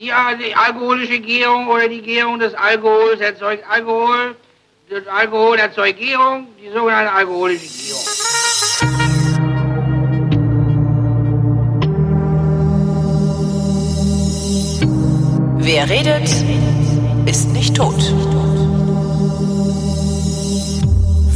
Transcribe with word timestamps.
Die, 0.00 0.12
die 0.38 0.54
alkoholische 0.54 1.18
Gärung 1.18 1.66
oder 1.66 1.88
die 1.88 2.02
Gärung 2.02 2.38
des 2.38 2.54
Alkohols 2.54 3.18
erzeugt 3.18 3.64
Alkohol. 3.68 4.36
Das 4.88 5.04
Alkohol 5.08 5.58
erzeugt 5.58 5.98
Gärung, 5.98 6.46
die 6.62 6.68
sogenannte 6.72 7.10
alkoholische 7.10 7.66
Gärung. 7.66 8.04
Wer 15.56 15.90
redet, 15.90 16.30
ist 17.26 17.48
nicht 17.48 17.76
tot. 17.76 17.98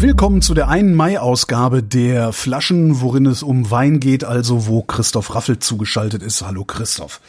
Willkommen 0.00 0.40
zu 0.40 0.54
der 0.54 0.68
1. 0.68 0.94
Mai-Ausgabe 0.94 1.82
der 1.82 2.32
Flaschen, 2.32 3.00
worin 3.00 3.26
es 3.26 3.42
um 3.42 3.72
Wein 3.72 3.98
geht, 3.98 4.22
also 4.22 4.68
wo 4.68 4.82
Christoph 4.82 5.34
Raffel 5.34 5.58
zugeschaltet 5.58 6.22
ist. 6.22 6.42
Hallo 6.42 6.64
Christoph. 6.64 7.20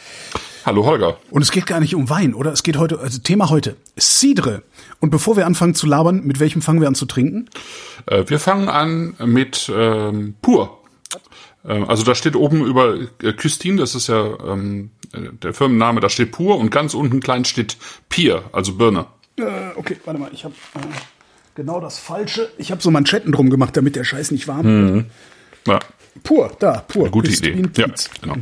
Hallo 0.66 0.86
Holger. 0.86 1.18
Und 1.30 1.42
es 1.42 1.52
geht 1.52 1.66
gar 1.66 1.82
nicht 1.82 1.94
um 1.94 2.10
Wein, 2.10 2.34
oder? 2.34 2.54
Es 2.54 2.64
geht 2.64 2.78
heute, 2.78 3.00
also 3.00 3.20
Thema 3.20 3.50
heute, 3.50 3.76
Cidre. 4.00 4.64
Und 5.02 5.10
bevor 5.10 5.36
wir 5.36 5.46
anfangen 5.46 5.76
zu 5.76 5.88
labern, 5.88 6.24
mit 6.24 6.40
welchem 6.40 6.62
fangen 6.62 6.80
wir 6.80 6.88
an 6.88 6.96
zu 6.96 7.06
trinken? 7.06 7.50
Äh, 8.06 8.24
wir 8.28 8.40
fangen 8.40 8.70
an 8.70 9.16
mit 9.26 9.70
ähm, 9.76 10.36
Pur. 10.42 10.80
Äh, 11.66 11.84
also 11.84 12.04
da 12.04 12.16
steht 12.16 12.38
oben 12.38 12.64
über 12.66 12.96
äh, 13.22 13.34
Küstin, 13.34 13.76
das 13.76 13.94
ist 13.94 14.08
ja 14.08 14.38
ähm, 14.46 14.92
der 15.14 15.54
Firmenname, 15.54 16.00
da 16.00 16.10
steht 16.10 16.32
Pur 16.32 16.58
und 16.58 16.70
ganz 16.70 16.94
unten 16.94 17.20
klein 17.20 17.44
steht 17.44 17.78
Pier, 18.08 18.44
also 18.54 18.76
Birne. 18.76 19.08
Äh, 19.36 19.44
okay, 19.76 19.98
warte 20.06 20.20
mal, 20.20 20.30
ich 20.32 20.46
habe 20.46 20.56
äh, 20.76 20.80
genau 21.56 21.82
das 21.82 22.00
Falsche. 22.00 22.52
Ich 22.58 22.72
habe 22.72 22.82
so 22.82 22.90
Manschetten 22.90 23.34
drum 23.34 23.50
gemacht, 23.50 23.76
damit 23.76 23.98
der 23.98 24.06
Scheiß 24.06 24.32
nicht 24.32 24.48
warm 24.48 24.64
wird. 24.64 24.94
Mhm. 24.94 25.06
Ja, 25.68 25.80
Pur, 26.24 26.56
da, 26.60 26.86
pur. 26.88 27.10
gute 27.10 27.30
Küstin 27.30 27.66
Idee. 27.66 27.82
Ja, 27.82 27.88
genau. 28.22 28.36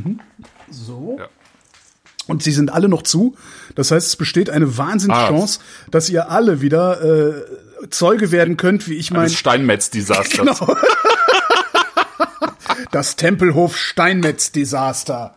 So. 0.70 1.16
Ja. 1.18 1.28
Und 2.28 2.42
sie 2.42 2.52
sind 2.52 2.72
alle 2.72 2.88
noch 2.88 3.02
zu. 3.02 3.36
Das 3.74 3.90
heißt, 3.90 4.06
es 4.06 4.16
besteht 4.16 4.48
eine 4.48 4.78
Wahnsinnschance, 4.78 5.58
dass 5.90 6.08
ihr 6.08 6.30
alle 6.30 6.60
wieder 6.60 7.02
äh, 7.02 7.32
Zeuge 7.90 8.30
werden 8.30 8.56
könnt, 8.56 8.88
wie 8.88 8.94
ich 8.94 9.10
mein 9.10 9.24
Das 9.24 9.34
Steinmetz-Desaster. 9.34 10.44
Genau. 10.44 10.76
das 12.92 13.16
Tempelhof 13.16 13.76
Steinmetz-Desaster. 13.76 15.34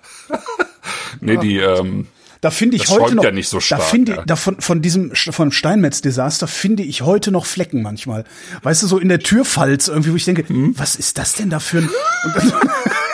Nee, 1.21 1.37
die, 1.37 1.57
ähm, 1.57 2.07
Da 2.41 2.51
finde 2.51 2.75
ich 2.75 2.83
Das 2.83 2.91
heute 2.91 3.15
noch, 3.15 3.23
ja 3.23 3.31
nicht 3.31 3.49
so 3.49 3.57
da 3.57 3.61
stark, 3.61 3.83
finde 3.83 4.15
ja. 4.17 4.23
da 4.25 4.35
von, 4.35 4.61
von 4.61 4.81
diesem 4.83 5.15
von 5.15 5.51
Steinmetz-Desaster 5.51 6.47
finde 6.47 6.83
ich 6.83 7.01
heute 7.01 7.31
noch 7.31 7.45
Flecken 7.47 7.81
manchmal. 7.81 8.25
Weißt 8.61 8.83
du, 8.83 8.87
so 8.87 8.99
in 8.99 9.09
der 9.09 9.19
Türfalz 9.19 9.87
irgendwie, 9.87 10.11
wo 10.11 10.15
ich 10.15 10.25
denke, 10.25 10.47
Hm? 10.47 10.77
was 10.77 10.95
ist 10.95 11.17
das 11.17 11.33
denn 11.33 11.49
da 11.49 11.59
für 11.59 11.79
ein 11.79 11.89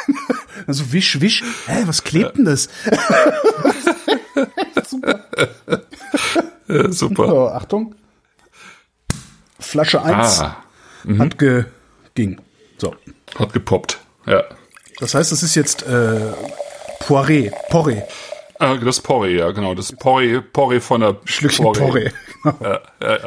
so 0.68 0.92
wisch, 0.92 1.20
wisch, 1.22 1.44
hä, 1.68 1.84
was 1.86 2.04
klebt 2.04 2.38
denn 2.38 2.46
das? 2.46 2.70
äh, 6.68 6.92
super. 6.92 7.28
So, 7.28 7.50
Achtung. 7.50 7.96
Flasche 9.60 10.02
1 10.02 10.40
Ah, 10.42 10.64
hat 11.20 11.38
ge 11.38 11.66
ging. 12.16 12.40
So. 12.78 12.96
hat 13.38 13.54
gepoppt. 13.54 14.00
Ja. 14.26 14.44
Das 15.00 15.14
heißt, 15.16 15.32
es 15.32 15.44
ist 15.44 15.56
jetzt 15.56 15.84
äh, 15.84 16.34
Poiré, 17.08 17.52
Porree, 17.70 18.02
Äh, 18.62 18.78
das 18.80 19.00
Porree, 19.02 19.38
ja, 19.38 19.52
genau. 19.52 19.74
Das 19.76 19.92
Porree, 19.92 20.40
Porree 20.42 20.80
von 20.80 21.02
der 21.02 21.18
Schlückchen 21.26 21.66
Porree. 21.74 22.12
Ja, 22.46 22.56
ja, 22.62 22.80
ja. 23.02 23.18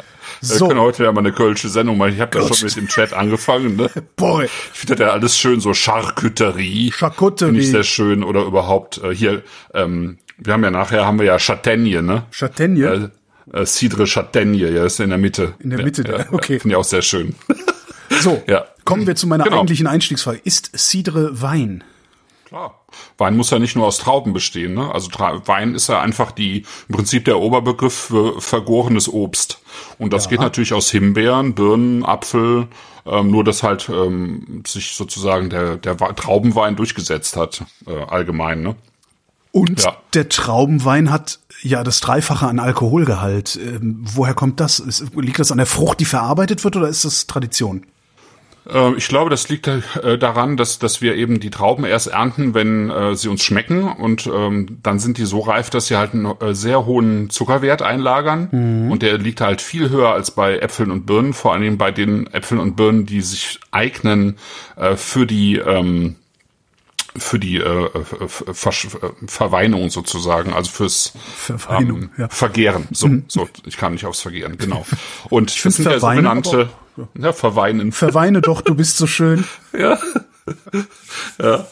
So. 0.41 0.61
Wir 0.61 0.67
können 0.69 0.79
heute 0.81 1.03
ja 1.03 1.11
mal 1.11 1.19
eine 1.19 1.31
kölsche 1.31 1.69
Sendung 1.69 1.97
machen. 1.97 2.13
Ich 2.13 2.19
habe 2.21 2.37
da 2.39 2.47
schon 2.53 2.65
mit 2.65 2.75
dem 2.75 2.87
Chat 2.87 3.13
angefangen. 3.13 3.75
Ne? 3.75 3.89
Porree. 4.15 4.45
Ich 4.45 4.51
finde 4.79 4.95
das 4.95 5.07
ja 5.07 5.13
alles 5.13 5.37
schön, 5.37 5.59
so 5.59 5.73
Charcuterie. 5.73 6.91
Charcuterie. 6.91 7.49
Finde 7.51 7.61
ich 7.61 7.69
sehr 7.71 7.83
schön. 7.83 8.23
Oder 8.23 8.43
überhaupt 8.43 9.01
äh, 9.03 9.13
hier, 9.13 9.43
ähm, 9.73 10.17
wir 10.37 10.53
haben 10.53 10.63
ja 10.63 10.71
nachher, 10.71 11.05
haben 11.05 11.19
wir 11.19 11.25
ja 11.25 11.37
Châtaigne, 11.37 12.01
ne? 12.01 12.23
Châtaigne. 12.31 13.11
Äh, 13.53 13.59
äh, 13.61 13.65
Cidre 13.65 14.03
Châtaigne, 14.05 14.69
ja, 14.69 14.85
ist 14.85 14.99
in 14.99 15.09
der 15.09 15.17
Mitte. 15.19 15.53
In 15.59 15.69
der 15.69 15.83
Mitte, 15.83 16.03
ja, 16.03 16.17
da, 16.19 16.25
okay. 16.31 16.59
Finde 16.59 16.73
ich 16.73 16.77
auch 16.77 16.83
sehr 16.83 17.01
schön. 17.01 17.35
So, 18.21 18.43
Ja. 18.47 18.65
kommen 18.83 19.07
wir 19.07 19.15
zu 19.15 19.27
meiner 19.27 19.43
Genau. 19.45 19.57
eigentlichen 19.59 19.87
Einstiegsfrage. 19.87 20.39
Ist 20.43 20.71
Cidre 20.77 21.41
Wein? 21.41 21.83
Klar. 22.55 22.79
Wein 23.17 23.35
muss 23.35 23.49
ja 23.49 23.59
nicht 23.59 23.75
nur 23.75 23.85
aus 23.85 23.97
Trauben 23.97 24.31
bestehen, 24.31 24.75
ne? 24.75 24.89
Also 24.89 25.09
Tra 25.09 25.45
Wein 25.45 25.75
ist 25.75 25.89
ja 25.89 25.99
einfach 25.99 26.31
die, 26.31 26.63
im 26.87 26.95
Prinzip 26.95 27.25
der 27.25 27.41
Oberbegriff 27.41 27.93
für 27.93 28.39
vergorenes 28.39 29.11
Obst. 29.11 29.59
Und 29.99 30.13
das 30.13 30.29
geht 30.29 30.39
natürlich 30.39 30.71
aus 30.71 30.89
Himbeeren, 30.89 31.53
Birnen, 31.53 32.05
Apfel, 32.05 32.69
ähm, 33.05 33.29
nur 33.29 33.43
dass 33.43 33.61
halt 33.61 33.89
ähm, 33.89 34.63
sich 34.65 34.95
sozusagen 34.95 35.49
der, 35.49 35.75
der 35.75 35.97
Traubenwein 35.97 36.77
durchgesetzt 36.77 37.35
hat, 37.35 37.65
äh, 37.87 38.03
allgemein, 38.03 38.61
ne? 38.61 38.77
Und 39.51 39.83
Ja. 39.83 39.97
der 40.13 40.29
Traubenwein 40.29 41.11
hat 41.11 41.39
ja 41.61 41.83
das 41.83 41.99
Dreifache 41.99 42.47
an 42.47 42.59
Alkoholgehalt. 42.59 43.59
Ähm, 43.61 44.05
woher 44.05 44.33
kommt 44.33 44.61
das? 44.61 44.79
Ist, 44.79 45.13
liegt 45.13 45.39
das 45.39 45.51
an 45.51 45.57
der 45.57 45.67
Frucht, 45.67 45.99
die 45.99 46.05
verarbeitet 46.05 46.63
wird, 46.63 46.77
oder 46.77 46.87
ist 46.87 47.03
das 47.03 47.27
Tradition? 47.27 47.85
Äh, 48.69 48.93
Ich 48.97 49.07
glaube, 49.07 49.29
das 49.29 49.49
liegt 49.49 49.67
äh, 49.67 50.17
daran, 50.17 50.57
dass, 50.57 50.79
dass 50.79 51.01
wir 51.01 51.15
eben 51.15 51.39
die 51.39 51.49
Trauben 51.49 51.85
erst 51.85 52.07
ernten, 52.07 52.53
wenn 52.53 52.89
äh, 52.89 53.15
sie 53.15 53.27
uns 53.29 53.43
schmecken 53.43 53.83
und 53.83 54.27
ähm, 54.27 54.79
dann 54.83 54.99
sind 54.99 55.17
die 55.17 55.25
so 55.25 55.39
reif, 55.39 55.69
dass 55.69 55.87
sie 55.87 55.97
halt 55.97 56.13
einen 56.13 56.25
äh, 56.41 56.53
sehr 56.55 56.85
hohen 56.85 57.29
Zuckerwert 57.29 57.81
einlagern 57.81 58.89
und 58.91 59.01
der 59.01 59.17
liegt 59.17 59.41
halt 59.41 59.61
viel 59.61 59.89
höher 59.89 60.09
als 60.09 60.31
bei 60.31 60.57
Äpfeln 60.57 60.91
und 60.91 61.05
Birnen, 61.05 61.33
vor 61.33 61.53
allem 61.53 61.77
bei 61.77 61.91
den 61.91 62.27
Äpfeln 62.27 62.59
und 62.59 62.75
Birnen, 62.75 63.05
die 63.05 63.21
sich 63.21 63.59
eignen 63.71 64.37
äh, 64.75 64.95
für 64.95 65.25
die 65.25 65.57
ähm, 65.57 66.15
für 67.17 67.39
die 67.39 67.57
äh, 67.57 67.89
Ver 68.03 68.71
Ver 68.71 69.13
Verweinung 69.27 69.89
sozusagen, 69.89 70.53
also 70.53 70.69
fürs 70.69 71.13
Verweinung, 71.37 72.03
ähm, 72.03 72.09
ja. 72.17 72.29
Vergehren. 72.29 72.87
So, 72.91 73.09
so, 73.27 73.47
ich 73.65 73.77
kann 73.77 73.93
nicht 73.93 74.05
aufs 74.05 74.21
Vergehren, 74.21 74.57
genau. 74.57 74.85
Und 75.29 75.49
sind 75.49 75.77
ja 75.79 75.91
Verweinen 75.91 76.43
sogenannte 76.43 76.69
ja, 77.17 77.33
Verweinen. 77.33 77.91
Verweine 77.91 78.41
doch, 78.41 78.61
du 78.61 78.75
bist 78.75 78.97
so 78.97 79.07
schön. 79.07 79.45
Ja. 79.77 79.99
ja. 81.41 81.65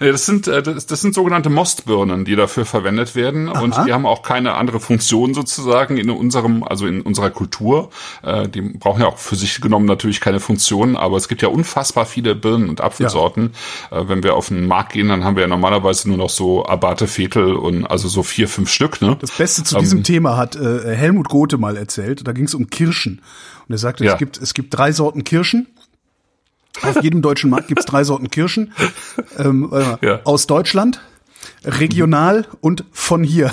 Nee, 0.00 0.10
Das 0.12 0.26
sind, 0.26 0.46
äh, 0.48 0.62
das, 0.62 0.86
das 0.86 1.00
sind 1.00 1.14
sogenannte 1.14 1.50
Mostbirnen, 1.50 2.24
die 2.24 2.36
dafür 2.36 2.64
verwendet 2.64 3.14
werden 3.14 3.48
und 3.48 3.76
die 3.86 3.92
haben 3.92 4.06
auch 4.06 4.22
keine 4.22 4.54
andere 4.54 4.80
Funktion 4.80 5.34
sozusagen 5.34 5.96
in 5.96 6.10
unserem, 6.10 6.62
also 6.62 6.86
in 6.86 7.00
unserer 7.02 7.30
Kultur. 7.30 7.90
Äh, 8.22 8.48
Die 8.48 8.60
brauchen 8.62 9.00
ja 9.02 9.08
auch 9.08 9.18
für 9.18 9.36
sich 9.36 9.60
genommen 9.60 9.86
natürlich 9.86 10.20
keine 10.20 10.40
Funktion, 10.40 10.96
aber 10.96 11.16
es 11.16 11.28
gibt 11.28 11.42
ja 11.42 11.48
unfassbar 11.48 12.06
viele 12.06 12.34
Birnen 12.34 12.68
und 12.68 12.80
Apfelsorten. 12.80 13.52
Äh, 13.90 14.04
Wenn 14.08 14.22
wir 14.22 14.34
auf 14.34 14.48
den 14.48 14.66
Markt 14.66 14.92
gehen, 14.92 15.08
dann 15.08 15.24
haben 15.24 15.36
wir 15.36 15.42
ja 15.42 15.48
normalerweise 15.48 16.08
nur 16.08 16.18
noch 16.18 16.30
so 16.30 16.64
Abate 16.66 17.06
Vetel 17.08 17.54
und 17.54 17.84
also 17.86 18.08
so 18.08 18.22
vier, 18.22 18.48
fünf 18.48 18.70
Stück, 18.70 19.00
ne? 19.02 19.16
Das 19.20 19.32
Beste 19.32 19.64
zu 19.64 19.76
Ähm, 19.76 19.80
diesem 19.82 20.02
Thema 20.02 20.36
hat 20.36 20.56
äh, 20.56 20.94
Helmut 20.94 21.28
Gothe 21.28 21.58
mal 21.58 21.76
erzählt. 21.76 22.26
Da 22.26 22.32
ging 22.32 22.44
es 22.44 22.54
um 22.54 22.68
Kirschen. 22.70 23.20
Und 23.68 23.74
er 23.74 23.78
sagte, 23.78 24.04
Ja. 24.04 24.12
es, 24.12 24.18
gibt, 24.18 24.38
es 24.38 24.54
gibt 24.54 24.76
drei 24.76 24.92
Sorten 24.92 25.24
Kirschen. 25.24 25.66
Auf 26.82 27.02
jedem 27.02 27.22
deutschen 27.22 27.50
Markt 27.50 27.68
gibt 27.68 27.80
es 27.80 27.86
drei 27.86 28.04
Sorten 28.04 28.30
Kirschen. 28.30 28.72
Ähm, 29.38 29.68
mal. 29.70 29.98
Ja. 30.02 30.20
Aus 30.24 30.46
Deutschland, 30.46 31.00
regional 31.64 32.46
und 32.60 32.84
von 32.92 33.24
hier. 33.24 33.52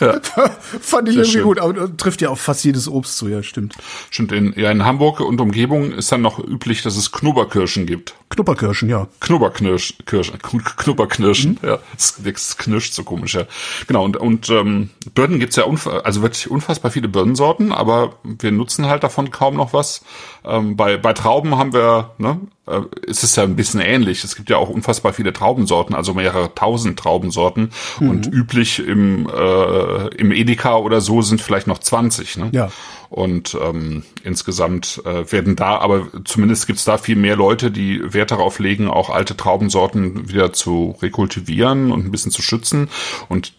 Ja. 0.00 0.20
Fand 0.80 1.08
ich 1.08 1.14
Sehr 1.14 1.24
irgendwie 1.24 1.30
schön. 1.30 1.42
gut, 1.44 1.58
aber 1.58 1.96
trifft 1.96 2.20
ja 2.22 2.30
auf 2.30 2.40
fast 2.40 2.64
jedes 2.64 2.88
Obst 2.88 3.16
zu, 3.16 3.28
ja, 3.28 3.42
stimmt. 3.42 3.74
Stimmt, 4.10 4.32
in, 4.32 4.54
ja, 4.56 4.70
in 4.70 4.84
Hamburg 4.84 5.20
und 5.20 5.40
Umgebung 5.40 5.92
ist 5.92 6.10
dann 6.10 6.22
noch 6.22 6.38
üblich, 6.38 6.82
dass 6.82 6.96
es 6.96 7.12
Knubberkirschen 7.12 7.86
gibt. 7.86 8.14
Knupperkirschen, 8.30 8.88
ja. 8.88 9.08
Knubberknirsch, 9.20 9.94
Kirsch, 10.06 10.30
Kn- 10.30 10.62
Knubberknirschen, 10.76 11.58
Mhm. 11.62 11.68
ja, 11.68 11.78
das, 11.94 12.14
das 12.24 12.56
knirscht 12.56 12.94
so 12.94 13.02
komisch, 13.04 13.34
ja. 13.34 13.44
Genau, 13.86 14.04
und, 14.04 14.16
und 14.16 14.48
ähm, 14.50 14.90
Birnen 15.14 15.40
gibt's 15.40 15.56
ja 15.56 15.64
unf 15.64 15.86
also 15.86 16.22
wirklich 16.22 16.50
unfassbar 16.50 16.90
viele 16.90 17.08
Birnensorten, 17.08 17.72
aber 17.72 18.14
wir 18.22 18.52
nutzen 18.52 18.86
halt 18.86 19.02
davon 19.02 19.30
kaum 19.30 19.56
noch 19.56 19.72
was. 19.72 20.02
Ähm, 20.44 20.76
bei, 20.76 20.96
bei 20.96 21.12
Trauben 21.12 21.56
haben 21.58 21.72
wir, 21.72 22.10
ne, 22.18 22.40
äh, 22.66 22.80
ist 23.06 23.22
es 23.24 23.36
ja 23.36 23.42
ein 23.42 23.56
bisschen 23.56 23.80
ähnlich. 23.80 24.24
Es 24.24 24.36
gibt 24.36 24.48
ja 24.50 24.56
auch 24.56 24.70
unfassbar 24.70 25.12
viele 25.12 25.32
Traubensorten, 25.32 25.94
also 25.94 26.14
mehrere 26.14 26.54
tausend 26.54 26.98
Traubensorten. 26.98 27.70
Und 28.00 28.26
Mhm. 28.26 28.32
üblich 28.32 28.78
im, 28.78 29.28
äh, 29.28 30.06
im 30.16 30.32
Edeka 30.32 30.76
oder 30.76 31.00
so 31.00 31.20
sind 31.22 31.40
vielleicht 31.40 31.66
noch 31.66 31.78
20, 31.78 32.36
ne? 32.38 32.48
Ja. 32.52 32.70
Und 33.10 33.58
ähm, 33.60 34.04
insgesamt 34.22 35.02
äh, 35.04 35.30
werden 35.32 35.56
da, 35.56 35.78
aber 35.78 36.06
zumindest 36.24 36.68
gibt's 36.68 36.84
da 36.84 36.96
viel 36.96 37.16
mehr 37.16 37.34
Leute, 37.34 37.70
die 37.72 38.00
Wert 38.14 38.30
darauf 38.30 38.60
legen, 38.60 38.88
auch 38.88 39.10
alte 39.10 39.36
Traubensorten 39.36 40.28
wieder 40.30 40.52
zu 40.52 40.96
rekultivieren 41.02 41.90
und 41.90 42.06
ein 42.06 42.12
bisschen 42.12 42.30
zu 42.30 42.40
schützen. 42.40 42.88
Und 43.28 43.52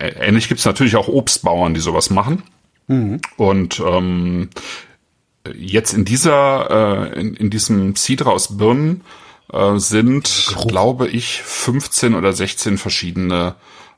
ähnlich 0.00 0.48
gibt's 0.48 0.64
natürlich 0.64 0.96
auch 0.96 1.08
Obstbauern, 1.08 1.74
die 1.74 1.80
sowas 1.80 2.08
machen. 2.10 2.42
Und 3.36 3.82
ähm, 3.86 4.48
jetzt 5.54 5.92
in 5.92 6.04
dieser, 6.04 7.12
äh, 7.14 7.20
in, 7.20 7.34
in 7.34 7.50
diesem 7.50 7.96
Cidre 7.96 8.30
aus 8.30 8.56
Birnen 8.56 9.02
äh, 9.52 9.78
sind, 9.78 10.54
glaube 10.68 11.08
ich, 11.08 11.42
15 11.42 12.14
oder 12.14 12.32
16 12.32 12.78
verschiedene 12.78 13.54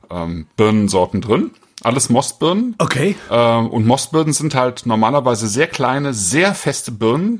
ähm, 0.09 0.47
Birnensorten 0.57 1.21
drin. 1.21 1.51
Alles 1.81 2.09
Mostbirnen. 2.09 2.75
Okay. 2.77 3.15
Ähm, 3.31 3.67
und 3.67 3.87
Mostbirnen 3.87 4.33
sind 4.33 4.53
halt 4.53 4.85
normalerweise 4.85 5.47
sehr 5.47 5.67
kleine, 5.67 6.13
sehr 6.13 6.53
feste 6.53 6.91
Birnen. 6.91 7.39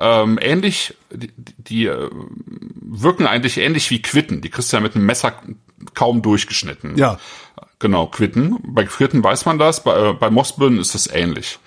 Ähm, 0.00 0.38
ähnlich, 0.40 0.94
die, 1.12 1.32
die 1.36 1.86
äh, 1.86 2.08
wirken 2.80 3.26
eigentlich 3.26 3.58
ähnlich 3.58 3.90
wie 3.90 4.00
Quitten. 4.00 4.42
Die 4.42 4.48
kriegst 4.48 4.72
du 4.72 4.76
ja 4.76 4.80
mit 4.80 4.94
einem 4.94 5.06
Messer 5.06 5.32
kaum 5.94 6.22
durchgeschnitten. 6.22 6.96
Ja. 6.96 7.18
Genau, 7.80 8.06
Quitten. 8.06 8.58
Bei 8.62 8.84
Quitten 8.84 9.24
weiß 9.24 9.46
man 9.46 9.58
das, 9.58 9.82
bei, 9.82 10.10
äh, 10.10 10.12
bei 10.12 10.30
Mossbirnen 10.30 10.78
ist 10.78 10.94
das 10.94 11.08
ähnlich. 11.08 11.58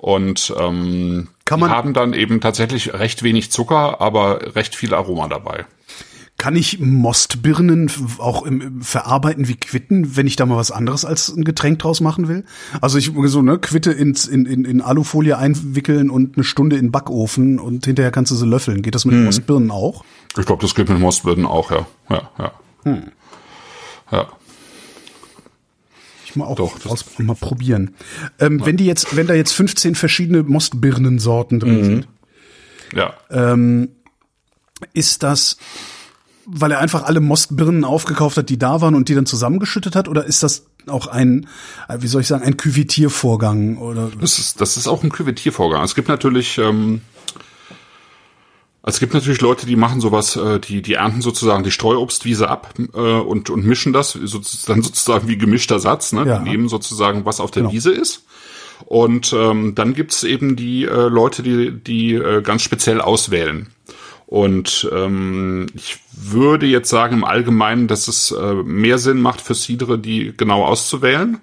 Und 0.00 0.54
ähm, 0.58 1.28
Kann 1.44 1.60
man- 1.60 1.70
haben 1.70 1.92
dann 1.92 2.14
eben 2.14 2.40
tatsächlich 2.40 2.94
recht 2.94 3.22
wenig 3.22 3.50
Zucker, 3.52 4.00
aber 4.00 4.54
recht 4.56 4.74
viel 4.74 4.94
Aroma 4.94 5.28
dabei. 5.28 5.66
Kann 6.38 6.56
ich 6.56 6.80
Mostbirnen 6.80 7.90
auch 8.16 8.46
im, 8.46 8.62
im 8.62 8.80
verarbeiten 8.80 9.46
wie 9.46 9.56
Quitten, 9.56 10.16
wenn 10.16 10.26
ich 10.26 10.36
da 10.36 10.46
mal 10.46 10.56
was 10.56 10.70
anderes 10.70 11.04
als 11.04 11.28
ein 11.28 11.44
Getränk 11.44 11.80
draus 11.80 12.00
machen 12.00 12.28
will? 12.28 12.46
Also 12.80 12.96
ich 12.96 13.12
so 13.26 13.42
ne 13.42 13.58
Quitte 13.58 13.92
ins 13.92 14.26
in, 14.26 14.46
in, 14.46 14.64
in 14.64 14.80
Alufolie 14.80 15.36
einwickeln 15.36 16.08
und 16.08 16.36
eine 16.38 16.44
Stunde 16.44 16.76
in 16.76 16.86
den 16.86 16.92
Backofen 16.92 17.58
und 17.58 17.84
hinterher 17.84 18.10
kannst 18.10 18.30
du 18.32 18.36
sie 18.36 18.46
löffeln. 18.46 18.80
Geht 18.80 18.94
das 18.94 19.04
mit 19.04 19.22
Mostbirnen 19.22 19.70
auch? 19.70 20.02
Ich 20.38 20.46
glaube, 20.46 20.62
das 20.62 20.74
geht 20.74 20.88
mit 20.88 20.98
Mossbirnen 20.98 21.44
auch, 21.44 21.70
ja. 21.70 21.86
Ja, 22.08 22.30
ja. 22.38 22.52
Hm. 22.84 23.02
Ja. 24.10 24.28
Ich 26.30 26.36
mal 26.36 26.44
auch 26.46 26.56
Doch, 26.56 26.86
aus, 26.86 27.04
mal 27.18 27.34
probieren. 27.34 27.94
Ähm, 28.38 28.64
Wenn 28.64 28.76
die 28.76 28.86
jetzt, 28.86 29.16
wenn 29.16 29.26
da 29.26 29.34
jetzt 29.34 29.52
15 29.52 29.94
verschiedene 29.96 30.42
Mostbirnensorten 30.44 31.58
drin 31.60 31.84
sind, 31.84 32.08
Ja. 32.94 33.14
ist 34.94 35.22
das, 35.22 35.56
weil 36.46 36.70
er 36.72 36.78
einfach 36.78 37.02
alle 37.02 37.20
Mostbirnen 37.20 37.84
aufgekauft 37.84 38.36
hat, 38.36 38.48
die 38.48 38.58
da 38.58 38.80
waren 38.80 38.94
und 38.94 39.08
die 39.08 39.14
dann 39.14 39.26
zusammengeschüttet 39.26 39.96
hat, 39.96 40.08
oder 40.08 40.24
ist 40.24 40.42
das 40.42 40.66
auch 40.86 41.06
ein, 41.08 41.46
äh, 41.88 41.98
wie 42.00 42.06
soll 42.06 42.22
ich 42.22 42.26
sagen, 42.28 42.44
ein 42.44 42.56
Küvitiervorgang 42.56 43.76
oder? 43.76 44.10
Das 44.20 44.38
ist, 44.38 44.60
das 44.60 44.76
ist 44.76 44.86
auch 44.86 45.02
ein 45.02 45.10
Küvettiervorgang. 45.10 45.82
Es 45.84 45.94
gibt 45.94 46.08
natürlich, 46.08 46.58
ähm, 46.58 47.02
es 48.82 48.98
gibt 48.98 49.12
natürlich 49.12 49.40
Leute, 49.40 49.66
die 49.66 49.76
machen 49.76 50.00
sowas, 50.00 50.36
äh, 50.36 50.58
die, 50.58 50.80
die 50.80 50.94
ernten 50.94 51.20
sozusagen 51.20 51.64
die 51.64 51.70
Streuobstwiese 51.70 52.48
ab 52.48 52.74
äh, 52.94 52.98
und, 52.98 53.50
und 53.50 53.64
mischen 53.64 53.92
das 53.92 54.12
so, 54.12 54.40
dann 54.66 54.82
sozusagen 54.82 55.28
wie 55.28 55.36
gemischter 55.36 55.78
Satz. 55.78 56.12
Ne? 56.12 56.26
Ja. 56.26 56.38
Die 56.38 56.48
nehmen 56.50 56.68
sozusagen, 56.68 57.24
was 57.24 57.40
auf 57.40 57.50
der 57.50 57.62
Genau. 57.62 57.72
Wiese 57.72 57.92
ist. 57.92 58.24
Und 58.86 59.34
ähm, 59.34 59.74
dann 59.74 59.92
gibt's 59.92 60.24
eben 60.24 60.56
die 60.56 60.84
äh, 60.84 61.08
Leute, 61.08 61.42
die, 61.42 61.70
die 61.72 62.14
äh, 62.14 62.40
ganz 62.40 62.62
speziell 62.62 63.02
auswählen. 63.02 63.68
Und 64.26 64.88
ähm, 64.92 65.66
ich 65.74 65.98
würde 66.12 66.64
jetzt 66.64 66.88
sagen 66.88 67.16
im 67.16 67.24
Allgemeinen, 67.24 67.88
dass 67.88 68.08
es 68.08 68.30
äh, 68.30 68.54
mehr 68.54 68.98
Sinn 68.98 69.20
macht 69.20 69.40
für 69.42 69.54
Cidre, 69.54 69.98
die 69.98 70.32
genau 70.34 70.64
auszuwählen 70.64 71.40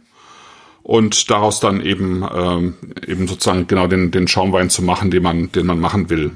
und 0.88 1.30
daraus 1.30 1.60
dann 1.60 1.82
eben 1.82 2.26
ähm, 2.34 2.76
eben 3.06 3.28
sozusagen 3.28 3.68
genau 3.68 3.88
den 3.88 4.10
den 4.10 4.30
Schaumwein 4.30 4.70
zu 4.70 4.82
machen, 4.82 5.12
den 5.12 5.22
man 5.22 5.52
den 5.52 5.66
man 5.66 5.82
machen 5.82 6.10
will. 6.10 6.32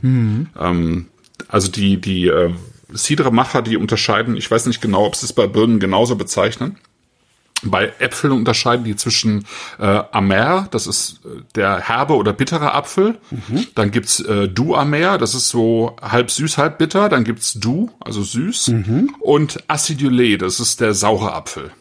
Ähm, 0.59 1.07
also 1.48 1.71
die 1.71 2.01
die 2.01 2.27
äh, 2.27 2.51
Cidre-Macher, 2.94 3.62
die 3.62 3.77
unterscheiden, 3.77 4.36
ich 4.36 4.51
weiß 4.51 4.65
nicht 4.65 4.81
genau, 4.81 5.06
ob 5.06 5.15
sie 5.15 5.25
es 5.25 5.31
bei 5.31 5.48
Birnen 5.48 5.80
genauso 5.80 6.18
bezeichnen. 6.18 6.75
Bei 7.63 7.94
Äpfeln 8.00 8.33
unterscheiden 8.33 8.83
die 8.83 8.98
zwischen 8.98 9.45
äh, 9.80 9.86
Amer, 10.12 10.68
das 10.71 10.86
ist 10.86 11.21
äh, 11.24 11.44
der 11.56 11.80
herbe 11.88 12.15
oder 12.15 12.33
bittere 12.33 12.74
Apfel. 12.74 13.19
Dann 13.75 13.92
gibt's 13.92 14.19
äh, 14.19 14.50
Du 14.50 14.75
Amer, 14.75 15.18
das 15.18 15.33
ist 15.33 15.48
so 15.48 15.95
halb 16.01 16.30
süß, 16.30 16.57
halb 16.57 16.77
bitter. 16.77 17.07
Dann 17.07 17.24
gibt's 17.24 17.53
Du, 17.53 17.89
also 18.01 18.21
süß. 18.21 18.68
Und 19.19 19.63
Acidulé, 19.69 20.38
das 20.38 20.59
ist 20.59 20.81
der 20.81 20.94
saure 20.94 21.31
Apfel. 21.33 21.71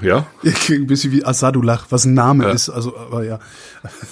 Ja, 0.00 0.26
Ein 0.68 0.86
bisschen 0.86 1.12
wie 1.12 1.24
Asadullah, 1.24 1.80
was 1.90 2.04
ein 2.04 2.14
Name 2.14 2.48
ist, 2.50 2.68
also, 2.68 2.96
aber 2.96 3.24
ja. 3.24 3.38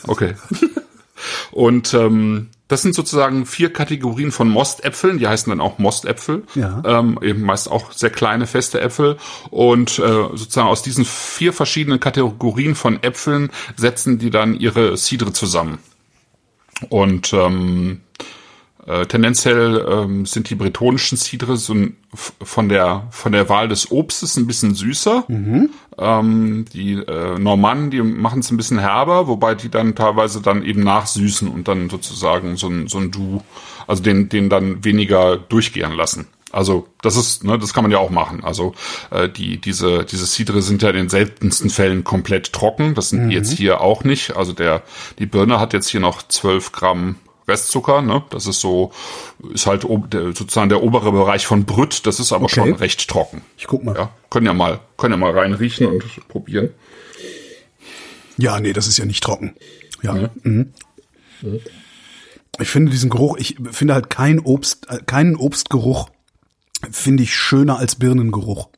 okay. 0.07 0.35
Und 1.53 1.95
ähm, 1.95 2.49
das 2.69 2.83
sind 2.83 2.95
sozusagen 2.95 3.47
vier 3.47 3.73
Kategorien 3.73 4.33
von 4.33 4.49
Mostäpfeln, 4.49 5.19
die 5.19 5.29
heißen 5.29 5.51
dann 5.51 5.61
auch 5.61 5.79
Mostäpfel. 5.79 6.43
Ja. 6.55 6.83
Ähm, 6.85 7.19
eben 7.23 7.43
meist 7.43 7.71
auch 7.71 7.93
sehr 7.93 8.11
kleine, 8.11 8.47
feste 8.47 8.81
Äpfel. 8.81 9.17
Und 9.51 9.99
äh, 9.99 10.03
sozusagen 10.03 10.69
aus 10.69 10.83
diesen 10.83 11.05
vier 11.05 11.53
verschiedenen 11.53 12.01
Kategorien 12.01 12.75
von 12.75 13.03
Äpfeln 13.03 13.51
setzen 13.77 14.19
die 14.19 14.31
dann 14.31 14.55
ihre 14.59 14.97
Cidre 14.97 15.33
zusammen. 15.33 15.79
Und 16.89 17.33
ähm, 17.33 18.01
äh, 18.87 19.07
tendenziell 19.07 19.85
ähm, 19.89 20.27
sind 20.27 20.51
die 20.51 20.55
bretonischen 20.55 21.17
Cidre 21.17 21.57
so 21.57 21.75
von 22.13 22.69
der 22.69 23.07
von 23.11 23.33
der 23.33 23.49
Wahl 23.49 23.69
des 23.69 23.91
Obstes 23.91 24.37
ein 24.37 24.47
bisschen 24.47 24.75
süßer. 24.75 25.25
Ähm, 25.97 26.67
die 26.73 26.95
äh, 26.95 27.39
Normannen, 27.39 27.91
die 27.91 28.03
machen 28.03 28.41
es 28.41 28.51
ein 28.51 28.59
bisschen 28.59 28.79
herber, 28.79 29.27
wobei 29.27 29.55
die 29.55 29.71
dann 29.71 29.95
teilweise 29.95 30.43
dann 30.43 30.65
eben 30.65 30.83
nachsüßen 30.85 31.49
und 31.49 31.67
dann 31.67 31.89
sozusagen 31.89 32.57
so 32.57 32.69
ein 32.69 32.89
so 32.89 32.99
ein 32.99 33.11
Du, 33.11 33.43
also 33.87 34.03
den 34.03 34.29
den 34.29 34.51
dann 34.51 34.85
weniger 34.85 35.39
durchgären 35.39 35.95
lassen. 35.95 36.27
Also 36.53 36.87
das 37.03 37.17
ist, 37.17 37.43
ne, 37.43 37.59
das 37.59 37.75
kann 37.75 37.83
man 37.83 37.91
ja 37.91 37.99
auch 37.99 38.11
machen. 38.11 38.45
Also 38.45 38.75
äh, 39.11 39.29
die 39.29 39.61
diese 39.61 40.05
diese 40.05 40.27
Cidre 40.27 40.61
sind 40.61 40.83
ja 40.83 40.91
in 40.91 40.97
den 40.97 41.09
seltensten 41.09 41.71
Fällen 41.71 42.05
komplett 42.05 42.53
trocken. 42.53 42.95
Das 42.95 43.11
sind 43.11 43.31
die 43.31 43.35
jetzt 43.35 43.53
hier 43.53 43.81
auch 43.81 44.05
nicht. 44.05 44.37
Also 44.37 44.53
der 44.53 44.83
die 45.19 45.27
Birne 45.27 45.59
hat 45.59 45.73
jetzt 45.73 45.89
hier 45.89 46.01
noch 46.01 46.23
12 46.29 46.71
Gramm 46.73 47.17
Restzucker. 47.47 48.03
Ne, 48.03 48.23
das 48.31 48.47
ist 48.47 48.61
so 48.61 48.93
ist 49.53 49.67
halt 49.67 49.83
sozusagen 49.83 50.69
der 50.69 50.83
obere 50.83 51.13
Bereich 51.13 51.47
von 51.47 51.65
Brütt. 51.65 52.07
Das 52.07 52.21
ist 52.21 52.33
aber 52.33 52.45
Okay. 52.45 52.55
schon 52.55 52.73
recht 52.75 53.09
trocken. 53.09 53.43
Ich 53.57 53.67
guck 53.67 53.85
mal. 53.85 53.95
Ja, 53.95 54.11
können 54.31 54.47
ja 54.47 54.55
mal 54.55 54.81
können 54.97 55.13
ja 55.13 55.19
mal 55.19 55.37
reinriechen 55.37 55.87
und 55.87 56.29
probieren. 56.29 56.71
Ja, 58.37 58.59
nee, 58.61 58.73
das 58.73 58.87
ist 58.89 58.99
ja 58.99 59.05
nicht 59.05 59.23
trocken. 59.23 59.55
Ja. 60.03 60.31
Mhm. 60.43 60.73
Ich 62.61 62.69
finde 62.69 62.91
diesen 62.93 63.11
Geruch, 63.11 63.37
ich 63.37 63.57
finde 63.73 63.95
halt 63.95 64.11
kein 64.11 64.39
Obst, 64.39 64.87
äh, 64.89 64.99
keinen 65.05 65.37
Obstgeruch 65.37 66.09
finde 66.91 67.23
ich 67.23 67.35
schöner 67.35 67.79
als 67.79 67.97
Birnengeruch. 67.97 68.69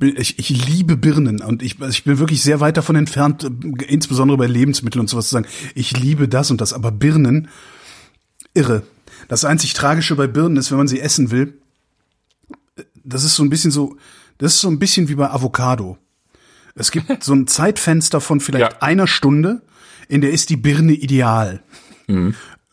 Ich, 0.00 0.38
ich, 0.38 0.66
liebe 0.66 0.96
Birnen 0.98 1.40
und 1.40 1.62
ich, 1.62 1.80
ich 1.80 2.04
bin 2.04 2.18
wirklich 2.18 2.42
sehr 2.42 2.60
weit 2.60 2.76
davon 2.76 2.94
entfernt, 2.96 3.44
äh, 3.44 3.84
insbesondere 3.86 4.36
bei 4.36 4.46
Lebensmitteln 4.46 5.00
und 5.00 5.08
sowas 5.08 5.28
zu 5.28 5.32
sagen, 5.32 5.46
ich 5.74 5.96
liebe 5.96 6.28
das 6.28 6.50
und 6.50 6.60
das, 6.60 6.72
aber 6.74 6.90
Birnen, 6.92 7.48
irre. 8.52 8.82
Das 9.28 9.44
einzig 9.46 9.72
Tragische 9.72 10.14
bei 10.14 10.26
Birnen 10.26 10.56
ist, 10.58 10.70
wenn 10.70 10.78
man 10.78 10.88
sie 10.88 11.00
essen 11.00 11.30
will, 11.30 11.54
äh, 12.76 12.82
das 13.02 13.24
ist 13.24 13.34
so 13.34 13.42
ein 13.42 13.48
bisschen 13.50 13.70
so, 13.70 13.96
das 14.36 14.54
ist 14.54 14.60
so 14.60 14.68
ein 14.68 14.78
bisschen 14.78 15.08
wie 15.08 15.14
bei 15.14 15.30
Avocado. 15.30 15.96
Es 16.74 16.90
gibt 16.90 17.22
so 17.24 17.32
ein 17.32 17.46
Zeitfenster 17.46 18.20
von 18.20 18.40
vielleicht 18.40 18.72
Ja. 18.74 18.82
einer 18.82 19.06
Stunde, 19.06 19.62
in 20.08 20.20
der 20.20 20.32
ist 20.32 20.50
die 20.50 20.56
Birne 20.56 20.92
ideal. 20.92 21.62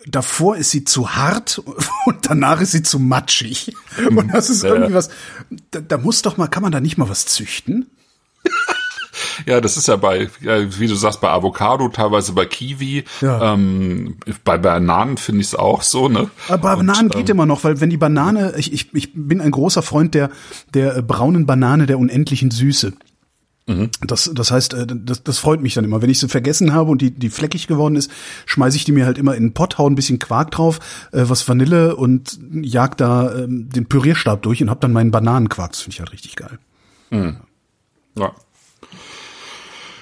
Davor 0.07 0.55
ist 0.57 0.71
sie 0.71 0.83
zu 0.83 1.15
hart 1.15 1.61
und 2.05 2.29
danach 2.29 2.61
ist 2.61 2.71
sie 2.71 2.83
zu 2.83 2.99
matschig. 2.99 3.73
Und 4.09 4.33
das 4.33 4.49
ist 4.49 4.63
irgendwie 4.63 4.93
was, 4.93 5.09
da, 5.71 5.79
da 5.81 5.97
muss 5.97 6.21
doch 6.21 6.37
mal, 6.37 6.47
kann 6.47 6.63
man 6.63 6.71
da 6.71 6.79
nicht 6.79 6.97
mal 6.97 7.09
was 7.09 7.25
züchten? 7.25 7.89
Ja, 9.45 9.61
das 9.61 9.77
ist 9.77 9.87
ja 9.87 9.95
bei, 9.95 10.29
wie 10.41 10.87
du 10.87 10.95
sagst, 10.95 11.21
bei 11.21 11.29
Avocado, 11.29 11.87
teilweise 11.89 12.33
bei 12.33 12.45
Kiwi, 12.45 13.05
Ja. 13.21 13.53
ähm, 13.53 14.17
bei 14.43 14.57
Bananen 14.57 15.17
finde 15.17 15.41
ich 15.41 15.47
es 15.47 15.55
auch 15.55 15.81
so, 15.81 16.09
ne? 16.09 16.29
Aber 16.47 16.77
Und, 16.77 16.87
Bananen 16.87 17.09
geht 17.09 17.29
ähm, 17.29 17.35
immer 17.35 17.45
noch, 17.45 17.63
weil 17.63 17.79
wenn 17.81 17.89
die 17.89 17.97
Banane, 17.97 18.53
ich, 18.57 18.73
ich, 18.73 18.93
ich 18.93 19.11
bin 19.13 19.41
ein 19.41 19.51
großer 19.51 19.81
Freund 19.81 20.13
der, 20.15 20.31
der 20.73 21.01
braunen 21.01 21.45
Banane 21.45 21.85
der 21.85 21.99
unendlichen 21.99 22.51
Süße. 22.51 22.93
Mhm. 23.67 23.89
Das, 24.01 24.29
das 24.33 24.51
heißt, 24.51 24.73
äh, 24.75 24.85
das, 24.87 25.23
das 25.23 25.39
freut 25.39 25.61
mich 25.61 25.73
dann 25.73 25.85
immer. 25.85 26.01
Wenn 26.01 26.09
ich 26.09 26.19
sie 26.19 26.27
vergessen 26.27 26.73
habe 26.73 26.91
und 26.91 27.01
die, 27.01 27.11
die 27.11 27.29
fleckig 27.29 27.67
geworden 27.67 27.95
ist, 27.95 28.11
schmeiße 28.45 28.77
ich 28.77 28.83
die 28.83 28.91
mir 28.91 29.05
halt 29.05 29.17
immer 29.17 29.35
in 29.35 29.43
den 29.43 29.53
Pott, 29.53 29.77
hau 29.77 29.89
ein 29.89 29.95
bisschen 29.95 30.19
Quark 30.19 30.51
drauf, 30.51 30.79
äh, 31.11 31.23
was 31.25 31.47
Vanille 31.47 31.95
und 31.95 32.39
jag 32.61 32.95
da 32.95 33.33
ähm, 33.33 33.69
den 33.69 33.87
Pürierstab 33.87 34.43
durch 34.43 34.61
und 34.61 34.69
hab 34.69 34.81
dann 34.81 34.93
meinen 34.93 35.11
Bananenquark. 35.11 35.71
Das 35.71 35.81
finde 35.81 35.93
ich 35.95 35.99
halt 35.99 36.13
richtig 36.13 36.35
geil. 36.35 36.59
Ja. 38.17 38.31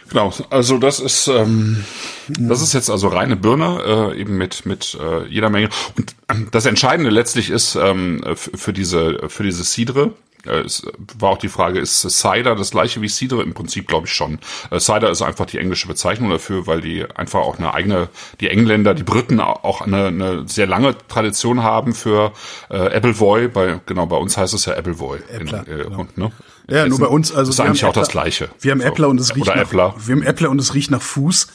Genau, 0.10 0.32
also 0.52 0.78
das 0.78 1.00
ist 1.00 1.28
ähm, 1.28 1.84
das 2.28 2.62
ist 2.62 2.74
jetzt 2.74 2.92
also 2.92 3.08
reine 3.08 3.36
Birne 3.36 4.12
äh, 4.14 4.20
eben 4.22 4.38
mit 4.38 4.64
mit 4.64 4.96
äh, 5.02 5.26
jeder 5.28 5.50
Menge 5.50 5.70
und 5.98 6.16
ähm, 6.30 6.50
das 6.52 6.68
Entscheidende 6.68 7.10
letztlich 7.10 7.50
ist 7.50 7.76
ähm, 7.76 8.22
für 8.36 8.74
diese 8.74 9.28
für 9.30 9.42
diese 9.42 9.64
Cidre 9.64 10.12
äh, 10.12 10.33
es 10.46 10.86
war 11.20 11.30
auch 11.32 11.38
die 11.38 11.48
Frage 11.50 11.80
ist 11.80 12.02
Cider 12.02 12.56
das 12.56 12.72
gleiche 12.72 13.02
wie 13.02 13.08
Cidre 13.10 13.44
im 13.44 13.54
Prinzip 13.54 13.88
glaube 13.88 14.08
ich 14.08 14.14
schon 14.14 14.40
äh, 14.72 14.80
Cider 14.80 15.10
ist 15.10 15.22
einfach 15.22 15.46
die 15.46 15.58
englische 15.58 15.88
Bezeichnung 15.88 16.30
dafür 16.30 16.68
weil 16.68 16.82
die 16.82 17.06
einfach 17.16 17.40
auch 17.40 17.58
eine 17.58 17.74
eigene 17.74 18.10
die 18.42 18.50
Engländer 18.50 18.94
die 18.94 19.04
Briten 19.04 19.40
auch 19.40 19.82
eine, 19.82 20.08
eine 20.08 20.48
sehr 20.48 20.68
lange 20.68 20.96
Tradition 21.08 21.64
haben 21.64 21.94
für 21.94 22.34
äh, 22.70 22.76
Appleboy 22.96 23.48
bei 23.48 23.80
genau 23.86 24.06
bei 24.06 24.18
uns 24.18 24.36
heißt 24.38 24.54
es 24.54 24.66
ja 24.66 24.74
Appleboy 24.74 25.20
Äppler, 25.32 25.66
in, 25.68 25.80
äh, 25.80 25.84
genau. 25.86 26.00
und, 26.02 26.18
ne? 26.18 26.32
Ja, 26.70 26.86
nur 26.86 26.94
Ist- 26.94 27.00
bei 27.02 27.08
uns, 27.08 27.34
also 27.34 27.50
ist 27.52 27.58
wir 27.58 27.66
eigentlich 27.66 27.84
auch 27.86 27.92
das 27.94 28.08
Äppler- 28.10 28.12
Gleiche. 28.24 28.50
Wir 28.62 28.72
haben. 28.72 28.80
Äppler 28.82 29.10
und 29.10 29.20
es 29.20 29.36
riecht 29.36 29.48
Oder 29.48 29.56
nach, 29.58 29.64
Äppler. 29.64 29.96
wir 29.98 30.16
haben 30.16 30.24
Äppler 30.24 30.50
und 30.50 30.60
es 30.60 30.74
riecht 30.74 30.92
nach 30.92 31.02
Fuß. 31.02 31.48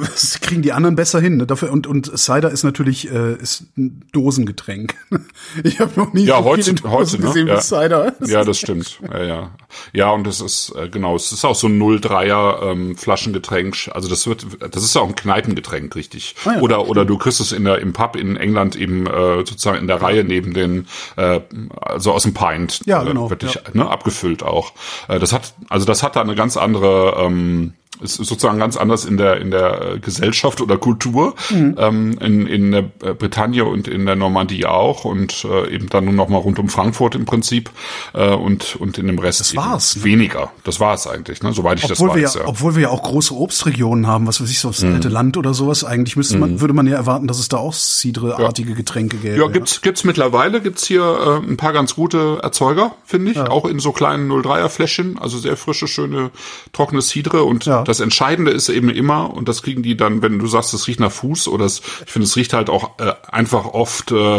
Das 0.00 0.40
kriegen 0.40 0.62
die 0.62 0.72
anderen 0.72 0.96
besser 0.96 1.20
hin. 1.20 1.36
Ne? 1.36 1.46
Dafür 1.46 1.72
und 1.72 1.86
und 1.86 2.16
Cider 2.18 2.50
ist 2.50 2.62
natürlich 2.64 3.10
äh, 3.10 3.34
ist 3.34 3.64
ein 3.76 4.04
Dosengetränk. 4.12 4.94
Ich 5.62 5.78
habe 5.78 5.92
noch 5.96 6.12
nie 6.12 6.24
Ja, 6.24 6.38
so 6.38 6.44
heute, 6.44 6.74
Dosen 6.74 6.90
heute, 6.90 7.20
ne? 7.20 7.26
gesehen 7.26 7.46
ja. 7.48 7.56
wie 7.56 7.60
Cider. 7.60 8.14
Ja, 8.26 8.44
das 8.44 8.58
stimmt. 8.58 9.00
Ja, 9.10 9.22
ja. 9.22 9.50
Ja, 9.92 10.10
und 10.10 10.26
es 10.26 10.40
ist, 10.40 10.72
äh, 10.76 10.88
genau, 10.88 11.16
es 11.16 11.32
ist 11.32 11.44
auch 11.44 11.54
so 11.54 11.66
ein 11.68 11.80
0,3er 11.80 12.70
ähm, 12.70 12.96
Flaschengetränk. 12.96 13.90
Also 13.92 14.08
das 14.08 14.26
wird, 14.26 14.46
das 14.70 14.82
ist 14.82 14.94
ja 14.94 15.00
auch 15.02 15.08
ein 15.08 15.14
Kneipengetränk, 15.14 15.94
richtig. 15.94 16.34
Ah 16.44 16.54
ja, 16.54 16.60
oder, 16.60 16.88
oder 16.88 17.04
du 17.04 17.18
kriegst 17.18 17.40
es 17.40 17.52
in 17.52 17.64
der, 17.64 17.78
im 17.78 17.92
Pub 17.92 18.16
in 18.16 18.36
England 18.36 18.76
eben 18.76 19.06
äh, 19.06 19.38
sozusagen 19.38 19.78
in 19.78 19.86
der 19.86 20.00
Reihe 20.02 20.24
neben 20.24 20.54
den, 20.54 20.86
äh, 21.16 21.40
also 21.80 22.12
aus 22.12 22.22
dem 22.24 22.34
Pint. 22.34 22.80
Ja, 22.86 23.02
genau, 23.02 23.26
Äh, 23.26 23.30
wirklich, 23.30 23.58
ne, 23.74 23.88
abgefüllt 23.88 24.42
auch. 24.42 24.72
Äh, 25.08 25.18
das 25.18 25.32
hat, 25.32 25.54
also 25.68 25.86
das 25.86 26.02
hat 26.02 26.16
da 26.16 26.20
eine 26.22 26.34
ganz 26.34 26.56
andere, 26.56 27.16
ähm, 27.20 27.74
ist 28.02 28.16
sozusagen 28.16 28.58
ganz 28.58 28.76
anders 28.76 29.04
in 29.04 29.16
der 29.16 29.40
in 29.40 29.50
der 29.50 29.94
äh, 29.94 29.98
Gesellschaft 29.98 30.60
oder 30.60 30.76
Kultur 30.78 31.34
Mhm. 31.50 31.74
ähm, 31.78 32.18
in 32.20 32.46
in 32.46 32.72
der 32.72 32.80
äh, 33.02 33.14
Bretagne 33.14 33.64
und 33.64 33.88
in 33.88 34.06
der 34.06 34.16
Normandie 34.16 34.66
auch 34.66 35.04
und 35.04 35.44
äh, 35.44 35.72
eben 35.74 35.88
dann 35.88 36.04
nur 36.06 36.14
noch 36.14 36.28
mal 36.28 36.38
rund 36.38 36.58
um 36.58 36.68
Frankfurt 36.68 37.14
im 37.14 37.24
Prinzip 37.24 37.70
äh, 38.14 38.34
und 38.34 38.76
und 38.76 38.98
in 38.98 39.06
dem 39.06 39.18
Rest 39.18 39.40
das 39.40 39.56
war's, 39.56 39.96
ne? 39.96 40.04
weniger 40.04 40.50
das 40.64 40.80
war 40.80 40.94
es 40.94 41.06
eigentlich 41.06 41.42
ne 41.42 41.52
soweit 41.52 41.78
ich 41.78 41.84
Obwohl 41.90 42.08
das 42.08 42.16
wir, 42.16 42.22
weiß 42.24 42.34
ja, 42.34 42.40
ja, 42.42 42.46
obwohl 42.48 42.74
wir 42.74 42.82
ja 42.82 42.88
auch 42.90 43.02
große 43.02 43.34
Obstregionen 43.34 44.06
haben, 44.06 44.26
was 44.26 44.40
weiß 44.40 44.50
ich, 44.50 44.58
so 44.58 44.68
das 44.68 44.82
Mhm. 44.82 44.94
alte 44.94 45.08
Land 45.08 45.36
oder 45.36 45.54
sowas, 45.54 45.84
eigentlich 45.84 46.16
müsste 46.16 46.36
man, 46.38 46.60
würde 46.60 46.74
man 46.74 46.86
ja 46.86 46.96
erwarten, 46.96 47.26
dass 47.28 47.38
es 47.38 47.48
da 47.48 47.58
auch 47.58 47.72
Cidre-artige 47.74 48.74
Getränke 48.74 49.16
gäbe. 49.18 49.36
ja 49.38 49.46
gibt's 49.48 49.80
gibt's 49.82 50.04
mittlerweile 50.04 50.60
gibt's 50.60 50.86
hier 50.86 51.02
äh, 51.44 51.48
ein 51.48 51.56
paar 51.56 51.72
ganz 51.72 51.94
gute 51.94 52.38
Erzeuger 52.42 52.94
finde 53.04 53.30
ich 53.30 53.38
auch 53.38 53.64
in 53.66 53.78
so 53.78 53.92
kleinen 53.92 54.30
03er 54.30 54.68
Fläschchen 54.68 55.18
also 55.18 55.38
sehr 55.38 55.56
frische 55.56 55.86
schöne 55.88 56.30
trockene 56.72 57.02
Cidre 57.02 57.44
und 57.44 57.66
Ja. 57.66 57.83
Das 57.84 58.00
Entscheidende 58.00 58.50
ist 58.50 58.68
eben 58.68 58.88
immer 58.88 59.32
und 59.34 59.48
das 59.48 59.62
kriegen 59.62 59.82
die 59.82 59.96
dann 59.96 60.22
wenn 60.22 60.38
du 60.38 60.46
sagst 60.46 60.74
es 60.74 60.86
riecht 60.86 61.00
nach 61.00 61.12
Fuß 61.12 61.48
oder 61.48 61.64
es, 61.64 61.80
ich 62.04 62.12
finde 62.12 62.26
es 62.26 62.36
riecht 62.36 62.52
halt 62.52 62.70
auch 62.70 62.98
äh, 62.98 63.12
einfach 63.30 63.66
oft 63.66 64.10
äh, 64.12 64.38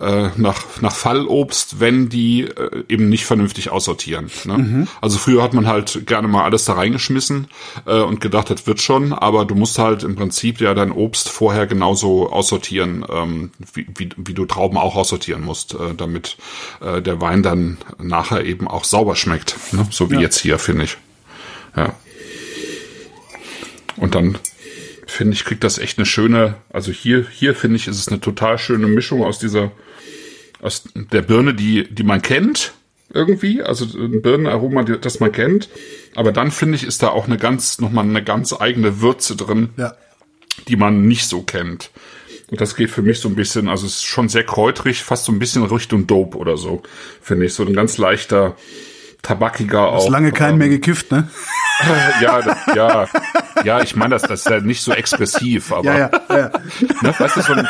äh, 0.00 0.30
nach 0.36 0.62
nach 0.80 0.94
Fallobst 0.94 1.80
wenn 1.80 2.08
die 2.08 2.42
äh, 2.42 2.84
eben 2.88 3.08
nicht 3.08 3.24
vernünftig 3.24 3.70
aussortieren 3.70 4.30
ne? 4.44 4.86
also 5.00 5.18
früher 5.18 5.42
hat 5.42 5.54
man 5.54 5.66
halt 5.66 6.06
gerne 6.06 6.28
mal 6.28 6.44
alles 6.44 6.64
da 6.64 6.74
reingeschmissen 6.74 7.48
äh, 7.86 8.00
und 8.00 8.20
gedacht 8.20 8.50
das 8.50 8.66
wird 8.66 8.80
schon 8.80 9.12
aber 9.12 9.44
du 9.44 9.54
musst 9.54 9.78
halt 9.78 10.02
im 10.02 10.16
Prinzip 10.16 10.60
ja 10.60 10.74
dein 10.74 10.92
Obst 10.92 11.28
vorher 11.28 11.66
genauso 11.66 12.30
aussortieren 12.30 13.04
ähm, 13.10 13.50
wie, 13.74 13.86
wie, 13.94 14.08
wie 14.16 14.34
du 14.34 14.46
Trauben 14.46 14.76
auch 14.76 14.96
aussortieren 14.96 15.42
musst 15.42 15.74
äh, 15.74 15.94
damit 15.96 16.36
äh, 16.80 17.02
der 17.02 17.20
Wein 17.20 17.42
dann 17.42 17.78
nachher 17.98 18.44
eben 18.44 18.68
auch 18.68 18.84
sauber 18.84 19.16
schmeckt 19.16 19.56
ne? 19.72 19.86
so 19.90 20.10
wie 20.10 20.16
jetzt 20.16 20.38
hier 20.38 20.58
finde 20.58 20.84
ich. 20.84 20.96
Ja 21.76 21.94
und 23.96 24.14
dann 24.14 24.38
finde 25.06 25.34
ich, 25.34 25.44
kriegt 25.44 25.64
das 25.64 25.78
echt 25.78 25.98
eine 25.98 26.06
schöne, 26.06 26.54
also 26.70 26.90
hier, 26.92 27.26
hier 27.30 27.54
finde 27.54 27.76
ich, 27.76 27.86
ist 27.88 27.98
es 27.98 28.08
eine 28.08 28.20
total 28.20 28.58
schöne 28.58 28.86
Mischung 28.86 29.22
aus 29.22 29.38
dieser, 29.38 29.70
aus 30.60 30.84
der 30.94 31.22
Birne, 31.22 31.54
die, 31.54 31.88
die 31.92 32.02
man 32.02 32.22
kennt, 32.22 32.72
irgendwie, 33.12 33.62
also 33.62 33.84
ein 33.98 34.20
Birnenaroma, 34.20 34.82
das 34.82 35.20
man 35.20 35.30
kennt. 35.32 35.68
Aber 36.14 36.32
dann 36.32 36.50
finde 36.50 36.76
ich, 36.76 36.84
ist 36.84 37.02
da 37.02 37.08
auch 37.08 37.26
eine 37.26 37.36
ganz, 37.38 37.78
nochmal 37.78 38.04
eine 38.04 38.22
ganz 38.22 38.52
eigene 38.52 39.00
Würze 39.00 39.36
drin, 39.36 39.70
Ja. 39.76 39.94
die 40.68 40.76
man 40.76 41.06
nicht 41.06 41.28
so 41.28 41.42
kennt. 41.42 41.90
Und 42.50 42.60
das 42.60 42.76
geht 42.76 42.90
für 42.90 43.02
mich 43.02 43.20
so 43.20 43.28
ein 43.28 43.34
bisschen, 43.34 43.68
also 43.68 43.86
es 43.86 43.96
ist 43.96 44.04
schon 44.04 44.28
sehr 44.28 44.44
kräutrig, 44.44 45.02
fast 45.02 45.24
so 45.24 45.32
ein 45.32 45.38
bisschen 45.38 45.64
Richtung 45.64 46.06
Dope 46.06 46.36
oder 46.36 46.56
so, 46.56 46.82
finde 47.20 47.46
ich. 47.46 47.54
So 47.54 47.64
ein 47.64 47.74
ganz 47.74 47.98
leichter, 47.98 48.56
tabakiger 49.22 49.88
auch. 49.92 50.04
Ist 50.04 50.10
lange 50.10 50.32
keinen 50.32 50.52
ähm, 50.54 50.58
mehr 50.58 50.68
gekifft, 50.68 51.10
ne? 51.10 51.28
ja, 52.22 52.40
das, 52.42 52.58
ja, 52.74 53.08
ja, 53.64 53.80
ich 53.82 53.96
meine, 53.96 54.10
das, 54.14 54.22
das 54.22 54.40
ist 54.40 54.48
ja 54.50 54.60
nicht 54.60 54.82
so 54.82 54.92
expressiv, 54.92 55.72
aber 55.72 55.84
Ja, 55.84 56.10
ja, 56.28 56.36
ja. 56.38 56.50
ne, 57.02 57.14
weißt 57.18 57.36
du, 57.36 57.42
so 57.42 57.52
ein, 57.54 57.68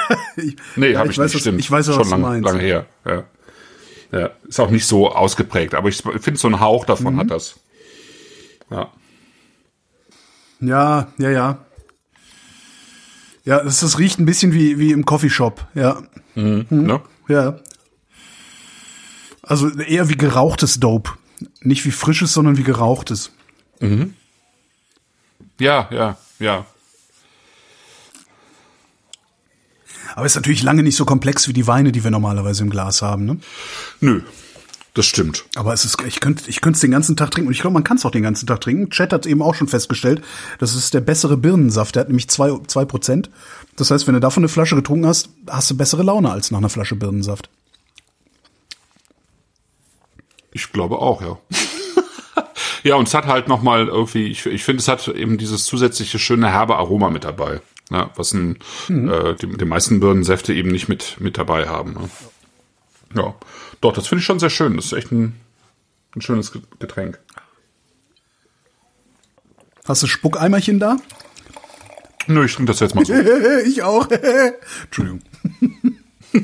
nee, 0.77 0.97
habe 0.97 1.07
ich 1.09 1.13
ich, 1.13 1.19
weiß, 1.19 1.33
nicht, 1.35 1.41
stimmt. 1.43 1.61
ich 1.61 1.71
weiß, 1.71 1.89
was 1.89 1.95
schon 1.97 2.05
du 2.05 2.11
lang, 2.11 2.21
meinst. 2.21 2.45
lange 2.45 2.61
her. 2.61 2.87
Ja. 3.05 3.25
ja, 4.13 4.31
ist 4.49 4.61
auch 4.61 4.71
nicht 4.71 4.87
so 4.87 5.11
ausgeprägt, 5.11 5.75
aber 5.75 5.89
ich 5.89 6.03
finde 6.03 6.39
so 6.39 6.49
einen 6.49 6.61
Hauch 6.61 6.85
davon 6.85 7.15
Mhm. 7.15 7.19
hat 7.21 7.31
das. 7.31 7.59
Ja, 8.71 8.91
Ja, 10.61 11.09
ja, 11.19 11.31
ja. 11.31 11.59
Ja, 13.45 13.63
das, 13.63 13.81
das 13.81 13.99
riecht 14.01 14.19
ein 14.19 14.27
bisschen 14.27 14.53
wie, 14.53 14.79
wie 14.79 14.91
im 14.91 15.05
Coffeeshop, 15.05 15.67
ja. 15.75 16.03
ne? 16.35 17.01
Ja. 17.29 17.61
Also 19.43 19.69
eher 19.71 20.09
wie 20.09 20.17
gerauchtes 20.17 20.81
Dope. 20.81 21.13
Nicht 21.61 21.85
wie 21.85 21.93
frisches, 21.93 22.33
sondern 22.33 22.57
wie 22.57 22.65
gerauchtes. 22.65 23.31
Ja, 25.59 25.89
ja, 25.91 26.17
ja. 26.39 26.67
Aber 30.15 30.25
ist 30.25 30.35
natürlich 30.35 30.63
lange 30.63 30.83
nicht 30.83 30.97
so 30.97 31.05
komplex 31.05 31.47
wie 31.49 31.53
die 31.53 31.67
Weine, 31.67 31.93
die 31.93 32.03
wir 32.03 32.11
normalerweise 32.11 32.63
im 32.63 32.71
Glas 32.71 33.03
haben, 33.03 33.27
ne? 33.27 33.39
Nö, 34.01 34.23
das 34.95 35.05
stimmt. 35.05 35.45
Aber 35.57 35.75
es 35.75 35.85
ist, 35.85 36.01
ich 36.07 36.21
könnte 36.21 36.49
ich 36.49 36.63
könnte 36.63 36.79
es 36.79 36.81
den 36.81 36.91
ganzen 36.91 37.17
Tag 37.17 37.31
trinken 37.31 37.49
und 37.49 37.53
ich 37.53 37.61
glaube, 37.61 37.75
man 37.75 37.85
kann 37.85 37.99
es 37.99 38.07
auch 38.07 38.11
den 38.11 38.23
ganzen 38.23 38.47
Tag 38.47 38.63
trinken. 38.63 38.89
Chat 38.89 39.13
hat 39.13 39.27
eben 39.27 39.43
auch 39.43 39.55
schon 39.55 39.69
festgestellt, 39.69 40.23
das 40.59 40.75
ist 40.75 40.95
der 40.95 41.03
bessere 41.03 41.37
Birnensaft, 41.37 41.97
der 41.97 42.01
hat 42.01 42.09
nämlich 42.09 42.29
zwei, 42.29 42.59
zwei 42.67 42.87
Prozent. 42.87 43.29
Das 43.77 43.91
heißt, 43.91 44.07
wenn 44.07 44.15
du 44.15 44.21
davon 44.21 44.43
eine 44.43 44.49
Flasche 44.49 44.75
getrunken 44.75 45.07
hast, 45.07 45.29
hast 45.49 45.71
du 45.71 45.77
bessere 45.77 46.03
Laune 46.03 46.31
als 46.31 46.51
nach 46.51 46.59
einer 46.59 46.71
Flasche 46.71 46.97
Birnensaft. 46.97 47.51
Ich 50.53 50.73
glaube 50.73 50.99
auch, 50.99 51.21
ja. 51.21 51.37
Ja, 52.87 52.95
und 52.97 53.09
es 53.09 53.15
hat 53.15 53.27
halt 53.27 53.49
nochmal 53.49 53.89
irgendwie, 53.89 54.27
ich, 54.29 54.47
ich 54.47 54.65
finde, 54.65 54.81
es 54.81 54.89
hat 54.89 55.09
eben 55.09 55.39
dieses 55.39 55.65
zusätzliche 55.65 56.19
schöne 56.19 56.51
herbe 56.51 56.77
Aroma 56.77 57.11
mit 57.11 57.25
dabei. 57.25 57.61
Ja, 57.91 58.11
was 58.17 58.33
ein, 58.33 58.57
äh, 58.89 59.35
die, 59.35 59.47
die 59.57 59.65
meisten 59.65 60.01
Birnensäfte 60.01 60.53
eben 60.53 60.71
nicht 60.71 60.89
mit, 60.89 61.21
mit 61.21 61.39
dabei 61.39 61.69
haben. 61.69 61.93
Ne? 61.95 62.11
Ja, 63.15 63.35
doch, 63.81 63.93
das 63.93 64.09
finde 64.09 64.21
ich 64.21 64.27
schon 64.27 64.41
sehr 64.41 64.51
schön. 64.51 64.77
Das 64.77 64.87
ist 64.87 64.93
echt 64.93 65.13
ein, 65.13 65.37
ein 66.17 66.21
schönes 66.21 66.53
Ge- 66.53 66.63
Getränk. 66.81 67.19
Hast 69.87 70.03
du 70.03 70.07
Spuckeimerchen 70.09 70.81
da? 70.81 70.97
Nö, 72.27 72.45
ich 72.45 72.55
trinke 72.55 72.73
das 72.73 72.81
jetzt 72.81 72.97
mal 72.97 73.05
so. 73.05 73.15
ich 73.67 73.83
auch. 73.85 74.09
Entschuldigung. 74.85 75.21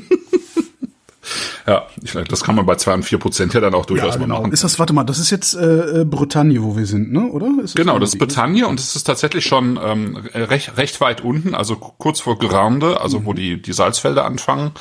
Ja, 1.67 1.87
ich, 2.01 2.13
das 2.13 2.43
kann 2.43 2.55
man 2.55 2.65
bei 2.65 2.75
zwei 2.75 2.93
und 2.93 3.03
vier 3.03 3.17
Prozent 3.19 3.53
ja 3.53 3.59
dann 3.59 3.73
auch 3.73 3.85
durchaus 3.85 4.15
Ja, 4.15 4.19
mal 4.19 4.25
genau. 4.25 4.41
machen. 4.41 4.51
Ist 4.51 4.63
das, 4.63 4.79
warte 4.79 4.93
mal, 4.93 5.03
das 5.03 5.19
ist 5.19 5.29
jetzt 5.31 5.53
äh, 5.55 6.01
äh, 6.01 6.05
Bretagne, 6.05 6.61
wo 6.63 6.75
wir 6.77 6.85
sind, 6.85 7.11
ne? 7.11 7.27
Oder? 7.27 7.49
Ist 7.63 7.75
Genau, 7.75 7.99
das 7.99 8.09
ist? 8.13 8.19
Bretagne 8.19 8.67
und 8.67 8.79
es 8.79 8.95
ist 8.95 9.03
tatsächlich 9.03 9.45
schon 9.45 9.79
ähm, 9.83 10.17
recht, 10.33 10.77
recht 10.77 11.01
weit 11.01 11.21
unten, 11.21 11.55
also 11.55 11.75
kurz 11.75 12.19
vor 12.19 12.37
Grande, 12.37 13.01
also 13.01 13.25
wo 13.25 13.33
die, 13.33 13.61
die 13.61 13.73
Salzfelder 13.73 14.25
anfangen, 14.25 14.71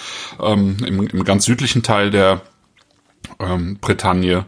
ähm, 0.41 0.77
im, 0.87 1.07
im 1.07 1.25
ganz 1.25 1.45
südlichen 1.45 1.83
Teil 1.83 2.11
der 2.11 2.43
ähm, 3.39 3.79
Bretagne, 3.81 4.47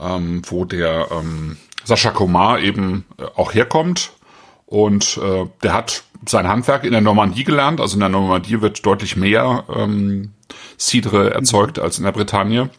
ähm, 0.00 0.42
wo 0.46 0.64
der 0.64 1.08
ähm, 1.10 1.56
Sascha 1.84 2.10
Komar 2.10 2.60
eben 2.60 3.04
äh, 3.18 3.24
auch 3.36 3.54
herkommt. 3.54 4.12
Und 4.66 5.18
äh, 5.22 5.44
der 5.62 5.74
hat 5.74 6.02
sein 6.26 6.48
Handwerk 6.48 6.84
in 6.84 6.90
der 6.90 7.00
Normandie 7.00 7.44
gelernt. 7.44 7.80
Also 7.80 7.94
in 7.94 8.00
der 8.00 8.08
Normandie 8.08 8.60
wird 8.60 8.84
deutlich 8.84 9.16
mehr 9.16 9.64
ähm, 9.74 10.32
Cidre 10.78 11.34
erzeugt 11.34 11.78
als 11.78 11.98
in 11.98 12.04
der 12.04 12.12
Bretagne. 12.12 12.70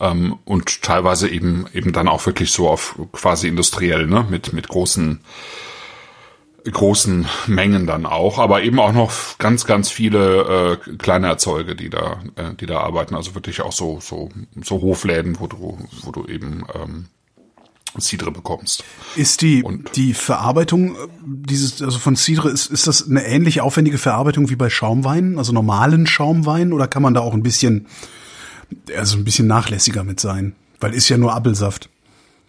Ähm, 0.00 0.38
und 0.44 0.82
teilweise 0.82 1.28
eben 1.28 1.66
eben 1.72 1.92
dann 1.92 2.08
auch 2.08 2.24
wirklich 2.26 2.52
so 2.52 2.68
auf 2.68 2.96
quasi 3.12 3.48
industriell, 3.48 4.06
ne, 4.06 4.24
mit 4.28 4.52
mit 4.52 4.68
großen 4.68 5.20
großen 6.70 7.26
Mengen 7.46 7.86
dann 7.86 8.04
auch, 8.06 8.38
aber 8.38 8.62
eben 8.62 8.78
auch 8.78 8.92
noch 8.92 9.12
ganz 9.38 9.64
ganz 9.64 9.90
viele 9.90 10.78
äh, 10.86 10.96
kleine 10.96 11.28
Erzeuge, 11.28 11.74
die 11.74 11.90
da 11.90 12.20
äh, 12.36 12.54
die 12.54 12.66
da 12.66 12.80
arbeiten, 12.80 13.14
also 13.14 13.34
wirklich 13.34 13.62
auch 13.62 13.72
so 13.72 14.00
so 14.00 14.28
so 14.62 14.80
Hofläden, 14.80 15.40
wo 15.40 15.46
du 15.46 15.78
wo 16.02 16.12
du 16.12 16.26
eben 16.26 16.64
ähm, 16.74 17.06
Cidre 17.98 18.30
bekommst. 18.30 18.84
Ist 19.16 19.42
die, 19.42 19.62
Und- 19.62 19.96
die 19.96 20.14
Verarbeitung 20.14 20.94
äh, 20.94 20.98
dieses, 21.24 21.82
also 21.82 21.98
von 21.98 22.16
Cidre, 22.16 22.50
ist, 22.50 22.70
ist 22.70 22.86
das 22.86 23.08
eine 23.08 23.24
ähnlich 23.26 23.60
aufwendige 23.60 23.98
Verarbeitung 23.98 24.50
wie 24.50 24.56
bei 24.56 24.70
Schaumweinen, 24.70 25.38
also 25.38 25.52
normalen 25.52 26.06
Schaumweinen, 26.06 26.72
oder 26.72 26.86
kann 26.88 27.02
man 27.02 27.14
da 27.14 27.20
auch 27.20 27.34
ein 27.34 27.42
bisschen, 27.42 27.86
also 28.96 29.16
ein 29.16 29.24
bisschen 29.24 29.46
nachlässiger 29.46 30.04
mit 30.04 30.20
sein? 30.20 30.54
Weil 30.80 30.94
ist 30.94 31.08
ja 31.08 31.18
nur 31.18 31.34
Appelsaft. 31.34 31.88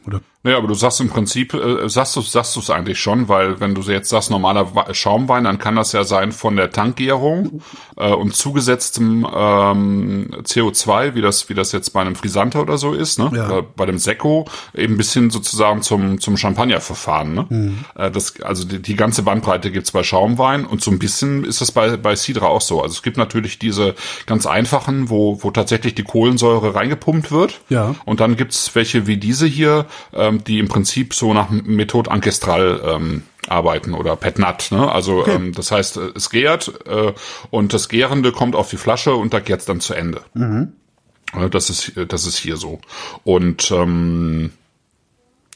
Oder? 0.06 0.22
Naja, 0.42 0.58
aber 0.58 0.70
du 0.70 0.74
sagst 0.74 1.02
im 1.02 1.10
Prinzip, 1.10 1.54
äh, 1.54 1.90
sagst 1.90 2.16
du 2.16 2.22
sagst 2.22 2.56
du 2.56 2.62
es 2.62 2.70
eigentlich 2.70 2.98
schon, 2.98 3.28
weil 3.28 3.60
wenn 3.60 3.76
du 3.76 3.82
jetzt 3.82 4.08
sagst 4.08 4.32
normaler 4.32 4.72
Schaumwein, 4.94 5.44
dann 5.44 5.60
kann 5.60 5.76
das 5.76 5.92
ja 5.92 6.06
sein 6.06 6.32
von 6.32 6.56
der 6.56 6.72
Tankgärung 6.72 7.62
äh, 7.98 8.14
und 8.14 8.34
zugesetztem 8.34 9.28
ähm, 9.36 10.30
CO2, 10.44 11.14
wie 11.16 11.22
das 11.22 11.50
wie 11.50 11.56
das 11.56 11.74
jetzt 11.74 11.90
bei 11.90 12.00
einem 12.00 12.16
Frisanter 12.16 12.62
oder 12.62 12.78
so 12.78 12.94
ist, 12.94 13.20
ne? 13.20 13.30
Ja. 13.34 13.58
Äh, 13.58 13.64
bei 13.76 13.86
dem 13.86 13.98
Sekko 13.98 14.46
eben 14.74 14.96
bis 14.96 15.12
hin 15.12 15.30
sozusagen 15.30 15.82
zum 15.82 16.22
zum 16.22 16.38
Champagnerverfahren, 16.38 17.34
ne? 17.34 17.76
Äh, 17.96 18.10
das 18.10 18.40
also 18.42 18.66
die, 18.66 18.82
die 18.82 18.96
ganze 18.96 19.24
Bandbreite 19.24 19.72
gibt's 19.72 19.92
bei 19.92 20.04
Schaumwein 20.04 20.66
und 20.66 20.82
so 20.82 20.90
ein 20.90 21.00
bisschen 21.00 21.44
ist 21.44 21.60
das 21.60 21.74
bei 21.74 21.98
bei 21.98 22.16
Cidre 22.16 22.48
auch 22.48 22.62
so. 22.62 22.82
Also 22.82 22.94
es 22.94 23.04
gibt 23.04 23.18
natürlich 23.18 23.60
diese 23.60 23.94
ganz 24.26 24.46
einfachen, 24.46 25.10
wo 25.10 25.44
wo 25.44 25.52
tatsächlich 25.52 25.96
die 25.96 26.04
Kohlensäure 26.04 26.76
reingepumpt 26.76 27.30
wird. 27.30 27.60
Ja. 27.68 27.96
Und 28.06 28.22
dann 28.22 28.38
gibt's 28.38 28.74
welche 28.74 29.06
wie 29.06 29.18
diese 29.18 29.46
hier, 29.46 29.86
ähm, 30.30 30.44
die 30.44 30.60
im 30.60 30.68
Prinzip 30.68 31.14
so 31.14 31.34
nach 31.34 31.50
Methode 31.50 32.12
Ancestral 32.12 32.82
ähm, 32.86 33.24
arbeiten 33.48 33.94
oder 33.94 34.16
Petnat. 34.16 34.72
Ne? 34.72 34.92
Also 34.92 35.22
Okay. 35.22 35.36
ähm, 35.36 35.54
das 35.54 35.72
heißt, 35.72 35.98
äh, 35.98 36.12
es 36.16 36.30
gärt 36.30 36.72
äh, 36.88 37.14
und 37.50 37.74
das 37.74 37.90
Gärende 37.90 38.32
kommt 38.32 38.56
auf 38.56 38.70
die 38.70 38.78
Flasche 38.78 39.14
und 39.16 39.34
da 39.34 39.40
gärt's 39.40 39.66
dann 39.66 39.80
zu 39.82 39.94
Ende. 39.94 40.22
Äh, 40.36 41.50
Das 41.50 41.70
ist 41.70 41.98
äh, 41.98 42.06
das 42.06 42.26
ist 42.28 42.38
hier 42.38 42.58
so. 42.58 42.80
Und 43.24 43.72
ähm, 43.72 44.52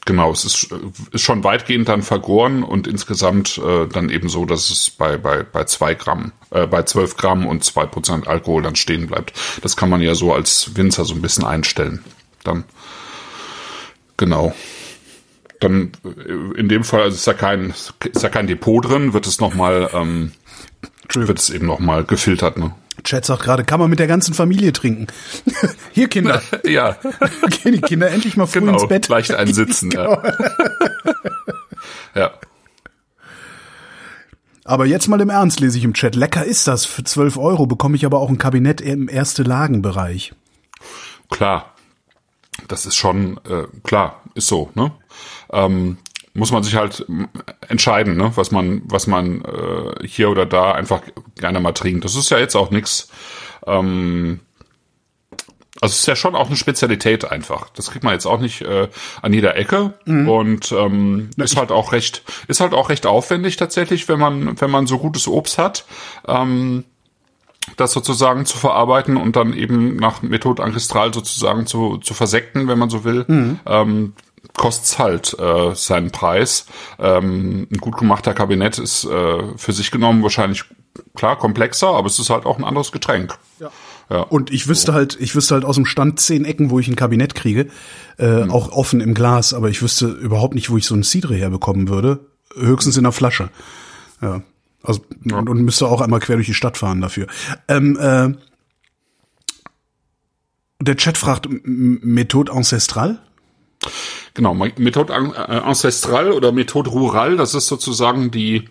genau, 0.04 0.30
es 0.32 0.44
ist, 0.44 0.70
äh, 0.72 0.76
ist 1.12 1.22
schon 1.22 1.44
weitgehend 1.44 1.88
dann 1.88 2.02
vergoren 2.02 2.62
und 2.62 2.86
insgesamt 2.86 3.58
äh, 3.58 3.86
dann 3.86 4.10
eben 4.10 4.28
so, 4.28 4.44
dass 4.44 4.70
es 4.70 4.90
bei 4.90 5.16
bei 5.16 5.42
bei 5.44 5.64
zwei 5.64 5.94
Gramm, 5.94 6.32
äh, 6.50 6.66
bei 6.66 6.82
zwölf 6.82 7.16
Gramm 7.16 7.46
und 7.46 7.64
zwei 7.64 7.86
Prozent 7.86 8.26
Alkohol 8.28 8.62
dann 8.62 8.76
stehen 8.76 9.06
bleibt. 9.06 9.32
Das 9.62 9.76
kann 9.76 9.90
man 9.90 10.00
ja 10.02 10.14
so 10.14 10.32
als 10.32 10.76
Winzer 10.76 11.04
so 11.04 11.14
ein 11.14 11.22
bisschen 11.22 11.44
einstellen. 11.44 12.04
Dann 12.44 12.64
genau. 14.16 14.54
Dann 15.60 15.92
äh, 16.04 16.58
in 16.58 16.68
dem 16.68 16.84
Fall 16.84 17.02
also 17.02 17.14
ist 17.14 17.26
ja 17.26 17.34
kein 17.34 17.70
ist 17.70 18.22
ja 18.22 18.28
kein 18.28 18.46
Depot 18.46 18.84
drin, 18.84 19.12
wird 19.12 19.26
es 19.26 19.40
noch 19.40 19.54
mal 19.54 19.90
ähm, 19.92 20.32
wird 21.12 21.38
es 21.38 21.50
eben 21.50 21.66
noch 21.66 21.78
mal 21.78 22.04
gefiltert. 22.04 22.58
Ne? 22.58 22.74
Chat 23.02 23.24
sagt 23.24 23.42
gerade, 23.42 23.64
kann 23.64 23.80
man 23.80 23.90
mit 23.90 23.98
der 23.98 24.06
ganzen 24.06 24.34
Familie 24.34 24.72
trinken. 24.72 25.08
Hier, 25.92 26.08
Kinder. 26.08 26.42
Ja, 26.64 26.96
Gehen 27.62 27.72
die 27.72 27.80
Kinder 27.80 28.10
endlich 28.10 28.36
mal 28.36 28.46
früh 28.46 28.60
genau. 28.60 28.74
ins 28.74 28.88
Bett. 28.88 29.08
Leicht 29.08 29.34
einsitzen. 29.34 29.90
ja. 29.90 30.22
ja. 32.14 32.30
Aber 34.64 34.86
jetzt 34.86 35.08
mal 35.08 35.20
im 35.20 35.28
Ernst, 35.28 35.60
lese 35.60 35.76
ich 35.76 35.84
im 35.84 35.92
Chat. 35.92 36.14
Lecker 36.14 36.44
ist 36.44 36.66
das. 36.66 36.86
Für 36.86 37.04
12 37.04 37.36
Euro 37.36 37.66
bekomme 37.66 37.96
ich 37.96 38.06
aber 38.06 38.18
auch 38.18 38.30
ein 38.30 38.38
Kabinett 38.38 38.80
im 38.80 39.10
erste 39.10 39.42
Lagenbereich. 39.42 40.32
Klar, 41.30 41.73
das 42.68 42.86
ist 42.86 42.96
schon 42.96 43.38
äh, 43.48 43.64
klar, 43.82 44.22
ist 44.34 44.48
so. 44.48 44.70
Ne? 44.74 44.92
Ähm, 45.52 45.98
muss 46.34 46.50
man 46.50 46.62
sich 46.62 46.74
halt 46.74 47.06
entscheiden, 47.68 48.16
ne? 48.16 48.32
was 48.34 48.50
man, 48.50 48.82
was 48.86 49.06
man 49.06 49.42
äh, 49.42 50.06
hier 50.06 50.30
oder 50.30 50.46
da 50.46 50.72
einfach 50.72 51.02
gerne 51.38 51.60
mal 51.60 51.72
trinkt. 51.72 52.04
Das 52.04 52.16
ist 52.16 52.30
ja 52.30 52.38
jetzt 52.38 52.56
auch 52.56 52.70
nix. 52.70 53.08
Ähm, 53.66 54.40
also 55.80 55.92
es 55.92 56.00
ist 56.00 56.06
ja 56.06 56.16
schon 56.16 56.34
auch 56.34 56.46
eine 56.46 56.56
Spezialität 56.56 57.30
einfach. 57.30 57.68
Das 57.70 57.90
kriegt 57.90 58.04
man 58.04 58.14
jetzt 58.14 58.26
auch 58.26 58.40
nicht 58.40 58.62
äh, 58.62 58.88
an 59.22 59.32
jeder 59.32 59.56
Ecke 59.56 59.94
und 60.06 60.72
ähm, 60.72 61.30
ist 61.36 61.56
halt 61.56 61.70
auch 61.70 61.92
recht, 61.92 62.22
ist 62.48 62.60
halt 62.60 62.72
auch 62.72 62.88
recht 62.88 63.06
aufwendig 63.06 63.56
tatsächlich, 63.56 64.08
wenn 64.08 64.18
man, 64.18 64.60
wenn 64.60 64.70
man 64.70 64.86
so 64.86 64.98
gutes 64.98 65.28
Obst 65.28 65.58
hat. 65.58 65.84
Ähm, 66.26 66.84
das 67.76 67.92
sozusagen 67.92 68.46
zu 68.46 68.58
verarbeiten 68.58 69.16
und 69.16 69.36
dann 69.36 69.52
eben 69.52 69.96
nach 69.96 70.22
Methode 70.22 70.62
Ancestral 70.62 71.12
sozusagen 71.12 71.66
zu, 71.66 71.98
zu 71.98 72.14
versekten, 72.14 72.68
wenn 72.68 72.78
man 72.78 72.90
so 72.90 73.04
will, 73.04 73.24
ähm, 73.66 74.12
kostet's 74.56 74.98
halt 74.98 75.36
äh, 75.38 75.74
seinen 75.74 76.10
Preis. 76.10 76.66
Ähm, 76.98 77.66
ein 77.70 77.78
gut 77.78 77.96
gemachter 77.96 78.34
Kabinett 78.34 78.78
ist 78.78 79.04
äh, 79.04 79.42
für 79.56 79.72
sich 79.72 79.90
genommen 79.90 80.22
wahrscheinlich 80.22 80.64
klar 81.16 81.36
komplexer, 81.36 81.88
aber 81.88 82.06
es 82.06 82.18
ist 82.18 82.30
halt 82.30 82.46
auch 82.46 82.58
ein 82.58 82.64
anderes 82.64 82.92
Getränk. 82.92 83.36
Ja. 83.58 83.70
Ja. 84.10 84.20
Und 84.20 84.52
ich 84.52 84.68
wüsste 84.68 84.92
halt, 84.92 85.16
ich 85.18 85.34
wüsste 85.34 85.54
halt 85.54 85.64
aus 85.64 85.76
dem 85.76 85.86
Stand 85.86 86.20
zehn 86.20 86.44
Ecken, 86.44 86.68
wo 86.70 86.78
ich 86.78 86.88
ein 86.88 86.94
Kabinett 86.96 87.34
kriege, 87.34 87.68
äh, 88.18 88.42
Hm. 88.42 88.50
auch 88.50 88.70
offen 88.70 89.00
im 89.00 89.14
Glas, 89.14 89.54
aber 89.54 89.70
ich 89.70 89.80
wüsste 89.80 90.06
überhaupt 90.08 90.54
nicht, 90.54 90.68
wo 90.68 90.76
ich 90.76 90.84
so 90.84 90.94
ein 90.94 91.02
Cidre 91.02 91.34
herbekommen 91.34 91.88
würde. 91.88 92.26
Höchstens 92.54 92.98
in 92.98 93.04
der 93.04 93.12
Flasche. 93.12 93.48
Ja. 94.20 94.42
Also, 94.84 95.00
und, 95.24 95.48
und 95.48 95.62
müsste 95.62 95.88
auch 95.88 96.00
einmal 96.00 96.20
quer 96.20 96.36
durch 96.36 96.46
die 96.46 96.54
Stadt 96.54 96.76
fahren 96.76 97.00
dafür. 97.00 97.26
Ähm, 97.68 97.98
äh, 97.98 98.34
der 100.80 100.96
Chat 100.96 101.16
fragt, 101.16 101.48
Methode 101.64 102.52
Ancestral? 102.52 103.18
Genau, 104.34 104.54
Methode 104.54 105.12
äh, 105.12 105.56
Ancestral 105.56 106.32
oder 106.32 106.52
Methode 106.52 106.90
Rural, 106.90 107.36
das 107.36 107.54
ist 107.54 107.66
sozusagen 107.66 108.30
die 108.30 108.68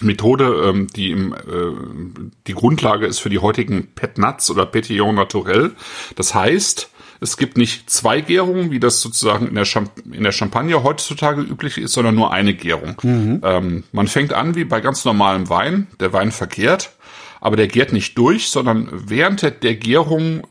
Methode, 0.00 0.64
ähm, 0.68 0.86
die 0.88 1.10
im, 1.10 1.32
äh, 1.32 1.38
die 2.46 2.54
Grundlage 2.54 3.06
ist 3.06 3.18
für 3.18 3.30
die 3.30 3.38
heutigen 3.38 3.88
Pet 3.94 4.18
Nuts 4.18 4.50
oder 4.50 4.66
Petillon 4.66 5.14
Naturel. 5.14 5.72
Das 6.16 6.34
heißt, 6.34 6.90
es 7.22 7.36
gibt 7.36 7.56
nicht 7.56 7.88
zwei 7.88 8.20
Gärungen, 8.20 8.70
wie 8.70 8.80
das 8.80 9.00
sozusagen 9.00 9.46
in 9.46 9.54
der, 9.54 9.64
Champ 9.64 9.90
in 10.10 10.24
der 10.24 10.32
Champagne 10.32 10.82
heutzutage 10.82 11.40
üblich 11.40 11.78
ist, 11.78 11.92
sondern 11.92 12.14
nur 12.16 12.32
eine 12.32 12.52
Gärung. 12.52 12.96
Ähm, 13.04 13.84
man 13.92 14.08
fängt 14.08 14.32
an 14.32 14.54
wie 14.56 14.64
bei 14.64 14.80
ganz 14.80 15.04
normalem 15.04 15.48
Wein. 15.48 15.86
Der 16.00 16.12
Wein 16.12 16.32
vergärt, 16.32 16.90
aber 17.40 17.56
der 17.56 17.68
gärt 17.68 17.92
nicht 17.92 18.18
durch, 18.18 18.50
sondern 18.50 18.88
während 18.90 19.42
der- 19.42 19.76
Gärung 19.76 20.46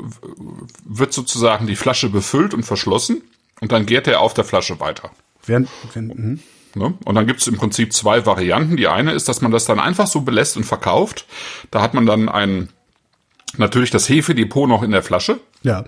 wird 0.86 1.14
sozusagen 1.14 1.68
die 1.68 1.76
Flasche 1.76 2.10
befüllt 2.10 2.54
und 2.54 2.64
verschlossen 2.64 3.22
und 3.60 3.72
dann 3.72 3.86
gärt 3.86 4.08
er 4.08 4.22
auf 4.22 4.34
der 4.34 4.46
Flasche 4.46 4.80
weiter. 4.80 5.12
Während, 5.46 5.70
während, 5.94 6.18
mhm. 6.18 6.40
Ne? 6.74 6.94
Und 7.04 7.16
dann 7.16 7.28
gibt 7.28 7.42
es 7.42 7.48
im 7.48 7.58
Prinzip 7.58 7.92
zwei 7.92 8.26
Varianten. 8.26 8.78
Die 8.78 8.88
eine 8.88 9.12
ist, 9.12 9.28
dass 9.28 9.42
man 9.42 9.52
das 9.52 9.66
dann 9.66 9.80
einfach 9.80 10.08
so 10.08 10.22
belässt 10.22 10.56
und 10.56 10.64
verkauft. 10.64 11.26
Da 11.70 11.82
hat 11.82 11.94
man 11.94 12.06
dann 12.06 12.30
ein 12.30 12.70
natürlich 13.58 13.92
das 13.92 14.08
Hefedepot 14.08 14.70
noch 14.70 14.82
in 14.82 14.92
der 14.92 15.04
Flasche. 15.04 15.42
Ja. 15.64 15.86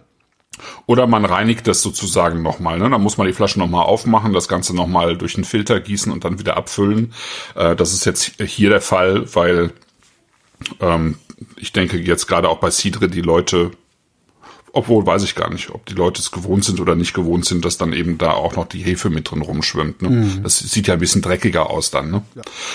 Oder 0.85 1.07
man 1.07 1.25
reinigt 1.25 1.67
das 1.67 1.81
sozusagen 1.81 2.41
nochmal. 2.41 2.79
Ne? 2.79 2.89
Dann 2.89 3.01
muss 3.01 3.17
man 3.17 3.27
die 3.27 3.33
Flasche 3.33 3.59
nochmal 3.59 3.85
aufmachen, 3.85 4.33
das 4.33 4.47
Ganze 4.47 4.75
nochmal 4.75 5.17
durch 5.17 5.35
einen 5.35 5.45
Filter 5.45 5.79
gießen 5.79 6.11
und 6.11 6.23
dann 6.23 6.39
wieder 6.39 6.57
abfüllen. 6.57 7.13
Äh, 7.55 7.75
das 7.75 7.93
ist 7.93 8.05
jetzt 8.05 8.41
hier 8.41 8.69
der 8.69 8.81
Fall, 8.81 9.33
weil 9.35 9.71
ähm, 10.79 11.17
ich 11.57 11.71
denke 11.71 11.97
jetzt 11.97 12.27
gerade 12.27 12.49
auch 12.49 12.59
bei 12.59 12.71
Cidre 12.71 13.09
die 13.09 13.21
Leute, 13.21 13.71
obwohl 14.75 15.05
weiß 15.05 15.23
ich 15.23 15.35
gar 15.35 15.51
nicht, 15.51 15.69
ob 15.69 15.85
die 15.85 15.93
Leute 15.93 16.19
es 16.19 16.31
gewohnt 16.31 16.65
sind 16.65 16.79
oder 16.79 16.95
nicht 16.95 17.13
gewohnt 17.13 17.45
sind, 17.45 17.63
dass 17.63 17.77
dann 17.77 17.93
eben 17.93 18.17
da 18.17 18.31
auch 18.31 18.55
noch 18.55 18.67
die 18.67 18.79
Hefe 18.79 19.11
mit 19.11 19.29
drin 19.29 19.41
rumschwimmt. 19.41 20.01
Ne? 20.01 20.41
Das 20.41 20.57
sieht 20.57 20.87
ja 20.87 20.95
ein 20.95 20.99
bisschen 20.99 21.21
dreckiger 21.21 21.69
aus 21.69 21.91
dann. 21.91 22.09
Ne? 22.09 22.23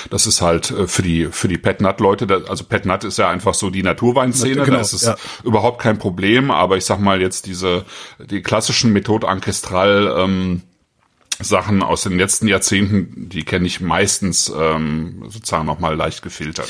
Das 0.08 0.28
ist 0.28 0.40
halt 0.40 0.70
äh, 0.70 0.86
für 0.86 1.02
die 1.02 1.26
für 1.26 1.48
die 1.48 1.58
Pet 1.58 1.80
Nut 1.80 1.98
Leute, 1.98 2.28
da, 2.28 2.36
also 2.48 2.62
Pet 2.62 2.86
Nut 2.86 3.02
ist 3.02 3.18
ja 3.18 3.28
einfach 3.28 3.52
so 3.52 3.68
die 3.68 3.82
Naturweinszene, 3.82 4.64
Genau, 4.64 4.76
da 4.76 4.80
ist 4.80 4.92
es 4.92 5.02
ja. 5.02 5.16
überhaupt 5.42 5.82
kein 5.82 5.98
Problem, 5.98 6.52
aber 6.52 6.76
ich 6.76 6.84
sag 6.84 7.00
mal 7.00 7.20
jetzt 7.20 7.46
diese 7.46 7.84
die 8.18 8.42
klassischen 8.42 8.92
Methode 8.92 9.26
Ancestral 9.26 10.14
ähm, 10.18 10.62
Sachen 11.40 11.82
aus 11.82 12.02
den 12.02 12.16
letzten 12.16 12.46
Jahrzehnten, 12.46 13.28
die 13.28 13.44
kenne 13.44 13.66
ich 13.66 13.80
meistens 13.80 14.52
ähm, 14.56 15.24
sozusagen 15.28 15.66
nochmal 15.66 15.96
leicht 15.96 16.22
gefiltert. 16.22 16.68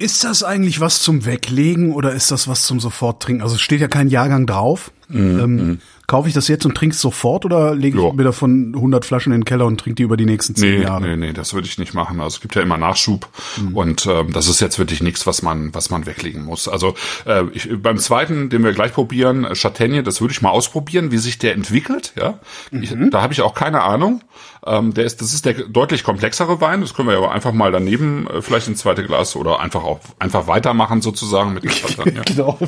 Ist 0.00 0.24
das 0.24 0.42
eigentlich 0.42 0.80
was 0.80 1.02
zum 1.02 1.26
Weglegen 1.26 1.92
oder 1.92 2.12
ist 2.14 2.30
das 2.30 2.48
was 2.48 2.64
zum 2.64 2.80
Soforttrinken? 2.80 3.42
Also 3.42 3.56
es 3.56 3.60
steht 3.60 3.82
ja 3.82 3.88
kein 3.88 4.08
Jahrgang 4.08 4.46
drauf. 4.46 4.92
Ähm, 5.12 5.80
kaufe 6.10 6.26
ich 6.28 6.34
das 6.34 6.48
jetzt 6.48 6.66
und 6.66 6.74
trinke 6.74 6.94
es 6.94 7.00
sofort 7.00 7.44
oder 7.44 7.72
lege 7.74 7.96
ich 7.96 8.02
Mhm, 8.02 8.08
Ja. 8.08 8.12
mir 8.14 8.24
davon 8.24 8.74
100 8.74 9.04
Flaschen 9.04 9.32
in 9.32 9.40
den 9.42 9.44
Keller 9.44 9.64
und 9.66 9.78
trinke 9.78 9.94
die 9.94 10.02
über 10.02 10.16
die 10.16 10.24
nächsten 10.26 10.56
zehn 10.56 10.78
Nee, 10.78 10.82
Jahre? 10.82 11.02
nee, 11.02 11.16
nee, 11.16 11.32
das 11.32 11.54
würde 11.54 11.68
ich 11.68 11.78
nicht 11.78 11.94
machen. 11.94 12.20
Also 12.20 12.34
es 12.36 12.40
gibt 12.40 12.56
ja 12.56 12.62
immer 12.62 12.76
Nachschub 12.78 13.28
und 13.74 14.06
ähm, 14.06 14.32
das 14.32 14.48
ist 14.48 14.60
jetzt 14.60 14.78
wirklich 14.80 15.02
nichts, 15.02 15.26
was 15.26 15.42
man, 15.42 15.72
was 15.72 15.88
man 15.90 16.06
weglegen 16.06 16.44
muss. 16.44 16.66
Also 16.66 16.94
äh, 17.26 17.44
ich, 17.52 17.68
beim 17.80 17.96
zweiten, 17.98 18.50
den 18.50 18.64
wir 18.64 18.72
gleich 18.72 18.92
probieren, 18.92 19.44
äh, 19.44 19.54
Châtaigne, 19.54 20.02
das 20.02 20.20
würde 20.20 20.32
ich 20.32 20.42
mal 20.42 20.50
ausprobieren, 20.50 21.12
wie 21.12 21.18
sich 21.18 21.38
der 21.38 21.54
entwickelt. 21.54 22.12
Ja, 22.18 22.40
ich, 22.72 22.92
da 23.10 23.22
habe 23.22 23.32
ich 23.32 23.40
auch 23.42 23.54
keine 23.54 23.82
Ahnung. 23.82 24.22
Ähm, 24.66 24.92
der 24.92 25.04
ist, 25.04 25.20
das 25.22 25.32
ist 25.32 25.46
der 25.46 25.54
deutlich 25.54 26.02
komplexere 26.04 26.60
Wein. 26.60 26.80
Das 26.82 26.92
können 26.92 27.08
wir 27.08 27.12
ja 27.14 27.18
aber 27.18 27.30
einfach 27.32 27.52
mal 27.52 27.72
daneben 27.72 28.26
äh, 28.26 28.42
vielleicht 28.42 28.66
ins 28.68 28.80
zweite 28.80 29.04
Glas 29.04 29.36
oder 29.36 29.60
einfach 29.60 29.84
auch 29.84 30.00
einfach 30.18 30.48
weitermachen 30.48 31.00
sozusagen 31.02 31.54
mit 31.54 31.62
dem 31.64 31.70
Châtaigne. 31.74 32.22
Genau. 32.26 32.58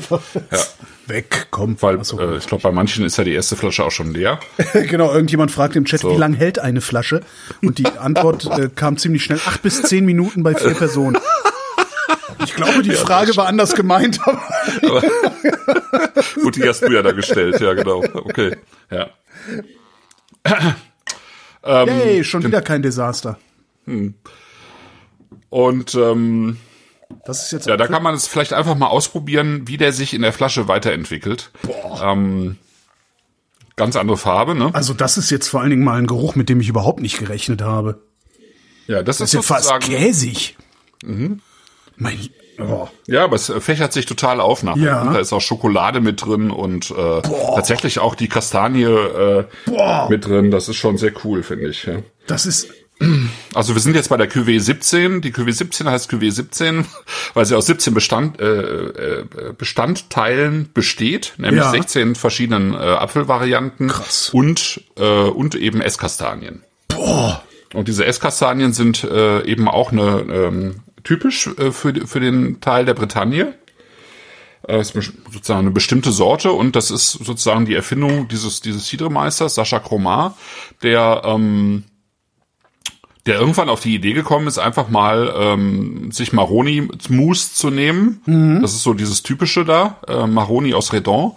Ja. 0.51 0.59
Weg, 1.07 1.49
komm. 1.51 1.77
Weil 1.81 2.03
so. 2.05 2.19
äh, 2.21 2.37
ich 2.37 2.47
glaube, 2.47 2.63
bei 2.63 2.71
manchen 2.73 3.05
ist 3.05 3.17
ja 3.19 3.25
die 3.25 3.33
erste 3.33 3.57
Flasche 3.57 3.85
auch 3.85 3.91
schon 3.91 4.13
leer. 4.13 4.39
genau, 4.73 5.13
irgendjemand 5.13 5.51
fragt 5.51 5.77
im 5.77 5.85
Chat, 5.85 6.01
So. 6.01 6.13
wie 6.13 6.19
lang 6.19 6.35
hält 6.35 6.59
eine 6.59 6.81
Flasche? 6.81 7.23
Und 7.63 7.79
die 7.79 7.87
Antwort 7.87 8.47
äh, 8.47 8.69
kam 8.75 8.97
ziemlich 8.97 9.25
schnell, 9.25 9.41
acht 9.47 9.63
bis 9.63 9.83
zehn 9.83 10.05
Minuten 10.05 10.43
bei 10.43 10.55
vier 10.55 10.75
Personen. 10.75 11.19
Ich 12.45 12.55
glaube, 12.55 12.83
die 12.83 12.91
Frage 12.91 13.37
war 13.37 13.47
anders 13.47 13.75
gemeint, 13.75 14.19
aber 14.27 15.03
Gut, 16.43 16.57
die 16.57 16.69
hast 16.69 16.81
du 16.81 16.91
ja 16.91 17.01
da 17.03 17.13
gestellt. 17.13 17.61
Ja, 17.61 17.73
genau. 17.75 18.03
Okay. 18.03 18.57
Ja. 18.91 19.11
Ähm, 21.63 21.89
hey, 21.89 22.25
schon 22.25 22.43
wieder 22.43 22.61
kein 22.61 22.83
Desaster. 22.83 23.39
Und 25.51 25.95
ähm, 25.95 26.57
Das 27.25 27.45
ist 27.45 27.53
jetzt 27.53 27.67
ja, 27.67 27.77
da 27.77 27.87
kann 27.87 28.03
man 28.03 28.15
es 28.15 28.27
vielleicht 28.27 28.53
einfach 28.53 28.77
mal 28.77 28.89
ausprobieren, 28.89 29.63
wie 29.67 29.77
der 29.77 29.93
sich 29.93 30.15
in 30.15 30.23
der 30.23 30.33
Flasche 30.33 30.69
weiterentwickelt. 30.69 31.51
Ähm, 32.03 32.57
ganz 33.77 33.97
andere 33.97 34.17
Farbe, 34.17 34.55
ne? 34.55 34.71
also 34.75 34.95
das 34.95 35.19
ist 35.19 35.31
jetzt 35.31 35.49
vor 35.49 35.61
allen 35.61 35.71
Dingen 35.71 35.85
mal 35.85 35.99
ein 35.99 36.07
Geruch, 36.07 36.35
mit 36.35 36.49
dem 36.49 36.61
ich 36.61 36.69
überhaupt 36.69 37.01
nicht 37.01 37.19
gerechnet 37.19 37.63
habe. 37.63 38.01
Ja, 38.87 39.03
das, 39.03 39.19
Das 39.19 39.29
ist 39.33 39.35
ist 39.35 39.49
ja 39.49 39.57
fast 39.57 39.81
käsig. 39.81 40.57
Mein, 41.97 42.19
oh. 42.59 42.89
Ja, 43.07 43.25
aber 43.25 43.37
es 43.37 43.53
fächert 43.61 43.93
sich 43.93 44.07
total 44.07 44.41
auf 44.41 44.63
nachher. 44.63 44.83
Ja. 44.83 45.13
Da 45.13 45.19
ist 45.19 45.33
auch 45.33 45.41
Schokolade 45.41 46.01
mit 46.01 46.25
drin 46.25 46.51
und 46.51 46.91
äh, 46.91 47.23
tatsächlich 47.23 47.99
auch 47.99 48.15
die 48.15 48.29
Kastanie 48.29 48.85
äh, 48.85 49.45
mit 50.09 50.27
drin. 50.27 50.51
Das 50.51 50.69
ist 50.69 50.77
schon 50.77 50.99
sehr 50.99 51.13
cool, 51.25 51.43
finde 51.43 51.69
ich. 51.69 51.85
Ja. 51.85 51.99
Das 52.27 52.47
ist 52.47 52.69
Also 53.55 53.75
wir 53.75 53.81
sind 53.81 53.95
jetzt 53.97 54.09
bei 54.09 54.17
der 54.17 54.29
QW 54.29 54.59
17. 54.59 55.21
Die 55.21 55.31
QW 55.33 55.51
17 55.51 55.89
heißt 55.89 56.09
QW 56.09 56.31
17, 56.31 56.85
weil 57.35 57.45
sie 57.45 57.57
aus 57.57 57.67
17 57.67 57.95
Bestand, 57.95 58.41
äh, 58.41 58.47
äh, 58.47 59.25
Bestandteilen 59.57 60.71
besteht, 60.73 61.35
nämlich 61.39 61.63
Ja. 61.65 61.71
16 61.71 62.15
verschiedenen 62.15 62.75
äh, 62.75 62.77
Apfelvarianten 62.77 63.89
Krass. 63.89 64.31
und 64.33 64.83
äh, 64.97 65.03
und 65.05 65.55
eben 65.55 65.81
Esskastanien. 65.81 66.63
boah, 66.89 67.43
Und 67.75 67.89
diese 67.89 68.05
Esskastanien 68.07 68.73
sind 68.73 69.05
äh, 69.05 69.43
eben 69.45 69.69
auch 69.69 69.93
eine 69.93 70.25
ähm, 70.31 70.75
typisch 71.05 71.49
äh, 71.59 71.73
für, 71.73 72.07
für 72.07 72.21
den 72.21 72.61
Teil 72.61 72.85
der 72.85 72.95
Bretagne. 72.95 73.55
Äh, 74.69 74.81
ist 74.81 74.93
sozusagen 74.95 75.61
eine 75.61 75.71
bestimmte 75.73 76.13
Sorte 76.13 76.53
und 76.53 76.77
das 76.77 76.91
ist 76.93 77.13
sozusagen 77.13 77.65
die 77.67 77.75
Erfindung 77.75 78.29
dieses 78.29 78.61
dieses 78.61 78.87
Cidre-Meisters 78.87 79.57
Sascha 79.57 79.81
Cromar, 79.81 80.37
der 80.83 81.23
ähm, 81.25 81.85
der 83.27 83.39
irgendwann 83.39 83.69
auf 83.69 83.81
die 83.81 83.95
Idee 83.95 84.15
gekommen 84.15 84.49
ist, 84.49 84.59
einfach 84.59 84.89
mal 84.89 85.33
ähm, 85.37 86.11
sich 86.11 86.33
Maroni 86.33 86.89
Mousse 87.09 87.55
zu 87.55 87.71
nehmen. 87.71 88.21
Mhm. 88.27 88.63
Das 88.63 88.73
ist 88.73 88.83
so 88.83 88.95
dieses 88.95 89.23
typische 89.23 89.65
da, 89.65 89.99
äh, 90.09 90.27
Maroni 90.27 90.75
aus 90.75 90.93
Redon, 90.93 91.33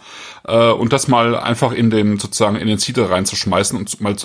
äh, 0.47 0.71
und 0.71 0.93
das 0.93 1.07
mal 1.07 1.35
einfach 1.37 1.71
in 1.71 1.89
den 1.89 2.17
sozusagen 2.17 2.55
in 2.55 2.67
den 2.67 2.79
Cidre 2.79 3.09
reinzuschmeißen 3.09 3.77
und 3.77 4.01
mal 4.01 4.15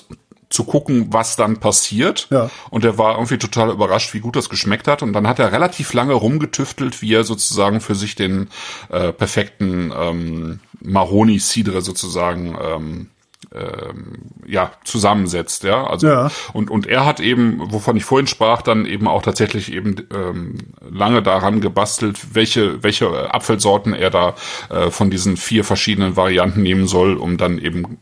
zu 0.51 0.65
gucken, 0.65 1.13
was 1.13 1.37
dann 1.37 1.59
passiert. 1.59 2.27
Ja. 2.31 2.51
Und 2.71 2.85
er 2.85 2.99
war 2.99 3.15
irgendwie 3.15 3.39
total 3.39 3.71
überrascht, 3.71 4.15
wie 4.15 4.21
gut 4.21 4.35
das 4.35 4.49
geschmeckt 4.49 4.89
hat. 4.89 5.03
Und 5.03 5.13
dann 5.13 5.29
hat 5.29 5.39
er 5.39 5.53
relativ 5.53 5.93
lange 5.93 6.15
rumgetüftelt, 6.15 7.03
wie 7.03 7.15
er 7.15 7.25
sozusagen 7.25 7.81
für 7.81 7.95
sich 7.95 8.17
den 8.17 8.49
äh, 8.89 9.13
perfekten 9.13 9.93
ähm, 9.97 10.61
Maroni 10.81 11.39
Cidre 11.39 11.83
sozusagen 11.83 12.59
ähm, 12.61 13.07
ähm, 13.55 14.19
ja 14.47 14.73
zusammensetzt, 14.85 15.65
ja. 15.65 15.85
Also 15.87 16.07
Ja. 16.07 16.31
und 16.53 16.71
und 16.71 16.87
er 16.87 17.05
hat 17.05 17.21
eben, 17.21 17.61
wovon 17.73 17.97
ich 17.97 18.05
vorhin 18.05 18.27
sprach, 18.27 18.63
dann 18.63 18.87
eben 18.87 19.09
auch 19.09 19.23
tatsächlich 19.23 19.73
eben 19.73 19.97
ähm, 20.15 20.59
lange 20.89 21.23
daran 21.23 21.61
gebastelt, 21.61 22.35
welche 22.35 22.83
welche 22.83 23.33
Apfelsorten 23.35 23.93
er 23.93 24.11
da 24.11 24.35
äh, 24.71 24.91
von 24.91 25.11
diesen 25.11 25.37
vier 25.37 25.65
verschiedenen 25.65 26.17
Varianten 26.17 26.63
nehmen 26.63 26.87
soll, 26.87 27.17
um 27.17 27.37
dann 27.39 27.59
eben 27.59 27.99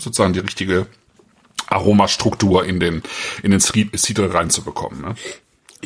sozusagen 0.00 0.32
die 0.32 0.40
richtige 0.40 0.86
Aromastruktur 1.68 2.64
in 2.64 2.78
den 2.80 3.02
in 3.42 3.50
den 3.50 3.60
Cidre 3.60 4.32
reinzubekommen. 4.34 5.00
Ne? 5.00 5.14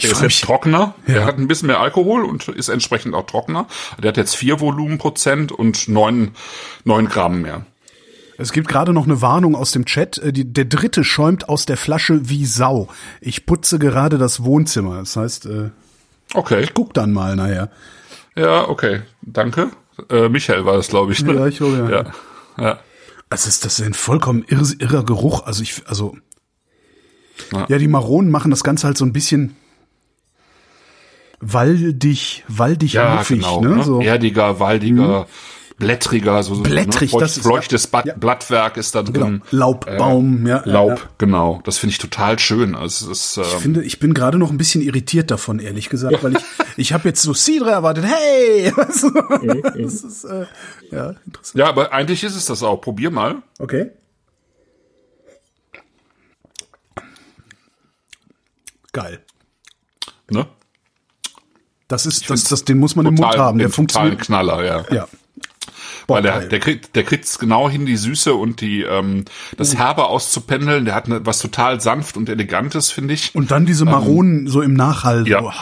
Der 0.02 0.10
ist 0.12 0.22
jetzt 0.22 0.44
trockener, 0.44 0.94
Ja. 1.06 1.14
der 1.14 1.24
hat 1.24 1.38
ein 1.38 1.48
bisschen 1.48 1.66
mehr 1.66 1.80
Alkohol 1.80 2.24
und 2.24 2.46
ist 2.48 2.68
entsprechend 2.68 3.14
auch 3.14 3.26
trockener. 3.26 3.66
Der 4.00 4.10
hat 4.10 4.16
jetzt 4.16 4.36
vier 4.36 4.60
Volumenprozent 4.60 5.50
und 5.50 5.88
neun 5.88 6.32
neun 6.84 7.08
Gramm 7.08 7.42
mehr. 7.42 7.66
Es 8.40 8.52
gibt 8.52 8.68
gerade 8.68 8.92
noch 8.92 9.04
eine 9.04 9.20
Warnung 9.20 9.54
aus 9.56 9.72
dem 9.72 9.84
Chat. 9.84 10.18
Äh, 10.18 10.32
Die, 10.32 10.50
der 10.50 10.64
dritte 10.64 11.04
schäumt 11.04 11.48
aus 11.48 11.66
der 11.66 11.76
Flasche 11.76 12.28
wie 12.28 12.46
Sau. 12.46 12.88
Ich 13.20 13.44
putze 13.46 13.78
gerade 13.78 14.16
das 14.16 14.44
Wohnzimmer. 14.44 14.98
Das 14.98 15.16
heißt, 15.16 15.46
äh, 15.46 15.70
Okay, 16.34 16.66
guck 16.74 16.94
dann 16.94 17.12
mal 17.12 17.36
nachher. 17.36 17.70
ja, 18.36 18.68
okay, 18.68 19.00
danke. 19.22 19.70
Äh, 20.10 20.28
Michael 20.28 20.64
war 20.66 20.76
das, 20.76 20.88
glaube 20.88 21.12
ich. 21.12 21.22
Ne? 21.24 21.34
Ja, 21.34 21.46
ich 21.46 21.56
glaube, 21.56 21.76
ja. 21.78 21.90
ja. 21.90 22.12
ja. 22.64 22.78
Also 23.30 23.48
ist 23.48 23.64
das 23.64 23.78
ist 23.80 23.84
ein 23.86 23.94
vollkommen 23.94 24.44
irr, 24.46 24.62
irrer 24.78 25.04
Geruch. 25.04 25.44
Also 25.46 25.62
ich, 25.62 25.82
also 25.86 26.16
Ja. 27.52 27.66
ja. 27.68 27.78
die 27.78 27.88
Maronen 27.88 28.30
machen 28.30 28.50
das 28.50 28.62
Ganze 28.62 28.86
halt 28.86 28.96
so 28.98 29.04
ein 29.04 29.12
bisschen 29.12 29.56
waldig, 31.40 32.44
waldig 32.48 32.92
Ja, 32.94 33.16
muffig, 33.16 33.40
genau. 33.40 33.60
ne? 33.60 33.76
Ne? 33.76 33.82
So. 33.84 34.00
Erdiger, 34.00 34.60
waldiger, 34.60 35.26
blättriger, 35.78 36.42
so 36.42 36.54
so, 36.54 36.62
Blättrig, 36.62 37.12
ne? 37.12 37.20
Feucht, 37.20 37.40
feuchtes 37.40 37.88
ja. 38.04 38.14
Blattwerk 38.14 38.76
ist 38.76 38.94
da 38.94 39.02
drin. 39.02 39.12
Genau. 39.12 39.44
Laubbaum, 39.50 40.46
ja, 40.46 40.62
ja, 40.64 40.72
Laub, 40.72 40.98
ja. 40.98 41.10
genau. 41.18 41.60
Das 41.64 41.78
finde 41.78 41.92
ich 41.92 41.98
total 41.98 42.38
schön. 42.38 42.74
Also 42.74 43.10
es 43.10 43.36
ist, 43.36 43.46
Ich 43.46 43.54
ähm, 43.54 43.60
finde, 43.60 43.84
ich 43.84 43.98
bin 43.98 44.14
gerade 44.14 44.38
noch 44.38 44.50
ein 44.50 44.58
bisschen 44.58 44.82
irritiert 44.82 45.30
davon, 45.30 45.60
ehrlich 45.60 45.88
gesagt, 45.88 46.22
weil 46.22 46.36
ich, 46.36 46.42
ich 46.76 46.92
habe 46.92 47.08
jetzt 47.08 47.22
so 47.22 47.32
Cidre 47.32 47.70
erwartet. 47.70 48.04
Hey, 48.04 48.72
weißt 48.76 49.02
du? 49.04 49.82
das 49.82 50.02
ist 50.02 50.24
äh, 50.24 50.46
ja 50.90 51.14
interessant. 51.24 51.54
ja, 51.54 51.68
aber 51.68 51.92
eigentlich 51.92 52.24
ist 52.24 52.36
es 52.36 52.46
das 52.46 52.62
auch. 52.62 52.80
Probier 52.80 53.10
mal. 53.10 53.36
Okay. 53.58 53.90
Geil. 58.92 59.20
Ne? 60.30 60.46
Das 61.88 62.04
ist, 62.04 62.28
das, 62.28 62.44
das, 62.44 62.64
den 62.64 62.78
muss 62.78 62.96
man 62.96 63.06
im 63.06 63.14
Mund 63.14 63.36
haben. 63.36 63.58
Der 63.58 63.70
funktioniert. 63.70 64.20
Knaller, 64.20 64.64
ja. 64.64 64.84
Ja. 64.90 65.08
Boah, 66.08 66.16
Weil 66.16 66.22
der, 66.22 66.40
der 66.40 66.58
kriegt, 66.58 66.96
der 66.96 67.04
kriegt's 67.04 67.38
genau 67.38 67.68
hin, 67.68 67.84
die 67.84 67.96
Süße 67.98 68.34
und 68.34 68.62
die 68.62 68.80
ähm, 68.82 69.26
das 69.58 69.74
Mhm. 69.74 69.76
Herbe 69.76 70.06
auszupendeln. 70.06 70.86
Der 70.86 70.94
hat 70.94 71.06
ne, 71.06 71.20
was 71.24 71.38
total 71.38 71.82
sanft 71.82 72.16
und 72.16 72.30
elegantes, 72.30 72.90
finde 72.90 73.12
ich. 73.12 73.34
Und 73.34 73.50
dann 73.50 73.66
diese 73.66 73.84
Maronen 73.84 74.48
so 74.48 74.62
im 74.62 74.72
Nachhall. 74.72 75.20
Ähm, 75.20 75.26
ja, 75.26 75.40
Boah, 75.42 75.54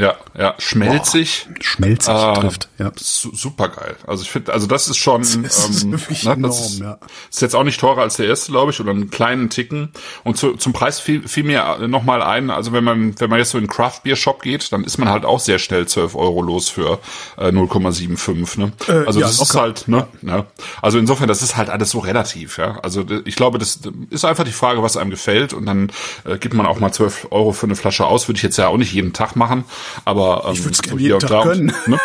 ja, 0.00 0.14
ja, 0.38 0.54
schmelzig. 0.58 1.46
schmelzig 1.60 2.12
Ah, 2.12 2.34
trifft. 2.34 2.68
Ja. 2.78 2.90
Su 2.96 3.34
super 3.34 3.68
geil. 3.68 3.96
Also 4.06 4.22
ich 4.22 4.30
finde, 4.30 4.52
also 4.52 4.66
das 4.66 4.88
ist 4.88 4.96
schon, 4.96 5.20
ist 5.20 5.82
ähm, 5.84 5.92
wirklich 5.92 6.24
ne, 6.24 6.32
enorm, 6.32 6.42
das 6.42 6.72
ist, 6.72 6.80
ja. 6.80 6.98
ist 7.30 7.42
jetzt 7.42 7.54
auch 7.54 7.64
nicht 7.64 7.78
teurer 7.78 8.00
als 8.02 8.16
der 8.16 8.26
erste, 8.26 8.50
glaube 8.52 8.72
ich, 8.72 8.80
oder 8.80 8.92
einen 8.92 9.10
kleinen 9.10 9.50
Ticken. 9.50 9.92
Und 10.24 10.38
zu, 10.38 10.54
zum 10.54 10.72
Preis 10.72 11.00
fiel, 11.00 11.28
fiel 11.28 11.44
mir 11.44 11.86
noch 11.86 12.02
mal 12.02 12.22
ein, 12.22 12.50
also 12.50 12.72
wenn 12.72 12.82
man, 12.82 13.20
wenn 13.20 13.28
man 13.28 13.38
jetzt 13.38 13.50
so 13.50 13.58
in 13.58 13.64
den 13.64 13.70
Craft 13.70 14.00
Beer 14.02 14.16
Shop 14.16 14.42
geht, 14.42 14.72
dann 14.72 14.84
ist 14.84 14.96
man 14.96 15.10
halt 15.10 15.24
auch 15.24 15.38
sehr 15.38 15.58
schnell 15.58 15.86
12 15.86 16.14
Euro 16.14 16.40
los 16.40 16.70
für 16.70 16.98
äh, 17.36 17.48
0,75. 17.48 18.58
Ne? 18.58 18.72
Äh, 18.88 19.06
also 19.06 19.20
ja, 19.20 19.26
das 19.26 19.40
ist 19.40 19.54
halt, 19.54 19.86
ne, 19.86 20.06
ne? 20.22 20.46
Also 20.80 20.98
insofern, 20.98 21.28
das 21.28 21.42
ist 21.42 21.56
halt 21.56 21.68
alles 21.68 21.90
so 21.90 21.98
relativ, 21.98 22.56
ja. 22.56 22.78
Also 22.82 23.04
ich 23.26 23.36
glaube, 23.36 23.58
das 23.58 23.80
ist 24.08 24.24
einfach 24.24 24.44
die 24.44 24.52
Frage, 24.52 24.82
was 24.82 24.96
einem 24.96 25.10
gefällt, 25.10 25.52
und 25.52 25.66
dann 25.66 25.92
äh, 26.24 26.38
gibt 26.38 26.54
man 26.54 26.64
auch 26.64 26.80
mal 26.80 26.90
12 26.90 27.28
Euro 27.30 27.52
für 27.52 27.66
eine 27.66 27.76
Flasche 27.76 28.06
aus. 28.06 28.28
Würde 28.28 28.38
ich 28.38 28.42
jetzt 28.42 28.56
ja 28.56 28.68
auch 28.68 28.78
nicht 28.78 28.92
jeden 28.92 29.12
Tag 29.12 29.36
machen, 29.36 29.64
aber 30.04 30.44
ähm, 30.46 30.52
Ich 30.54 30.64
würd's 30.64 30.78
so 30.78 30.82
gerne 30.96 31.00
jeden 31.02 31.18
Tag 31.20 31.44
und- 31.44 31.52
können. 31.52 31.72
Ne? 31.86 31.98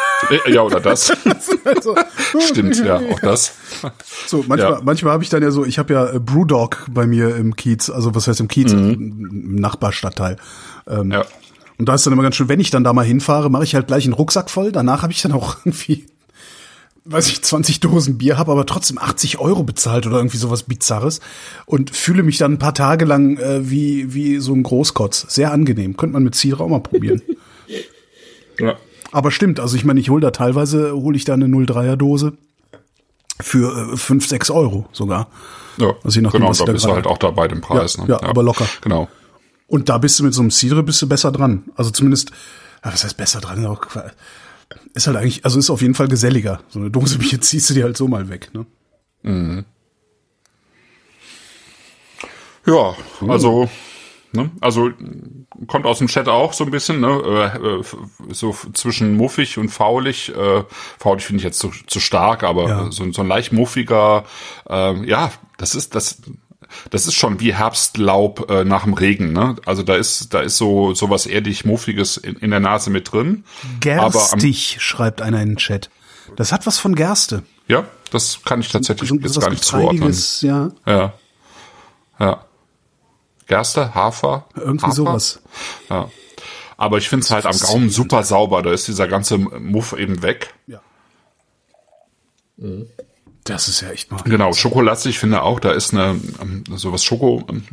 Äh, 0.45 0.51
Ja, 0.53 0.61
oder 0.61 0.79
das. 0.79 1.11
Also, 1.65 1.95
Stimmt, 2.39 2.77
ja, 2.85 2.97
auch 2.97 3.19
das. 3.21 3.53
So, 4.27 4.45
manchmal, 4.47 4.73
Ja. 4.73 4.81
manchmal 4.83 5.13
habe 5.13 5.23
ich 5.23 5.29
dann 5.29 5.41
ja 5.41 5.49
so, 5.49 5.65
ich 5.65 5.79
habe 5.79 5.93
ja 5.93 6.05
äh, 6.13 6.19
Brewdog 6.19 6.85
bei 6.91 7.07
mir 7.07 7.35
im 7.35 7.55
Kiez, 7.55 7.89
also 7.89 8.13
was 8.13 8.27
heißt 8.27 8.39
im 8.39 8.47
Kiez, 8.47 8.71
Mhm. 8.73 8.89
im 8.91 9.55
Nachbarstadtteil. 9.55 10.37
Ähm, 10.87 11.11
Ja. 11.11 11.25
Und 11.77 11.89
da 11.89 11.95
ist 11.95 12.05
dann 12.05 12.13
immer 12.13 12.23
ganz 12.23 12.35
schön, 12.35 12.47
wenn 12.49 12.59
ich 12.59 12.69
dann 12.69 12.83
da 12.85 12.93
mal 12.93 13.03
hinfahre, 13.03 13.49
mache 13.49 13.63
ich 13.65 13.73
halt 13.75 13.87
gleich 13.87 14.05
einen 14.05 14.13
Rucksack 14.13 14.49
voll. 14.49 14.71
Danach 14.71 15.01
habe 15.01 15.11
ich 15.11 15.21
dann 15.21 15.31
auch 15.33 15.57
irgendwie, 15.65 16.05
weiß 17.05 17.27
ich, 17.27 17.43
20 17.43 17.79
Dosen 17.81 18.17
Bier, 18.17 18.37
habe 18.37 18.51
aber 18.51 18.65
trotzdem 18.65 18.97
80 18.97 19.39
Euro 19.39 19.63
bezahlt 19.63 20.05
oder 20.07 20.17
irgendwie 20.17 20.37
sowas 20.37 20.63
Bizarres 20.63 21.19
und 21.65 21.89
fühle 21.95 22.23
mich 22.23 22.37
dann 22.37 22.53
ein 22.53 22.59
paar 22.59 22.73
Tage 22.75 23.05
lang 23.05 23.37
äh, 23.37 23.69
wie, 23.69 24.13
wie 24.13 24.37
so 24.37 24.53
ein 24.53 24.63
Großkotz. 24.63 25.25
Sehr 25.29 25.51
angenehm. 25.51 25.97
Könnte 25.97 26.13
man 26.13 26.23
mit 26.23 26.35
Cidre 26.35 26.63
auch 26.63 26.69
mal 26.69 26.79
probieren. 26.79 27.21
Ja. 28.59 28.75
Aber 29.11 29.31
stimmt, 29.31 29.59
also 29.59 29.75
ich 29.75 29.85
meine, 29.85 29.99
ich 29.99 30.09
hole 30.09 30.21
da 30.21 30.31
teilweise, 30.31 30.93
hole 30.93 31.15
ich 31.15 31.25
da 31.25 31.33
eine 31.33 31.45
03er 31.45 31.95
Dose 31.95 32.33
für 33.39 33.93
äh, 33.93 33.97
5, 33.97 34.27
6 34.27 34.49
Euro 34.51 34.87
sogar. 34.91 35.29
Ja, 35.77 35.93
Also 36.03 36.19
je 36.19 36.21
nachdem, 36.21 36.41
genau, 36.41 36.49
was 36.51 36.57
da 36.59 36.65
da 36.65 36.71
bist 36.73 36.85
du 36.85 36.93
halt 36.93 37.07
auch 37.07 37.17
da 37.17 37.31
bei 37.31 37.47
dem 37.47 37.61
Preis. 37.61 37.97
Ja, 37.97 38.03
ne? 38.03 38.09
ja, 38.09 38.23
aber 38.23 38.43
locker. 38.43 38.67
Genau. 38.81 39.09
Und 39.67 39.89
da 39.89 39.97
bist 39.97 40.19
du 40.19 40.23
mit 40.23 40.33
so 40.33 40.41
einem 40.41 40.51
Cidre 40.51 40.83
bist 40.83 41.01
du 41.01 41.07
besser 41.07 41.31
dran. 41.31 41.63
Also 41.75 41.91
zumindest, 41.91 42.31
ja, 42.83 42.93
was 42.93 43.03
heißt 43.03 43.17
besser 43.17 43.41
dran? 43.41 43.77
Ist 44.93 45.07
halt 45.07 45.17
eigentlich, 45.17 45.43
also 45.43 45.59
ist 45.59 45.69
auf 45.69 45.81
jeden 45.81 45.95
Fall 45.95 46.07
geselliger. 46.07 46.61
So 46.69 46.79
eine 46.79 46.91
Dose 46.91 47.17
Bier 47.19 47.41
ziehst 47.41 47.69
du 47.69 47.73
dir 47.73 47.83
halt 47.83 47.97
so 47.97 48.07
mal 48.07 48.29
weg, 48.29 48.51
ne? 48.53 48.65
Ja, 52.67 52.95
also, 53.27 53.69
ne, 54.31 54.51
also 54.61 54.91
kommt 55.67 55.85
aus 55.85 55.99
dem 55.99 56.07
Chat 56.07 56.27
auch 56.27 56.53
so 56.53 56.63
ein 56.65 56.71
bisschen, 56.71 56.99
ne, 56.99 57.51
äh, 57.53 57.79
äh, 57.79 57.83
so 58.33 58.55
zwischen 58.73 59.15
muffig 59.17 59.57
und 59.57 59.69
faulig. 59.69 60.33
Äh, 60.35 60.63
faulig 60.99 61.25
finde 61.25 61.37
ich 61.39 61.43
jetzt 61.43 61.59
zu, 61.59 61.71
zu 61.87 61.99
stark, 61.99 62.43
aber 62.43 62.67
Ja. 62.67 62.91
so, 62.91 63.11
so 63.11 63.21
ein 63.21 63.27
leicht 63.27 63.51
muffiger, 63.53 64.25
äh, 64.69 65.05
ja, 65.07 65.31
das 65.57 65.75
ist 65.75 65.95
das. 65.95 66.21
Das 66.89 67.05
ist 67.05 67.13
schon 67.13 67.39
wie 67.39 67.53
Herbstlaub 67.53 68.49
äh, 68.49 68.63
nach 68.65 68.83
dem 68.85 68.93
Regen, 68.95 69.33
ne? 69.33 69.55
Also 69.65 69.83
da 69.83 69.95
ist 69.95 70.33
da 70.33 70.41
ist 70.41 70.57
so 70.57 70.95
so 70.95 71.11
was 71.11 71.27
erdig 71.27 71.63
muffiges 71.63 72.17
in, 72.17 72.35
in 72.37 72.49
der 72.49 72.59
Nase 72.59 72.89
mit 72.89 73.11
drin. 73.11 73.43
Aber 73.85 74.05
am, 74.05 74.11
Gerstig, 74.11 74.77
schreibt 74.79 75.21
einer 75.21 75.41
in 75.43 75.49
den 75.49 75.57
Chat. 75.57 75.91
Das 76.35 76.51
hat 76.51 76.65
was 76.65 76.79
von 76.79 76.95
Gerste. 76.95 77.43
ja, 77.67 77.85
das 78.11 78.39
kann 78.43 78.61
ich 78.61 78.69
tatsächlich 78.69 79.07
So, 79.09 79.15
jetzt 79.15 79.39
gar 79.39 79.51
nicht 79.51 79.63
zuordnen. 79.63 80.13
Ja. 80.41 80.71
Ja. 80.87 81.13
Ja. 82.19 82.44
Gerste, 83.47 83.93
Hafer? 83.93 84.45
Irgendwie 84.55 84.85
Hafer? 84.85 84.95
sowas. 84.95 85.41
Ja. 85.89 86.09
Aber 86.77 86.97
ich 86.97 87.07
finde 87.07 87.23
es 87.23 87.31
halt 87.31 87.45
am 87.45 87.57
Gaumen 87.57 87.89
super 87.89 88.23
sauber. 88.23 88.61
Da 88.61 88.71
ist 88.71 88.87
dieser 88.87 89.07
ganze 89.07 89.37
Muff 89.37 89.93
eben 89.93 90.21
weg. 90.21 90.53
Ja. 90.67 90.81
Das 93.43 93.67
ist 93.67 93.81
ja 93.81 93.89
echt 93.91 94.11
mal. 94.11 94.21
Genau, 94.23 94.53
Schokolastig, 94.53 95.11
ich 95.11 95.19
finde 95.19 95.41
auch, 95.43 95.59
da 95.59 95.71
ist 95.71 95.93
eine, 95.93 96.19
ähm, 96.41 96.63
sowas 96.75 97.03
Schoko, 97.03 97.43
ähm, 97.49 97.63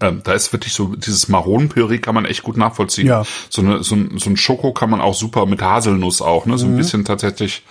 ähm, 0.00 0.20
da 0.24 0.32
ist 0.32 0.52
wirklich 0.52 0.72
so, 0.72 0.96
dieses 0.96 1.28
Maronenpüree 1.28 1.98
kann 1.98 2.14
man 2.14 2.24
echt 2.24 2.42
gut 2.42 2.56
nachvollziehen. 2.56 3.06
Ja. 3.06 3.24
So, 3.50 3.62
eine, 3.62 3.84
so, 3.84 3.94
ein, 3.94 4.18
so 4.18 4.30
ein 4.30 4.36
Schoko 4.36 4.72
kann 4.72 4.88
man 4.90 5.00
auch 5.00 5.14
super 5.14 5.46
mit 5.46 5.60
Haselnuss 5.60 6.22
auch, 6.22 6.46
ne? 6.46 6.58
So 6.58 6.66
ein 6.66 6.76
bisschen 6.76 7.04
tatsächlich 7.04 7.62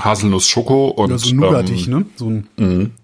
Haselnuss-Schoko 0.00 0.88
und, 0.88 1.10
Oder 1.10 1.18
so 1.18 1.34
nougatig, 1.34 1.86
ähm, 1.86 1.92
ne? 1.92 2.06
So 2.16 2.30
ein, 2.30 2.94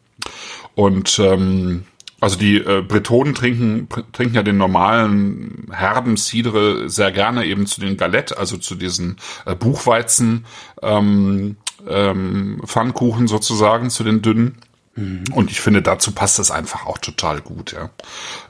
Und 0.74 1.18
ähm, 1.18 1.84
also 2.24 2.38
die 2.38 2.56
äh, 2.56 2.80
Bretonen 2.80 3.34
trinken 3.34 3.86
trinken 4.12 4.34
ja 4.34 4.42
den 4.42 4.56
normalen 4.56 5.68
herben 5.70 6.16
Cidre 6.16 6.88
sehr 6.88 7.12
gerne 7.12 7.44
eben 7.44 7.66
zu 7.66 7.82
den 7.82 7.98
Galette, 7.98 8.38
also 8.38 8.56
zu 8.56 8.76
diesen 8.76 9.18
äh, 9.44 9.54
Buchweizen 9.54 10.46
ähm, 10.80 11.56
ähm, 11.86 12.62
Pfannkuchen 12.64 13.28
sozusagen, 13.28 13.90
zu 13.90 14.04
den 14.04 14.22
dünnen. 14.22 14.56
Und 14.96 15.50
ich 15.50 15.60
finde, 15.60 15.82
dazu 15.82 16.12
passt 16.12 16.38
es 16.38 16.52
einfach 16.52 16.86
auch 16.86 16.98
total 16.98 17.40
gut. 17.40 17.72
Ja. 17.72 17.90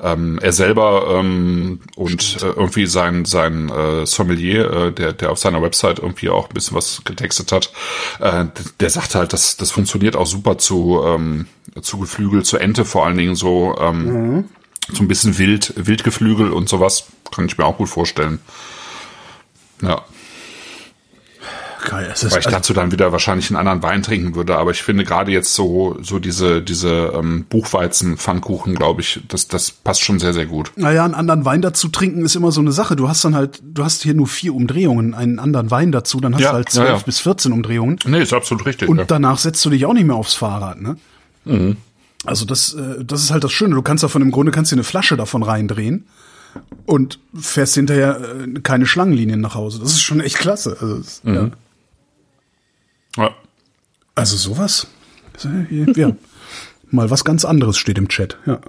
Ähm, 0.02 0.38
er 0.42 0.52
selber 0.52 1.16
ähm, 1.18 1.80
und 1.96 2.42
äh, 2.42 2.46
irgendwie 2.46 2.84
sein 2.84 3.24
sein 3.24 3.70
äh, 3.70 4.04
Sommelier, 4.04 4.70
äh, 4.70 4.92
der 4.92 5.14
der 5.14 5.32
auf 5.32 5.38
seiner 5.38 5.62
Website 5.62 6.00
irgendwie 6.00 6.28
auch 6.28 6.48
ein 6.48 6.54
bisschen 6.54 6.76
was 6.76 7.00
getextet 7.04 7.50
hat, 7.50 7.72
äh, 8.20 8.44
der 8.78 8.90
sagt 8.90 9.14
halt, 9.14 9.32
dass 9.32 9.56
das 9.56 9.70
funktioniert 9.70 10.16
auch 10.16 10.26
super 10.26 10.58
zu 10.58 11.02
ähm, 11.06 11.46
zu 11.80 11.98
Geflügel, 11.98 12.44
zu 12.44 12.58
Ente 12.58 12.84
vor 12.84 13.06
allen 13.06 13.16
Dingen 13.16 13.36
so 13.36 13.74
ähm, 13.80 14.34
mhm. 14.34 14.44
so 14.92 15.02
ein 15.02 15.08
bisschen 15.08 15.38
wild 15.38 15.72
Wildgeflügel 15.76 16.52
und 16.52 16.68
sowas 16.68 17.06
kann 17.34 17.46
ich 17.46 17.56
mir 17.56 17.64
auch 17.64 17.78
gut 17.78 17.88
vorstellen. 17.88 18.38
Ja. 19.80 20.04
Geil. 21.84 22.08
Es 22.10 22.22
ist 22.22 22.32
Weil 22.32 22.40
ich 22.40 22.46
also 22.46 22.56
dazu 22.56 22.72
dann 22.72 22.92
wieder 22.92 23.12
wahrscheinlich 23.12 23.50
einen 23.50 23.58
anderen 23.58 23.82
Wein 23.82 24.02
trinken 24.02 24.34
würde. 24.34 24.56
Aber 24.56 24.70
ich 24.70 24.82
finde 24.82 25.04
gerade 25.04 25.30
jetzt 25.30 25.54
so, 25.54 25.98
so 26.00 26.18
diese, 26.18 26.62
diese 26.62 27.12
ähm, 27.14 27.44
Buchweizen-Pfannkuchen, 27.48 28.74
glaube 28.74 29.02
ich, 29.02 29.20
das, 29.28 29.48
das 29.48 29.70
passt 29.70 30.02
schon 30.02 30.18
sehr, 30.18 30.32
sehr 30.32 30.46
gut. 30.46 30.72
Naja, 30.76 31.04
einen 31.04 31.14
anderen 31.14 31.44
Wein 31.44 31.60
dazu 31.60 31.88
trinken 31.88 32.24
ist 32.24 32.36
immer 32.36 32.52
so 32.52 32.60
eine 32.60 32.72
Sache. 32.72 32.96
Du 32.96 33.08
hast 33.08 33.24
dann 33.24 33.34
halt, 33.34 33.60
du 33.62 33.84
hast 33.84 34.02
hier 34.02 34.14
nur 34.14 34.26
vier 34.26 34.54
Umdrehungen, 34.54 35.14
einen 35.14 35.38
anderen 35.38 35.70
Wein 35.70 35.92
dazu, 35.92 36.20
dann 36.20 36.34
hast 36.34 36.42
ja, 36.42 36.50
du 36.50 36.54
halt 36.56 36.70
zwölf 36.70 36.88
ja, 36.88 36.96
ja. 36.96 37.02
bis 37.02 37.20
14 37.20 37.52
Umdrehungen. 37.52 37.98
Nee, 38.06 38.22
ist 38.22 38.32
absolut 38.32 38.64
richtig. 38.64 38.88
Und 38.88 39.02
danach 39.08 39.38
setzt 39.38 39.64
du 39.64 39.70
dich 39.70 39.84
auch 39.84 39.92
nicht 39.92 40.06
mehr 40.06 40.16
aufs 40.16 40.34
Fahrrad, 40.34 40.80
ne? 40.80 40.96
Mhm. 41.44 41.76
Also 42.24 42.46
das, 42.46 42.72
äh, 42.72 43.04
das 43.04 43.22
ist 43.22 43.30
halt 43.30 43.44
das 43.44 43.52
Schöne. 43.52 43.74
Du 43.74 43.82
kannst 43.82 44.02
davon 44.02 44.22
im 44.22 44.30
Grunde 44.30 44.52
kannst 44.52 44.72
dir 44.72 44.76
eine 44.76 44.84
Flasche 44.84 45.16
davon 45.18 45.42
reindrehen 45.42 46.06
und 46.86 47.18
fährst 47.38 47.74
hinterher 47.74 48.18
äh, 48.20 48.60
keine 48.60 48.86
Schlangenlinien 48.86 49.40
nach 49.40 49.54
Hause. 49.54 49.80
Das 49.80 49.90
ist 49.90 50.02
schon 50.02 50.20
echt 50.20 50.38
klasse. 50.38 50.76
Also, 50.80 51.02
mhm. 51.22 51.34
ja. 51.34 51.50
Ja. 53.16 53.34
Also 54.14 54.36
sowas. 54.36 54.86
Ja. 55.96 56.12
mal 56.90 57.10
was 57.10 57.24
ganz 57.24 57.44
anderes 57.44 57.76
steht 57.76 57.98
im 57.98 58.08
Chat. 58.08 58.38
Ja. 58.46 58.60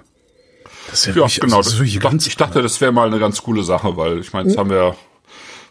Das 0.90 1.00
ist 1.00 1.06
ja, 1.06 1.10
ja 1.10 1.16
wirklich, 1.16 1.40
genau. 1.40 1.58
Also 1.58 1.78
das, 1.78 1.80
ich, 1.80 1.98
dachte, 1.98 2.16
ich 2.26 2.36
dachte, 2.36 2.62
das 2.62 2.80
wäre 2.80 2.92
mal 2.92 3.06
eine 3.06 3.18
ganz 3.18 3.42
coole 3.42 3.62
Sache, 3.62 3.96
weil 3.96 4.18
ich 4.18 4.32
meine, 4.32 4.48
jetzt 4.48 4.58
haben 4.58 4.70
wir 4.70 4.96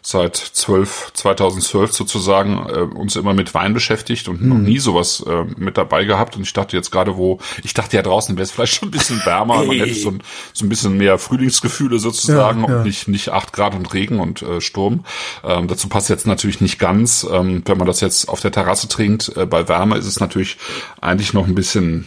seit 0.08 0.36
12, 0.36 1.10
2012 1.14 1.92
sozusagen 1.92 2.64
äh, 2.68 2.78
uns 2.82 3.16
immer 3.16 3.34
mit 3.34 3.54
Wein 3.54 3.74
beschäftigt 3.74 4.28
und 4.28 4.40
mhm. 4.40 4.48
noch 4.48 4.58
nie 4.58 4.78
sowas 4.78 5.20
äh, 5.26 5.42
mit 5.56 5.76
dabei 5.76 6.04
gehabt. 6.04 6.36
Und 6.36 6.42
ich 6.42 6.52
dachte 6.52 6.76
jetzt 6.76 6.92
gerade, 6.92 7.16
wo, 7.16 7.40
ich 7.64 7.74
dachte 7.74 7.96
ja 7.96 8.02
draußen 8.02 8.36
wäre 8.36 8.44
es 8.44 8.52
vielleicht 8.52 8.74
schon 8.74 8.86
ein 8.86 8.92
bisschen 8.92 9.20
wärmer, 9.26 9.58
hey. 9.58 9.66
man 9.66 9.78
hätte 9.78 9.94
so 9.94 10.10
ein, 10.10 10.22
so 10.52 10.64
ein 10.64 10.68
bisschen 10.68 10.96
mehr 10.96 11.18
Frühlingsgefühle 11.18 11.98
sozusagen 11.98 12.62
ja, 12.62 12.68
ja. 12.68 12.76
und 12.76 12.84
nicht, 12.84 13.08
nicht 13.08 13.30
acht 13.30 13.52
Grad 13.52 13.74
und 13.74 13.92
Regen 13.92 14.20
und 14.20 14.42
äh, 14.42 14.60
Sturm. 14.60 15.04
Ähm, 15.42 15.66
dazu 15.66 15.88
passt 15.88 16.08
jetzt 16.08 16.24
natürlich 16.24 16.60
nicht 16.60 16.78
ganz. 16.78 17.26
Ähm, 17.28 17.62
wenn 17.64 17.76
man 17.76 17.88
das 17.88 18.00
jetzt 18.00 18.28
auf 18.28 18.40
der 18.40 18.52
Terrasse 18.52 18.86
trinkt, 18.86 19.36
äh, 19.36 19.44
bei 19.44 19.66
Wärme 19.66 19.96
ist 19.96 20.06
es 20.06 20.20
natürlich 20.20 20.56
eigentlich 21.00 21.32
noch 21.32 21.48
ein 21.48 21.56
bisschen 21.56 22.06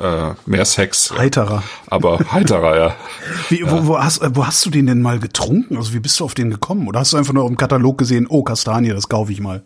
äh, 0.00 0.34
mehr 0.46 0.64
Sex. 0.64 1.12
Heiterer. 1.16 1.62
Aber 1.88 2.18
heiterer, 2.32 2.78
ja. 2.78 2.96
Wie, 3.48 3.62
wo, 3.64 3.86
wo, 3.86 3.98
hast, 3.98 4.20
wo 4.34 4.46
hast 4.46 4.64
du 4.64 4.70
den 4.70 4.86
denn 4.86 5.02
mal 5.02 5.18
getrunken? 5.18 5.76
Also 5.76 5.92
wie 5.92 6.00
bist 6.00 6.18
du 6.20 6.24
auf 6.24 6.34
den 6.34 6.50
gekommen? 6.50 6.88
Oder 6.88 7.00
hast 7.00 7.12
du 7.12 7.16
einfach 7.16 7.32
nur 7.32 7.46
im 7.46 7.56
Katalog 7.56 7.98
gesehen, 7.98 8.26
oh, 8.28 8.42
Kastanie, 8.42 8.90
das 8.90 9.08
kaufe 9.08 9.32
ich 9.32 9.40
mal? 9.40 9.62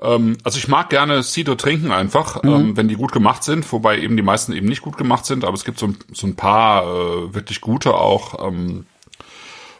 Ähm, 0.00 0.36
also 0.44 0.58
ich 0.58 0.68
mag 0.68 0.90
gerne 0.90 1.22
Cider 1.22 1.56
trinken 1.56 1.92
einfach, 1.92 2.42
mhm. 2.42 2.50
ähm, 2.50 2.76
wenn 2.76 2.88
die 2.88 2.96
gut 2.96 3.12
gemacht 3.12 3.44
sind, 3.44 3.70
wobei 3.72 3.98
eben 3.98 4.16
die 4.16 4.22
meisten 4.22 4.52
eben 4.52 4.66
nicht 4.66 4.82
gut 4.82 4.96
gemacht 4.96 5.26
sind, 5.26 5.44
aber 5.44 5.54
es 5.54 5.64
gibt 5.64 5.78
so, 5.78 5.92
so 6.12 6.26
ein 6.26 6.36
paar 6.36 6.84
äh, 6.84 7.34
wirklich 7.34 7.60
gute 7.60 7.94
auch. 7.94 8.46
Ähm, 8.46 8.86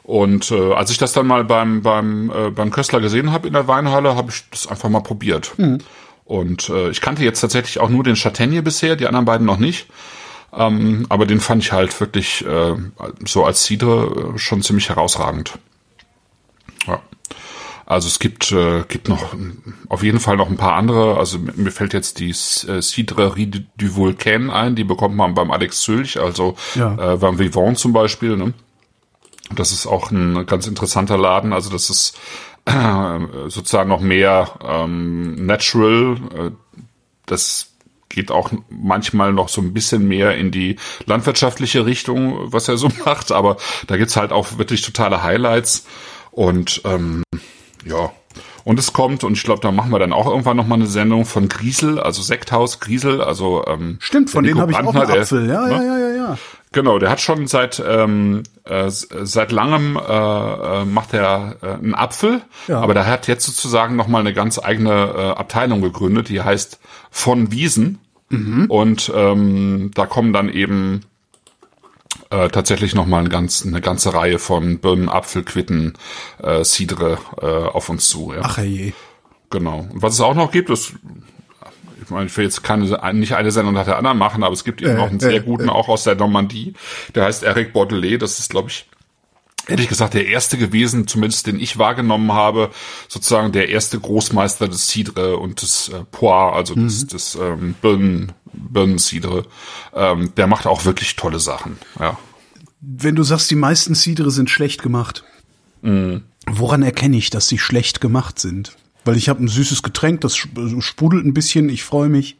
und 0.03 0.51
äh, 0.51 0.75
als 0.75 0.91
ich 0.91 0.99
das 0.99 1.15
dann 1.15 1.27
mal 1.27 1.45
beim 1.45 1.81
beim 1.83 2.31
äh, 2.31 2.51
beim 2.51 2.71
Köstler 2.71 3.01
gesehen 3.01 3.33
habe 3.33 3.47
in 3.47 3.55
der 3.55 3.67
Weinhalle, 3.69 4.15
habe 4.17 4.31
ich 4.31 4.45
das 4.51 4.67
einfach 4.67 4.91
mal 4.91 5.01
probiert. 5.01 5.55
Mhm. 5.57 5.79
Und 6.25 6.69
äh, 6.71 6.91
ich 6.91 7.01
kannte 7.01 7.23
jetzt 7.23 7.41
tatsächlich 7.41 7.81
auch 7.81 7.91
nur 7.91 8.03
den 8.03 8.17
Châtaigne 8.17 8.63
bisher, 8.63 8.97
die 8.97 9.07
anderen 9.07 9.27
beiden 9.27 9.47
noch 9.47 9.59
nicht. 9.59 9.87
Ähm, 10.53 11.07
aber 11.09 11.27
den 11.27 11.41
fand 11.41 11.63
ich 11.63 11.73
halt 11.73 11.99
wirklich 12.01 12.45
äh, 12.47 12.75
so 13.27 13.45
als 13.45 13.65
Cidre 13.65 14.35
äh, 14.35 14.39
schon 14.39 14.63
ziemlich 14.63 14.89
herausragend. 14.89 15.59
Ja. 16.87 17.01
Also 17.87 18.09
es 18.09 18.19
gibt, 18.19 18.51
äh, 18.53 18.85
gibt 18.89 19.09
noch 19.09 19.35
auf 19.89 20.03
jeden 20.03 20.21
Fall 20.21 20.37
noch 20.37 20.49
ein 20.49 20.57
paar 20.57 20.75
andere. 20.75 21.19
Also 21.19 21.39
mir 21.39 21.71
fällt 21.71 21.93
jetzt 21.93 22.19
die 22.19 22.31
äh, 22.31 22.81
Cidrerie 22.81 23.47
du 23.47 23.95
Vulcan 23.95 24.51
ein, 24.51 24.75
die 24.75 24.85
bekommt 24.85 25.17
man 25.17 25.35
beim 25.35 25.51
Alex 25.51 25.83
Zülch, 25.83 26.19
also 26.19 26.57
ja. 26.75 27.15
äh, 27.15 27.17
beim 27.19 27.39
Vivant 27.39 27.79
zum 27.79 27.93
Beispiel. 27.93 28.37
Ne? 28.37 28.55
Das 29.55 29.73
ist 29.73 29.87
auch 29.87 30.11
ein 30.11 30.47
ganz 30.47 30.67
interessanter 30.67 31.19
Laden. 31.19 31.53
Also 31.53 31.69
das 31.69 31.91
ist 31.91 32.19
sozusagen 33.49 33.89
noch 33.89 34.01
mehr 34.01 34.59
ähm, 34.67 35.47
natural. 35.47 36.17
Äh, 36.35 36.51
das 37.27 37.75
geht 38.09 38.31
auch 38.31 38.51
manchmal 38.69 39.33
noch 39.33 39.49
so 39.49 39.61
ein 39.61 39.75
bisschen 39.75 40.07
mehr 40.07 40.37
in 40.37 40.51
die 40.51 40.77
landwirtschaftliche 41.07 41.85
Richtung, 41.85 42.53
was 42.53 42.69
er 42.69 42.77
so 42.77 42.89
macht, 43.05 43.33
aber 43.33 43.57
da 43.87 43.97
gibt's 43.97 44.17
halt 44.17 44.33
auch 44.33 44.59
wirklich 44.59 44.83
totale 44.83 45.23
Highlights 45.23 45.87
und 46.31 46.83
ähm, 46.85 47.23
ja. 47.85 48.13
Und 48.65 48.79
es 48.79 48.95
kommt, 48.95 49.25
und 49.25 49.35
ich 49.35 49.43
glaube, 49.43 49.61
da 49.61 49.71
machen 49.71 49.91
wir 49.91 49.99
dann 49.99 50.15
auch 50.15 50.27
irgendwann 50.27 50.57
noch 50.57 50.67
mal 50.67 50.77
eine 50.77 50.87
Sendung 50.87 51.27
von 51.27 51.51
Griesel, 51.51 52.01
also 52.01 52.23
Sekthaus 52.23 52.81
Griesel, 52.81 53.21
also 53.21 53.63
ähm, 53.67 53.99
Stimmt, 54.01 54.31
von 54.31 54.43
denen 54.43 54.59
habe 54.59 54.73
ich 54.73 54.79
auch 54.79 54.95
einen 54.95 55.11
Apfel, 55.11 55.47
ja, 55.47 55.69
ja, 55.69 55.83
ja, 55.83 55.99
ja, 55.99 56.17
ja. 56.17 56.39
Genau, 56.75 56.99
der 56.99 57.09
hat 57.09 57.21
schon 57.21 57.47
seit 57.47 57.81
ähm, 57.87 58.43
äh, 58.65 58.91
seit 58.91 59.53
langem 59.53 59.97
äh, 59.97 60.01
äh, 60.01 60.85
macht 60.85 61.15
er 61.15 61.57
äh, 61.63 61.67
einen 61.69 61.95
Apfel, 61.95 62.43
ja. 62.67 62.81
aber 62.81 62.95
der 62.95 63.07
hat 63.07 63.29
jetzt 63.29 63.47
sozusagen 63.47 63.95
noch 63.95 64.09
mal 64.09 64.19
eine 64.19 64.35
ganz 64.35 64.59
eigene 64.59 64.91
äh, 64.91 65.21
Abteilung 65.39 65.83
gegründet, 65.83 66.29
die 66.31 66.43
heißt 66.43 66.81
von 67.13 67.53
Wiesen 67.53 68.01
mhm. 68.29 68.67
und 68.69 69.13
ähm, 69.15 69.93
da 69.95 70.07
kommen 70.07 70.33
dann 70.33 70.49
eben 70.49 71.03
äh, 72.31 72.49
tatsächlich 72.49 72.97
noch 72.97 73.07
mal 73.07 73.21
eine, 73.21 73.29
ganz, 73.29 73.65
eine 73.65 73.81
ganze 73.81 74.13
Reihe 74.13 74.41
von 74.41 74.81
Birnen, 74.81 75.09
Apfel, 75.09 75.45
Quitten, 75.45 75.95
äh, 76.43 76.65
Cidre 76.65 77.19
äh, 77.41 77.47
auf 77.47 77.89
uns 77.89 78.09
zu. 78.09 78.33
Ja. 78.33 78.41
Ach 78.43 78.59
je. 78.59 78.95
Genau. 79.51 79.87
Und 79.93 80.03
was 80.03 80.15
es 80.15 80.21
auch 80.21 80.35
noch 80.35 80.51
gibt, 80.51 80.71
ist 80.71 80.95
ich 82.05 82.11
meine, 82.11 82.27
ich 82.27 82.37
will 82.37 82.45
jetzt 82.45 82.63
keine, 82.63 82.85
nicht 83.15 83.35
eine 83.35 83.51
Sendung 83.51 83.75
nach 83.75 83.85
der 83.85 83.97
anderen 83.99 84.19
machen, 84.19 84.43
aber 84.43 84.53
es 84.53 84.65
gibt 84.65 84.83
eben 84.83 84.93
äh, 84.93 84.97
noch 84.97 85.11
einen 85.11 85.21
sehr 85.21 85.37
äh, 85.37 85.41
guten, 85.41 85.69
äh. 85.69 85.71
auch 85.71 85.89
aus 85.89 86.05
der 86.05 86.15
Normandie. 86.15 86.75
Der 87.15 87.25
heißt 87.25 87.43
Eric 87.43 87.73
Bordelais. 87.73 88.19
Das 88.19 88.39
ist, 88.39 88.51
glaube 88.51 88.69
ich, 88.69 88.87
ehrlich 89.67 89.89
gesagt 89.89 90.15
der 90.15 90.27
erste 90.27 90.59
gewesen, 90.59 91.07
zumindest 91.07 91.47
den 91.47 91.59
ich 91.59 91.79
wahrgenommen 91.79 92.33
habe, 92.33 92.71
sozusagen 93.09 93.53
der 93.53 93.69
erste 93.69 93.99
Großmeister 93.99 94.69
des 94.69 94.89
Cidre 94.89 95.39
und 95.39 95.63
des 95.63 95.89
äh, 95.89 96.05
Poir, 96.11 96.55
also 96.55 96.77
mhm. 96.77 96.85
des, 96.85 97.07
des 97.07 97.35
ähm, 97.37 97.75
Birnen, 97.81 98.33
Birnen-Cidre. 98.53 99.47
Ähm, 99.95 100.35
der 100.37 100.47
macht 100.47 100.67
auch 100.67 100.85
wirklich 100.85 101.17
tolle 101.17 101.41
Sachen, 101.41 101.79
ja. 101.99 102.19
Wenn 102.87 103.15
du 103.15 103.23
sagst, 103.23 103.51
die 103.51 103.57
meisten 103.57 103.95
Cidre 103.95 104.31
sind 104.31 104.51
schlecht 104.51 104.83
gemacht, 104.83 105.25
mhm. 105.81 106.25
woran 106.47 106.83
erkenne 106.83 107.17
ich, 107.17 107.31
dass 107.31 107.49
sie 107.49 107.59
schlecht 107.59 108.03
gemacht 108.03 108.39
sind? 108.39 108.77
Weil 109.05 109.17
ich 109.17 109.29
habe 109.29 109.43
ein 109.43 109.49
süßes 109.49 109.83
Getränk, 109.83 110.21
das 110.21 110.37
sprudelt 110.37 111.25
ein 111.25 111.35
bisschen, 111.35 111.69
ich 111.69 111.85
freue 111.85 112.09
mich. 112.09 112.37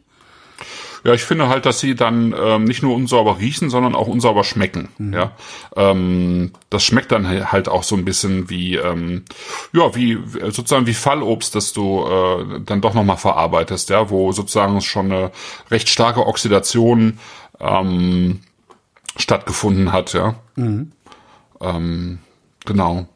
Ja, 1.05 1.13
ich 1.13 1.23
finde 1.23 1.49
halt, 1.49 1.67
dass 1.67 1.81
sie 1.81 1.95
dann 1.95 2.35
ähm, 2.37 2.65
nicht 2.65 2.83
nur 2.83 2.95
unsauber 2.95 3.39
riechen, 3.39 3.69
sondern 3.69 3.95
auch 3.95 4.07
unsauber 4.07 4.43
schmecken. 4.43 4.89
Mhm. 4.97 5.13
Ja, 5.13 5.33
ähm, 5.77 6.53
das 6.71 6.83
schmeckt 6.83 7.13
dann 7.13 7.53
halt 7.53 7.69
auch 7.69 7.83
so 7.83 7.95
ein 7.95 8.07
bisschen 8.07 8.49
wie, 8.49 8.77
ähm, 8.77 9.25
ja, 9.75 9.95
wie 9.95 10.19
sozusagen 10.51 10.87
wie 10.87 10.95
Fallobst, 10.95 11.55
das 11.55 11.75
du 11.75 12.07
äh, 12.07 12.61
dann 12.65 12.81
doch 12.81 12.95
noch 12.95 13.05
mal 13.05 13.17
verarbeitest, 13.17 13.91
ja, 13.91 14.09
wo 14.09 14.33
sozusagen 14.33 14.81
schon 14.81 15.13
eine 15.13 15.31
recht 15.71 15.91
starke 15.91 16.27
Oxidation 16.27 17.19
ähm, 17.61 18.41
stattgefunden 19.19 19.93
hat, 19.93 20.15
ja. 20.15 20.37
Mhm. 20.57 20.93
Ähm, 21.61 22.19
genau. 22.65 23.07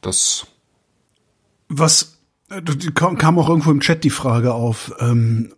Das. 0.00 0.46
Was 1.68 2.11
kam 2.94 3.38
auch 3.38 3.48
irgendwo 3.48 3.70
im 3.70 3.80
Chat 3.80 4.04
die 4.04 4.10
Frage 4.10 4.54
auf. 4.54 4.92
Ähm, 5.00 5.52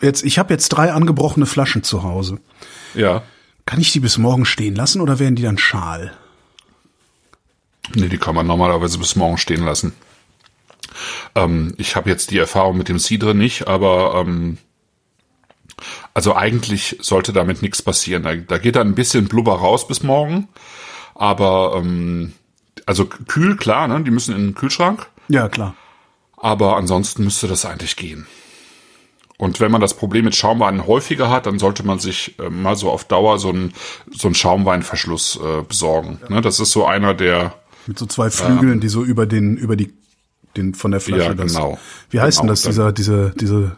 jetzt, 0.00 0.24
ich 0.24 0.38
habe 0.38 0.52
jetzt 0.52 0.68
drei 0.70 0.92
angebrochene 0.92 1.46
Flaschen 1.46 1.82
zu 1.82 2.02
Hause. 2.02 2.38
Ja. 2.94 3.22
Kann 3.66 3.80
ich 3.80 3.92
die 3.92 4.00
bis 4.00 4.18
morgen 4.18 4.44
stehen 4.44 4.74
lassen 4.74 5.00
oder 5.00 5.18
werden 5.18 5.36
die 5.36 5.42
dann 5.42 5.58
schal? 5.58 6.12
Nee, 7.94 8.08
die 8.08 8.18
kann 8.18 8.34
man 8.34 8.46
normalerweise 8.46 8.98
bis 8.98 9.16
morgen 9.16 9.38
stehen 9.38 9.64
lassen. 9.64 9.92
Ähm, 11.34 11.74
ich 11.76 11.96
habe 11.96 12.10
jetzt 12.10 12.30
die 12.30 12.38
Erfahrung 12.38 12.78
mit 12.78 12.88
dem 12.88 12.98
Cidre 12.98 13.34
nicht, 13.34 13.68
aber 13.68 14.24
ähm, 14.26 14.58
also 16.14 16.34
eigentlich 16.34 16.96
sollte 17.00 17.32
damit 17.32 17.62
nichts 17.62 17.82
passieren. 17.82 18.22
Da, 18.22 18.34
da, 18.34 18.58
geht 18.58 18.76
dann 18.76 18.88
ein 18.88 18.94
bisschen 18.94 19.28
Blubber 19.28 19.56
raus 19.56 19.86
bis 19.86 20.02
morgen, 20.02 20.48
aber 21.14 21.74
ähm, 21.76 22.32
also 22.86 23.06
kühl, 23.06 23.56
klar, 23.56 23.88
ne? 23.88 24.02
Die 24.02 24.10
müssen 24.10 24.34
in 24.34 24.42
den 24.48 24.54
Kühlschrank. 24.54 25.08
Ja, 25.28 25.48
klar. 25.48 25.74
Aber 26.36 26.76
ansonsten 26.76 27.24
müsste 27.24 27.46
das 27.48 27.64
eigentlich 27.64 27.96
gehen. 27.96 28.26
Und 29.38 29.60
wenn 29.60 29.70
man 29.70 29.80
das 29.82 29.94
Problem 29.94 30.24
mit 30.24 30.34
Schaumweinen 30.34 30.86
häufiger 30.86 31.28
hat, 31.30 31.46
dann 31.46 31.58
sollte 31.58 31.82
man 31.82 31.98
sich 31.98 32.38
äh, 32.38 32.48
mal 32.48 32.74
so 32.76 32.90
auf 32.90 33.04
Dauer 33.04 33.38
so 33.38 33.50
einen 33.50 33.74
so 34.10 34.28
einen 34.28 34.34
Schaumweinverschluss 34.34 35.38
äh, 35.42 35.62
besorgen. 35.62 36.18
Ja. 36.22 36.36
Ne, 36.36 36.40
das 36.40 36.58
ist 36.58 36.72
so 36.72 36.86
einer 36.86 37.12
der 37.14 37.54
mit 37.86 37.98
so 37.98 38.06
zwei 38.06 38.30
Flügeln, 38.30 38.74
ähm, 38.74 38.80
die 38.80 38.88
so 38.88 39.04
über 39.04 39.26
den 39.26 39.56
über 39.58 39.76
die 39.76 39.92
den 40.56 40.74
von 40.74 40.90
der 40.90 41.00
Flasche 41.00 41.22
ja, 41.24 41.32
genau. 41.34 41.72
Das, 41.72 41.80
wie 42.10 42.20
heißt 42.20 42.38
genau, 42.40 42.46
denn 42.46 42.48
das 42.48 42.62
dieser 42.62 42.92
diese 42.92 43.34
diese 43.38 43.76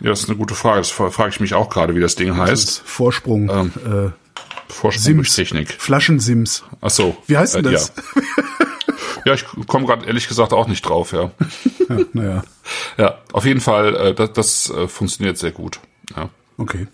Ja, 0.00 0.08
das 0.10 0.20
ist 0.20 0.30
eine 0.30 0.38
gute 0.38 0.54
Frage. 0.54 0.78
Das 0.78 0.90
frage 0.90 1.28
ich 1.28 1.40
mich 1.40 1.52
auch 1.52 1.68
gerade, 1.68 1.94
wie 1.94 2.00
das 2.00 2.14
Ding 2.14 2.34
heißt. 2.34 2.80
Vorsprung. 2.84 3.50
Ähm, 3.50 3.72
äh, 3.84 4.72
Vorsprung 4.72 5.16
durch 5.16 5.34
Technik. 5.34 5.70
Flaschensims. 5.78 6.64
Ach 6.80 6.90
so. 6.90 7.16
Wie 7.26 7.36
heißt 7.36 7.56
denn 7.56 7.66
Äh, 7.66 7.72
das? 7.72 7.92
Ja, 7.94 8.22
ja 9.26 9.34
ich 9.34 9.44
komme 9.66 9.86
gerade 9.86 10.06
ehrlich 10.06 10.28
gesagt 10.28 10.52
auch 10.52 10.68
nicht 10.68 10.82
drauf, 10.82 11.12
ja. 11.12 11.30
Ja, 11.88 11.98
naja, 12.14 12.42
Ja, 12.96 13.18
auf 13.32 13.44
jeden 13.44 13.60
Fall, 13.60 13.94
äh, 13.94 14.14
das, 14.14 14.32
das 14.32 14.70
äh, 14.70 14.88
funktioniert 14.88 15.38
sehr 15.38 15.52
gut. 15.52 15.78
Ja. 16.16 16.30
okay. 16.58 16.88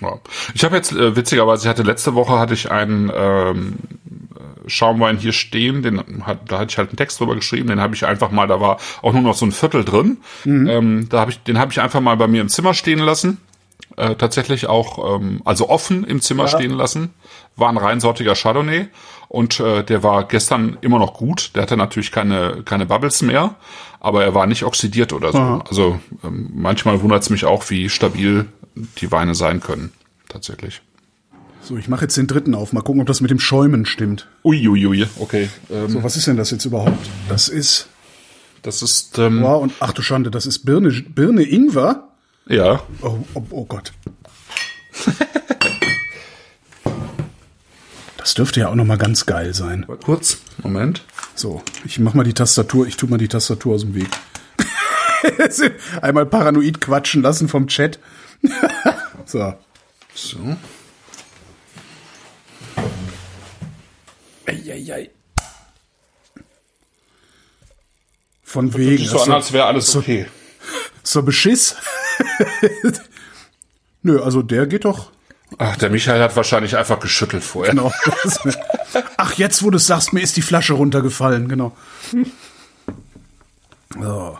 Ja. 0.00 0.18
Ich 0.54 0.64
habe 0.64 0.76
jetzt 0.76 0.92
äh, 0.92 1.16
witzigerweise, 1.16 1.64
ich 1.64 1.68
hatte 1.68 1.82
letzte 1.82 2.14
Woche 2.14 2.38
hatte 2.38 2.54
ich 2.54 2.70
einen 2.70 3.12
ähm, 3.14 3.74
äh, 4.34 4.70
Schaumwein 4.70 5.18
hier 5.18 5.32
stehen, 5.32 5.82
den 5.82 6.26
hat, 6.26 6.50
da 6.50 6.58
hatte 6.58 6.70
ich 6.70 6.78
halt 6.78 6.90
einen 6.90 6.96
Text 6.96 7.20
drüber 7.20 7.34
geschrieben, 7.34 7.68
den 7.68 7.80
habe 7.80 7.94
ich 7.94 8.06
einfach 8.06 8.30
mal, 8.30 8.46
da 8.46 8.60
war 8.60 8.78
auch 9.02 9.12
nur 9.12 9.22
noch 9.22 9.34
so 9.34 9.44
ein 9.44 9.52
Viertel 9.52 9.84
drin. 9.84 10.18
Ähm, 10.68 11.08
da 11.08 11.20
habe 11.20 11.30
ich, 11.30 11.42
den 11.42 11.58
habe 11.58 11.72
ich 11.72 11.80
einfach 11.80 12.00
mal 12.00 12.16
bei 12.16 12.26
mir 12.26 12.40
im 12.40 12.48
Zimmer 12.48 12.74
stehen 12.74 13.00
lassen. 13.00 13.38
Äh, 13.96 14.14
tatsächlich 14.14 14.66
auch, 14.66 15.16
ähm, 15.16 15.42
also 15.44 15.68
offen 15.68 16.04
im 16.04 16.22
Zimmer 16.22 16.48
stehen 16.48 16.70
lassen. 16.70 17.10
War 17.56 17.68
ein 17.68 17.76
reinsortiger 17.76 18.34
Chardonnay 18.34 18.88
und 19.32 19.58
äh, 19.60 19.82
der 19.82 20.02
war 20.02 20.24
gestern 20.28 20.76
immer 20.82 20.98
noch 20.98 21.14
gut. 21.14 21.52
Der 21.54 21.62
hatte 21.62 21.76
natürlich 21.78 22.12
keine 22.12 22.62
keine 22.64 22.84
Bubbles 22.86 23.22
mehr, 23.22 23.54
aber 23.98 24.22
er 24.24 24.34
war 24.34 24.46
nicht 24.46 24.62
oxidiert 24.64 25.12
oder 25.14 25.32
so. 25.32 25.38
Also 25.68 25.98
ähm, 26.22 26.50
manchmal 26.54 27.00
wundert 27.00 27.22
es 27.22 27.30
mich 27.30 27.44
auch, 27.46 27.68
wie 27.70 27.88
stabil 27.88 28.44
die 28.98 29.10
Weine 29.10 29.34
sein 29.34 29.60
können. 29.60 29.90
Tatsächlich. 30.28 30.82
So, 31.62 31.76
ich 31.78 31.88
mache 31.88 32.02
jetzt 32.02 32.16
den 32.16 32.26
dritten 32.26 32.54
auf. 32.54 32.72
Mal 32.72 32.82
gucken, 32.82 33.00
ob 33.00 33.06
das 33.06 33.20
mit 33.20 33.30
dem 33.30 33.38
Schäumen 33.38 33.86
stimmt. 33.86 34.28
Uiuiui, 34.44 35.06
okay. 35.18 35.48
Ähm, 35.70 35.88
So, 35.88 36.02
was 36.02 36.16
ist 36.16 36.26
denn 36.26 36.36
das 36.36 36.50
jetzt 36.50 36.64
überhaupt? 36.64 37.08
Das 37.28 37.48
ist, 37.48 37.86
das 38.62 38.82
ist, 38.82 39.16
ähm, 39.18 39.42
wow, 39.42 39.62
und 39.62 39.72
ach 39.80 39.92
du 39.92 40.02
Schande, 40.02 40.30
das 40.30 40.44
ist 40.44 40.64
Birne, 40.64 40.90
Birne 40.90 41.42
Ingwer? 41.42 42.08
ja, 42.48 42.82
Oh, 43.00 43.18
oh, 43.34 43.42
oh 43.50 43.64
Gott. 43.64 43.92
Das 48.22 48.34
dürfte 48.34 48.60
ja 48.60 48.68
auch 48.68 48.76
noch 48.76 48.84
mal 48.84 48.98
ganz 48.98 49.26
geil 49.26 49.52
sein. 49.52 49.84
kurz, 50.04 50.38
Moment. 50.62 51.04
So, 51.34 51.60
ich 51.84 51.98
mach 51.98 52.14
mal 52.14 52.22
die 52.22 52.34
Tastatur, 52.34 52.86
ich 52.86 52.96
tu 52.96 53.08
mal 53.08 53.18
die 53.18 53.26
Tastatur 53.26 53.74
aus 53.74 53.80
dem 53.80 53.96
Weg. 53.96 54.08
Einmal 56.02 56.26
paranoid 56.26 56.80
quatschen 56.80 57.22
lassen 57.22 57.48
vom 57.48 57.66
Chat. 57.66 57.98
so. 59.24 59.54
So. 60.14 60.56
Eieiei. 64.46 65.10
Von 68.44 68.72
wegen. 68.76 68.98
Sieht 68.98 69.08
so 69.08 69.20
an, 69.20 69.32
als 69.32 69.52
wäre 69.52 69.66
alles 69.66 69.96
okay. 69.96 70.26
So 71.02 71.24
Beschiss. 71.24 71.74
Nö, 74.02 74.22
also 74.22 74.42
der 74.42 74.68
geht 74.68 74.84
doch. 74.84 75.10
Ach, 75.64 75.76
der 75.76 75.90
Michael 75.90 76.20
hat 76.20 76.34
wahrscheinlich 76.34 76.76
einfach 76.76 76.98
geschüttelt 76.98 77.44
vorher. 77.44 77.72
Genau. 77.72 77.92
Ach, 79.16 79.34
jetzt, 79.34 79.62
wo 79.62 79.70
du 79.70 79.76
es 79.76 79.86
sagst, 79.86 80.12
mir 80.12 80.20
ist 80.20 80.36
die 80.36 80.42
Flasche 80.42 80.72
runtergefallen, 80.72 81.48
genau. 81.48 81.76
So. 84.00 84.38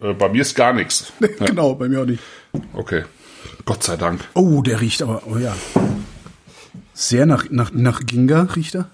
Äh, 0.00 0.14
bei 0.14 0.28
mir 0.28 0.40
ist 0.42 0.54
gar 0.54 0.72
nichts. 0.72 1.12
Ja, 1.20 1.46
Genau, 1.46 1.74
bei 1.74 1.88
mir 1.88 2.02
auch 2.02 2.06
nicht. 2.06 2.22
okay. 2.72 3.04
Gott 3.66 3.82
sei 3.82 3.96
Dank. 3.96 4.20
Oh, 4.34 4.62
der 4.62 4.80
riecht 4.80 5.02
aber, 5.02 5.22
oh 5.26 5.36
ja. 5.36 5.54
Sehr 6.94 7.26
nach, 7.26 7.46
nach, 7.50 7.72
nach 7.72 8.00
Ginga 8.06 8.42
riecht 8.54 8.76
er. 8.76 8.88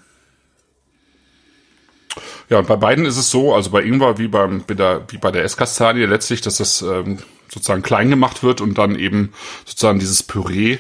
Ja, 2.49 2.59
und 2.59 2.67
bei 2.67 2.77
beiden 2.77 3.05
ist 3.05 3.19
es 3.19 3.31
so, 3.31 3.55
also 3.55 3.71
bei 3.71 3.83
Ingwer 3.83 4.19
wie 4.19 4.27
beim 4.29 4.65
bei 4.67 4.75
der, 4.75 5.03
wie 5.09 5.19
bei 5.19 5.31
der 5.31 5.45
Esskastanie 5.45 6.07
letztlich, 6.07 6.41
dass 6.41 6.57
das 6.57 6.83
ähm, 6.83 7.19
sozusagen 7.53 7.83
klein 7.83 8.11
gemacht 8.11 8.43
wird 8.43 8.61
und 8.61 8.79
dann 8.79 8.97
eben 8.97 9.33
sozusagen 9.67 9.99
dieses 10.01 10.23
Püree 10.23 10.79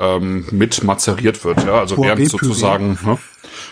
ähm, 0.00 0.46
mit 0.50 0.82
mazeriert 0.82 1.44
wird. 1.44 1.64
Ja, 1.64 1.78
also 1.80 1.96
während 2.02 2.28
sozusagen, 2.28 2.98
ne, 3.04 3.18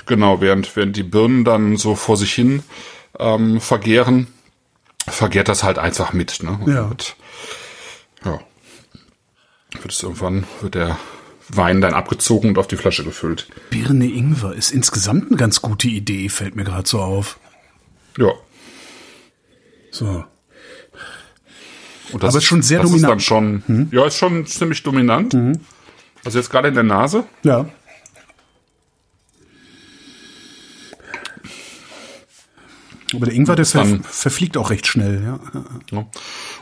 genau, 0.06 0.40
während 0.40 0.76
während 0.76 0.96
die 0.96 1.02
Birnen 1.02 1.44
dann 1.44 1.76
so 1.76 1.94
vor 1.94 2.16
sich 2.16 2.32
hin 2.34 2.62
ähm, 3.18 3.60
vergären, 3.60 4.28
vergärt 5.08 5.48
das 5.48 5.62
halt 5.64 5.78
einfach 5.78 6.12
mit. 6.12 6.42
Ne? 6.42 6.58
Und 6.60 6.72
Ja. 6.72 6.88
Wird, 6.90 7.16
ja. 8.24 8.40
Wird 9.80 9.92
es 9.92 10.02
irgendwann 10.02 10.44
wird 10.60 10.74
der 10.74 10.98
Wein 11.48 11.80
dann 11.80 11.94
abgezogen 11.94 12.50
und 12.50 12.58
auf 12.58 12.66
die 12.68 12.76
Flasche 12.76 13.04
gefüllt. 13.04 13.48
Birne 13.70 14.06
Ingwer 14.06 14.52
ist 14.52 14.70
insgesamt 14.70 15.28
eine 15.28 15.36
ganz 15.38 15.62
gute 15.62 15.88
Idee, 15.88 16.28
fällt 16.28 16.56
mir 16.56 16.64
gerade 16.64 16.86
so 16.86 17.00
auf. 17.00 17.38
Ja. 18.18 18.32
So. 19.90 20.24
Und 22.12 22.22
das 22.22 22.30
Aber 22.30 22.38
ist 22.38 22.44
schon 22.44 22.62
sehr 22.62 22.80
das 22.80 22.90
dominant. 22.90 23.20
Ist 23.20 23.30
dann 23.30 23.62
schon, 23.64 23.88
Ja, 23.92 24.06
ist 24.06 24.16
schon 24.18 24.44
ziemlich 24.46 24.82
dominant. 24.82 25.34
Also 26.24 26.38
jetzt 26.38 26.50
gerade 26.50 26.68
in 26.68 26.74
der 26.74 26.83
Nase. 26.85 27.24
Ja. 27.42 27.66
Aber 33.14 33.24
der 33.24 33.35
Ingwer, 33.35 33.57
der 33.57 33.64
dann- 33.64 34.02
verfliegt 34.02 34.57
auch 34.59 34.68
recht 34.70 34.87
schnell, 34.87 35.22
ja. 35.24 35.40
Ja. 35.90 36.07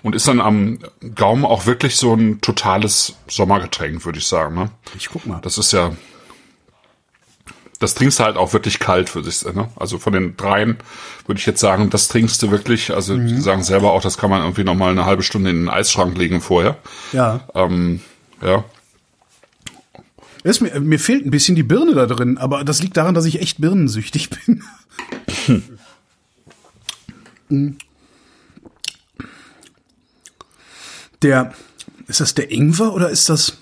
Und 0.02 0.14
ist 0.14 0.28
dann 0.28 0.40
am 0.40 0.78
Gaumen 1.16 1.44
auch 1.44 1.66
wirklich 1.66 1.96
so 1.96 2.14
ein 2.14 2.40
totales 2.40 3.16
Sommergetränk, 3.26 4.04
würde 4.04 4.18
ich 4.20 4.26
sagen. 4.28 4.54
Ne? 4.54 4.70
Ich 4.96 5.08
guck 5.08 5.26
mal. 5.26 5.40
Das 5.42 5.58
ist 5.58 5.72
ja, 5.72 5.90
das 7.80 7.94
trinkst 7.94 8.20
du 8.20 8.24
halt 8.24 8.36
auch 8.36 8.52
wirklich 8.52 8.78
kalt 8.78 9.08
für 9.10 9.24
sich. 9.24 9.44
Ne? 9.52 9.68
Also 9.74 9.98
von 9.98 10.12
den 10.12 10.36
dreien 10.36 10.76
würde 11.26 11.40
ich 11.40 11.46
jetzt 11.46 11.58
sagen, 11.60 11.90
das 11.90 12.06
trinkst 12.06 12.40
du 12.44 12.52
wirklich. 12.52 12.94
Also 12.94 13.16
die 13.16 13.40
sagen 13.40 13.64
selber 13.64 13.90
auch, 13.90 14.02
das 14.02 14.16
kann 14.16 14.30
man 14.30 14.42
irgendwie 14.42 14.62
noch 14.64 14.76
mal 14.76 14.92
eine 14.92 15.04
halbe 15.04 15.24
Stunde 15.24 15.50
in 15.50 15.56
den 15.62 15.68
Eisschrank 15.68 16.16
legen 16.16 16.40
vorher. 16.40 16.76
Ja. 17.12 17.40
Ähm, 17.54 18.00
ja, 18.40 18.62
Es, 20.46 20.60
mir, 20.60 20.78
mir 20.78 21.00
fehlt 21.00 21.26
ein 21.26 21.32
bisschen 21.32 21.56
die 21.56 21.64
Birne 21.64 21.92
da 21.94 22.06
drin, 22.06 22.38
aber 22.38 22.62
das 22.62 22.80
liegt 22.80 22.96
daran, 22.96 23.16
dass 23.16 23.24
ich 23.24 23.40
echt 23.40 23.60
birnensüchtig 23.60 24.30
bin. 24.46 24.62
Mm. 27.48 27.76
der, 31.22 31.52
ist 32.06 32.20
das 32.20 32.34
der 32.34 32.52
Ingwer 32.52 32.94
oder 32.94 33.10
ist 33.10 33.28
das 33.28 33.58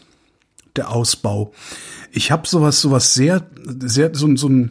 der 0.76 0.90
Ausbau? 0.90 1.54
Ich 2.12 2.30
habe 2.30 2.46
sowas, 2.46 2.82
sowas 2.82 3.14
sehr, 3.14 3.46
sehr, 3.80 4.14
so, 4.14 4.36
so 4.36 4.46
einen, 4.48 4.70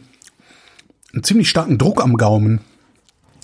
einen 1.12 1.24
ziemlich 1.24 1.48
starken 1.48 1.78
Druck 1.78 2.00
am 2.00 2.16
Gaumen. 2.16 2.60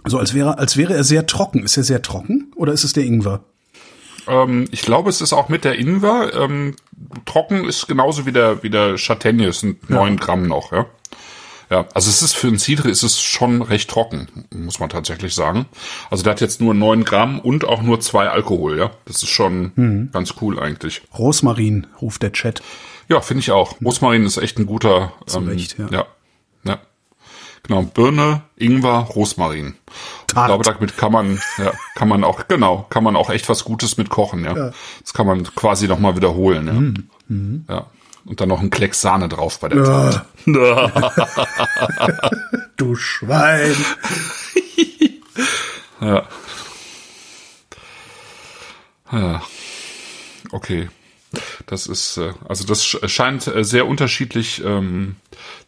So 0.05 0.19
als 0.19 0.33
wäre, 0.33 0.59
als 0.59 0.77
wäre 0.77 0.95
er 0.95 1.03
sehr 1.03 1.27
trocken. 1.27 1.65
Ist 1.65 1.77
er 1.77 1.83
sehr 1.83 2.03
trocken 2.03 2.53
oder 2.55 2.73
ist 2.73 2.85
es 2.85 2.93
der 2.93 3.05
Ingwer? 3.05 3.45
Ähm, 4.31 4.67
ich 4.71 4.83
glaube, 4.83 5.11
es 5.11 5.21
ist 5.21 5.33
auch 5.33 5.49
mit 5.49 5.65
der 5.65 5.79
Ingwer. 5.79 6.33
Ähm, 6.35 6.77
trocken 7.27 7.65
ist 7.65 7.89
genauso 7.89 8.25
wie 8.27 8.33
der, 8.33 8.63
wie 8.63 8.71
der 8.71 8.97
Châtaigne, 8.97 9.49
es 9.49 9.61
sind 9.61 9.91
neun 9.91 10.17
Gramm 10.17 10.47
noch, 10.47 10.73
ja. 10.73 10.87
Ja, 11.71 11.87
also 11.95 12.11
es 12.11 12.21
ist 12.21 12.35
für 12.35 12.49
einen 12.49 12.59
Cidre 12.59 12.91
ist 12.91 13.05
es 13.05 13.21
schon 13.21 13.63
recht 13.63 13.89
trocken, 13.89 14.27
muss 14.53 14.81
man 14.81 14.89
tatsächlich 14.89 15.37
sagen. 15.37 15.67
Also 16.11 16.25
der 16.25 16.33
hat 16.33 16.41
jetzt 16.41 16.61
nur 16.61 16.75
neun 16.75 17.05
Gramm 17.05 17.39
und 17.39 17.65
auch 17.65 17.81
nur 17.81 18.01
zwei 18.01 18.29
Alkohol, 18.29 18.77
ja. 18.77 18.91
Das 19.05 19.23
ist 19.23 19.29
schon 19.29 20.09
ganz 20.13 20.35
cool 20.41 20.59
eigentlich. 20.59 21.03
Rosmarin, 21.17 21.87
ruft 22.03 22.25
der 22.25 22.33
Chat. 22.33 22.61
Ja, 23.09 23.21
finde 23.21 23.41
ich 23.41 23.53
auch. 23.53 23.81
Rosmarin 23.85 24.27
ist 24.27 24.37
echt 24.37 24.59
ein 24.59 24.67
guter. 24.67 25.13
Ähm, 25.33 25.47
Recht, 25.47 25.79
ja. 25.79 25.87
ja. 25.91 25.99
Ja. 25.99 26.07
Genau, 27.63 27.83
Birne, 27.83 28.43
Ingwer, 28.57 29.07
Rosmarin. 29.15 29.75
Ich 30.29 30.35
glaube, 30.47 30.65
damit 30.65 30.97
kann 30.97 31.13
man, 31.13 31.41
ja, 31.59 31.73
kann 31.95 32.09
man 32.09 32.25
auch, 32.25 32.47
genau, 32.49 32.87
kann 32.91 33.05
man 33.05 33.17
auch 33.17 33.31
echt 33.31 33.49
was 33.49 33.65
Gutes 33.65 33.97
mit 33.97 34.11
kochen, 34.11 34.45
ja. 34.45 34.73
Das 35.03 35.13
kann 35.13 35.27
man 35.27 35.45
quasi 35.55 35.87
nochmal 35.89 36.17
wiederholen, 36.17 37.09
ja. 37.69 37.75
Ja. 37.77 37.87
Und 38.25 38.41
dann 38.41 38.49
noch 38.49 38.61
ein 38.61 38.71
Klecks 38.71 39.01
Sahne 39.01 39.29
drauf 39.29 39.59
bei 39.61 39.69
der 39.69 39.85
Tat. 39.85 40.27
Du 42.77 42.95
Schwein. 42.97 43.75
Ja. 46.01 46.27
Ja. 49.13 49.43
Okay. 50.53 50.89
Das 51.71 51.87
ist, 51.87 52.17
äh, 52.17 52.33
also 52.49 52.67
das 52.67 52.85
sch- 52.85 53.09
scheint 53.09 53.47
äh, 53.47 53.63
sehr 53.63 53.87
unterschiedlich, 53.87 54.61
ähm, 54.65 55.15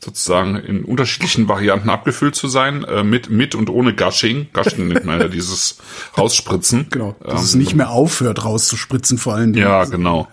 sozusagen 0.00 0.56
in 0.56 0.84
unterschiedlichen 0.84 1.46
Varianten 1.48 1.90
abgefüllt 1.90 2.34
zu 2.34 2.48
sein, 2.48 2.82
äh, 2.82 3.04
mit, 3.04 3.30
mit 3.30 3.54
und 3.54 3.70
ohne 3.70 3.94
Gushing. 3.94 4.48
Gushing 4.52 4.88
nennt 4.88 5.04
man 5.04 5.20
ja 5.20 5.28
dieses 5.38 5.78
Rausspritzen. 6.18 6.88
Genau, 6.90 7.14
dass 7.24 7.44
es 7.44 7.54
nicht 7.54 7.76
mehr 7.76 7.90
aufhört 7.90 8.44
rauszuspritzen 8.44 9.16
vor 9.16 9.34
allen 9.34 9.52
Dingen. 9.52 9.64
Ja, 9.64 9.84
genau. 9.84 10.26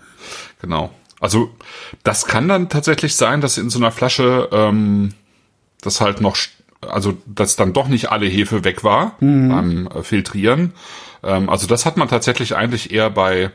Genau. 0.60 0.90
Also 1.20 1.54
das 2.02 2.26
kann 2.26 2.48
dann 2.48 2.68
tatsächlich 2.68 3.14
sein, 3.14 3.40
dass 3.40 3.56
in 3.56 3.70
so 3.70 3.78
einer 3.78 3.92
Flasche 3.92 4.48
ähm, 4.50 5.14
das 5.82 6.00
halt 6.00 6.20
noch, 6.20 6.36
also 6.80 7.16
dass 7.26 7.54
dann 7.54 7.72
doch 7.72 7.86
nicht 7.86 8.10
alle 8.10 8.26
Hefe 8.26 8.64
weg 8.64 8.82
war 8.82 9.16
beim 9.20 9.86
äh, 9.86 10.02
Filtrieren. 10.02 10.72
Ähm, 11.22 11.48
also 11.48 11.68
das 11.68 11.86
hat 11.86 11.96
man 11.96 12.08
tatsächlich 12.08 12.56
eigentlich 12.56 12.90
eher 12.90 13.08
bei 13.10 13.52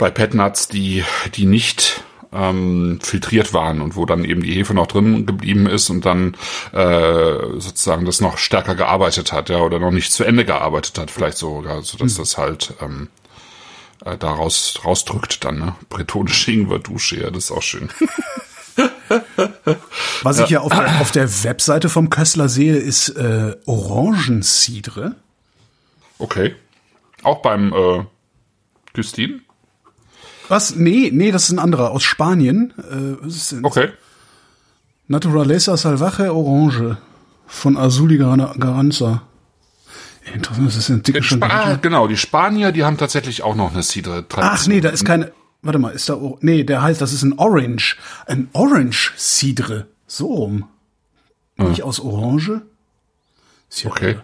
bei 0.00 0.10
Petnuts, 0.10 0.66
die 0.66 1.04
die 1.34 1.46
nicht 1.46 2.02
ähm, 2.32 2.98
filtriert 3.02 3.52
waren 3.52 3.80
und 3.80 3.96
wo 3.96 4.06
dann 4.06 4.24
eben 4.24 4.42
die 4.42 4.54
Hefe 4.54 4.74
noch 4.74 4.86
drin 4.86 5.26
geblieben 5.26 5.66
ist 5.66 5.90
und 5.90 6.06
dann 6.06 6.36
äh, 6.72 7.58
sozusagen 7.58 8.06
das 8.06 8.20
noch 8.20 8.38
stärker 8.38 8.74
gearbeitet 8.74 9.32
hat, 9.32 9.50
ja, 9.50 9.58
oder 9.58 9.78
noch 9.78 9.90
nicht 9.90 10.10
zu 10.12 10.24
Ende 10.24 10.44
gearbeitet 10.44 10.98
hat, 10.98 11.10
vielleicht 11.10 11.36
sogar, 11.38 11.82
so 11.82 11.98
dass 11.98 12.14
das 12.14 12.38
halt 12.38 12.74
ähm, 12.80 13.08
äh, 14.04 14.16
daraus 14.16 14.80
rausdrückt 14.84 15.44
dann, 15.44 15.58
ne? 15.58 15.76
Bretonische 15.90 16.50
Ingwer-Dusche, 16.50 17.20
ja, 17.20 17.30
das 17.30 17.44
ist 17.44 17.50
auch 17.52 17.62
schön. 17.62 17.90
Was 20.22 20.38
ich 20.38 20.48
ja 20.48 20.60
auf 20.60 20.72
der, 20.72 21.00
auf 21.00 21.10
der 21.10 21.44
Webseite 21.44 21.90
vom 21.90 22.08
Köstler 22.08 22.48
sehe, 22.48 22.76
ist 22.76 23.10
äh, 23.10 23.54
Orangencidre. 23.66 25.16
Okay. 26.18 26.54
Auch 27.22 27.42
beim 27.42 27.74
äh, 27.74 28.04
Christine? 28.94 29.40
Was? 30.50 30.74
Nee, 30.76 31.10
nee, 31.12 31.30
das 31.32 31.44
ist 31.44 31.50
ein 31.52 31.58
anderer 31.58 31.90
aus 31.92 32.02
Spanien. 32.02 32.74
Äh? 32.90 33.62
Okay. 33.62 33.88
Naturaleza 35.08 35.76
Salvaje 35.76 36.32
Orange 36.34 36.96
von 37.46 37.76
Azuli 37.76 38.18
Gar- 38.18 38.54
Garanza. 38.58 39.22
Interessant, 40.34 40.68
das 40.68 40.76
ist 40.76 40.88
ein 40.90 41.02
dicke 41.02 41.22
Spa 41.22 41.46
ah, 41.48 41.74
genau, 41.80 42.06
die 42.06 42.16
Spanier, 42.16 42.72
die 42.72 42.84
haben 42.84 42.98
tatsächlich 42.98 43.42
auch 43.42 43.56
noch 43.56 43.72
eine 43.72 43.82
Cidre-Tradition. 43.82 44.54
Ach 44.54 44.66
nee, 44.66 44.80
da 44.80 44.90
ist 44.90 45.04
keine. 45.04 45.32
Warte 45.62 45.78
mal, 45.78 45.90
ist 45.90 46.08
da. 46.08 46.18
Nee, 46.40 46.62
der 46.64 46.82
heißt, 46.82 47.00
das 47.00 47.12
ist 47.12 47.22
ein 47.22 47.38
Orange. 47.38 47.96
Ein 48.26 48.48
Orange 48.52 49.12
Cidre. 49.16 49.86
So 50.06 50.26
rum. 50.26 50.64
Nicht 51.56 51.82
aus 51.82 52.00
Orange? 52.00 52.62
Ja- 53.76 53.90
Okay. 53.90 54.18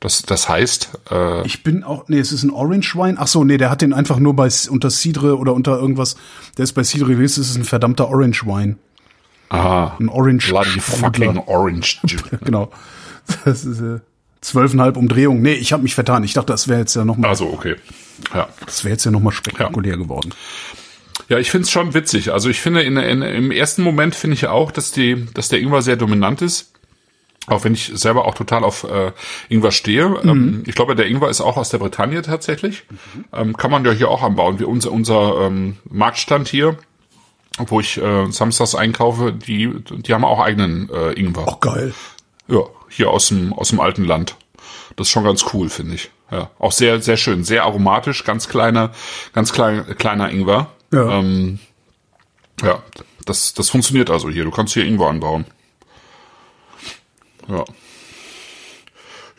Das, 0.00 0.22
das 0.22 0.48
heißt, 0.48 0.90
äh, 1.10 1.44
Ich 1.46 1.64
bin 1.64 1.82
auch, 1.82 2.06
nee, 2.08 2.18
es 2.20 2.30
ist 2.30 2.44
ein 2.44 2.50
Orange 2.50 2.94
Wine. 2.94 3.16
Ach 3.18 3.26
so, 3.26 3.42
nee, 3.42 3.56
der 3.56 3.68
hat 3.70 3.82
den 3.82 3.92
einfach 3.92 4.18
nur 4.18 4.34
bei 4.36 4.48
unter 4.70 4.90
Cidre 4.90 5.36
oder 5.38 5.54
unter 5.54 5.78
irgendwas. 5.78 6.16
Der 6.56 6.64
ist 6.64 6.72
bei 6.74 6.84
Cidre 6.84 7.10
gewesen, 7.10 7.40
das 7.40 7.50
ist 7.50 7.56
ein 7.56 7.64
verdammter 7.64 8.08
Orange 8.08 8.44
Wine. 8.46 8.76
aha, 9.48 9.96
Ein 9.98 10.08
Orange 10.08 10.48
bloody 10.48 10.78
fucking 10.80 11.38
orange 11.46 12.00
juice. 12.06 12.22
Genau. 12.44 12.70
Das 13.44 13.64
ist 13.64 13.80
äh, 13.80 13.98
zwölfeinhalb 14.40 14.96
Umdrehungen. 14.96 15.42
Nee, 15.42 15.54
ich 15.54 15.72
habe 15.72 15.82
mich 15.82 15.94
vertan. 15.96 16.22
Ich 16.22 16.32
dachte, 16.32 16.52
das 16.52 16.68
wäre 16.68 16.78
jetzt 16.80 16.94
ja 16.94 17.04
noch 17.04 17.16
mal, 17.16 17.28
Also, 17.28 17.46
okay. 17.52 17.74
Ja. 18.32 18.48
das 18.64 18.84
wäre 18.84 18.92
jetzt 18.92 19.04
ja 19.04 19.10
noch 19.10 19.20
mal 19.20 19.32
spektakulär 19.32 19.96
geworden. 19.96 20.32
Ja, 21.28 21.38
ich 21.38 21.50
find's 21.50 21.70
schon 21.72 21.92
witzig. 21.94 22.32
Also 22.32 22.48
ich 22.48 22.60
finde, 22.60 22.82
in, 22.82 22.96
in, 22.96 23.22
im 23.22 23.50
ersten 23.50 23.82
Moment 23.82 24.14
finde 24.14 24.34
ich 24.34 24.46
auch, 24.46 24.70
dass 24.70 24.92
die, 24.92 25.26
dass 25.34 25.48
der 25.48 25.58
Ingwer 25.60 25.82
sehr 25.82 25.96
dominant 25.96 26.40
ist. 26.40 26.72
Auch 27.48 27.64
wenn 27.64 27.74
ich 27.74 27.92
selber 27.94 28.24
auch 28.26 28.34
total 28.34 28.64
auf 28.64 28.84
äh, 28.84 29.12
Ingwer 29.48 29.72
stehe. 29.72 30.08
Mhm. 30.08 30.28
Ähm, 30.28 30.62
ich 30.66 30.74
glaube, 30.74 30.94
der 30.94 31.06
Ingwer 31.06 31.28
ist 31.28 31.40
auch 31.40 31.56
aus 31.56 31.70
der 31.70 31.78
Bretagne 31.78 32.22
tatsächlich. 32.22 32.84
Ähm, 33.32 33.56
kann 33.56 33.70
man 33.70 33.84
ja 33.84 33.92
hier 33.92 34.08
auch 34.08 34.22
anbauen. 34.22 34.58
Wir, 34.58 34.68
unser 34.68 34.92
unser 34.92 35.46
ähm, 35.46 35.76
Marktstand 35.88 36.48
hier, 36.48 36.76
wo 37.58 37.80
ich 37.80 37.98
äh, 37.98 38.30
samstags 38.30 38.74
einkaufe, 38.74 39.32
die, 39.32 39.72
die 39.90 40.14
haben 40.14 40.24
auch 40.24 40.40
eigenen 40.40 40.90
äh, 40.90 41.12
Ingwer. 41.12 41.48
Auch 41.48 41.60
geil. 41.60 41.94
Ja, 42.46 42.60
hier 42.88 43.10
aus 43.10 43.28
dem, 43.28 43.52
aus 43.52 43.70
dem 43.70 43.80
alten 43.80 44.04
Land. 44.04 44.36
Das 44.96 45.06
ist 45.08 45.12
schon 45.12 45.24
ganz 45.24 45.44
cool, 45.52 45.68
finde 45.68 45.94
ich. 45.94 46.10
Ja, 46.30 46.50
auch 46.58 46.72
sehr, 46.72 47.00
sehr 47.00 47.16
schön, 47.16 47.44
sehr 47.44 47.64
aromatisch, 47.64 48.24
ganz 48.24 48.48
kleiner, 48.48 48.92
ganz 49.32 49.52
klein, 49.52 49.84
kleiner 49.96 50.30
Ingwer. 50.30 50.68
Ja. 50.92 51.18
Ähm, 51.18 51.58
ja, 52.62 52.82
das, 53.24 53.54
das 53.54 53.70
funktioniert 53.70 54.10
also 54.10 54.28
hier. 54.28 54.44
Du 54.44 54.50
kannst 54.50 54.74
hier 54.74 54.84
Ingwer 54.84 55.08
anbauen. 55.08 55.46
Ja. 57.48 57.64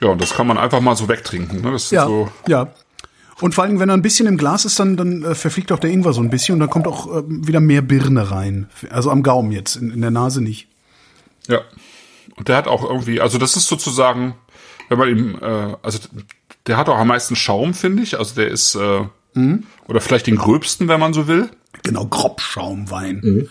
Ja, 0.02 0.08
und 0.10 0.22
das 0.22 0.34
kann 0.34 0.48
man 0.48 0.58
einfach 0.58 0.80
mal 0.80 0.96
so 0.96 1.08
wegtrinken. 1.10 1.62
Ne? 1.62 1.72
Das 1.72 1.92
Ja, 1.92 2.06
so, 2.06 2.32
ja. 2.48 2.74
Und 3.42 3.56
vor 3.56 3.64
allem, 3.64 3.80
wenn 3.80 3.90
er 3.90 3.96
ein 3.96 4.02
bisschen 4.02 4.28
im 4.28 4.38
Glas 4.38 4.66
ist, 4.66 4.80
dann, 4.80 4.98
dann 4.98 5.24
äh, 5.24 5.36
verfliegt 5.36 5.72
auch 5.72 5.80
der 5.80 5.90
Ingwer 5.92 6.14
so 6.14 6.22
ein 6.22 6.30
bisschen 6.30 6.54
und 6.54 6.60
dann 6.60 6.70
kommt 6.70 6.88
auch 6.88 7.08
ähm, 7.20 7.48
wieder 7.48 7.60
mehr 7.60 7.82
Birne 7.82 8.32
rein. 8.32 8.70
Also 8.90 9.12
am 9.12 9.24
Gaumen 9.24 9.52
jetzt, 9.52 9.76
in, 9.76 9.92
in 9.92 10.02
der 10.02 10.12
Nase 10.12 10.42
nicht. 10.42 10.68
ja. 11.48 11.62
Und 12.36 12.48
der 12.48 12.56
hat 12.56 12.68
auch 12.70 12.90
irgendwie, 12.90 13.20
also 13.20 13.38
das 13.38 13.58
ist 13.58 13.68
sozusagen, 13.68 14.34
wenn 14.88 14.98
man 14.98 15.10
ihm, 15.10 15.40
äh, 15.42 15.76
also 15.82 16.00
der 16.68 16.78
hat 16.78 16.88
auch 16.88 16.98
am 16.98 17.10
meisten 17.10 17.36
Schaum, 17.36 17.74
finde 17.74 18.02
ich. 18.02 18.18
Also 18.18 18.36
der 18.36 18.48
ist, 18.48 18.76
äh, 18.76 19.02
oder 19.88 20.02
vielleicht 20.02 20.28
den 20.28 20.38
gröbsten, 20.38 20.88
wenn 20.88 21.00
man 21.00 21.14
so 21.14 21.28
will. 21.28 21.50
Genau, 21.84 22.06
Grobschaumwein. 22.06 23.50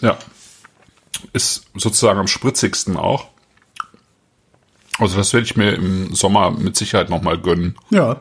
Ja. 0.00 0.18
Ist 1.32 1.66
sozusagen 1.74 2.18
am 2.18 2.26
spritzigsten 2.26 2.96
auch. 2.96 3.28
Also 4.98 5.16
das 5.16 5.32
werde 5.32 5.46
ich 5.46 5.56
mir 5.56 5.72
im 5.72 6.14
Sommer 6.14 6.50
mit 6.50 6.76
Sicherheit 6.76 7.08
nochmal 7.10 7.38
gönnen. 7.38 7.76
Ja. 7.90 8.18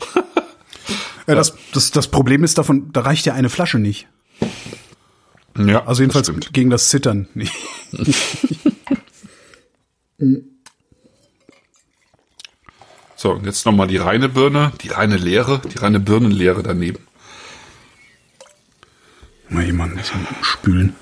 ja 1.27 1.35
das, 1.35 1.53
das, 1.73 1.91
das 1.91 2.07
Problem 2.07 2.43
ist 2.43 2.57
davon, 2.57 2.91
da 2.93 3.01
reicht 3.01 3.25
ja 3.25 3.33
eine 3.33 3.49
Flasche 3.49 3.79
nicht. 3.79 4.07
Ja, 5.57 5.85
Also 5.85 6.03
jedenfalls 6.03 6.27
das 6.27 6.53
gegen 6.53 6.69
das 6.69 6.89
Zittern 6.89 7.27
nicht. 7.33 7.53
So, 13.21 13.33
und 13.33 13.45
jetzt 13.45 13.65
nochmal 13.65 13.87
die 13.87 13.97
reine 13.97 14.29
Birne, 14.29 14.71
die 14.81 14.87
reine 14.87 15.17
Leere, 15.17 15.59
die 15.59 15.77
reine 15.77 15.99
Birnenleere 15.99 16.63
daneben. 16.63 17.05
Mal 19.49 19.65
jemanden 19.65 19.95
ein 19.95 20.01
bisschen 20.01 20.27
spülen. 20.41 20.95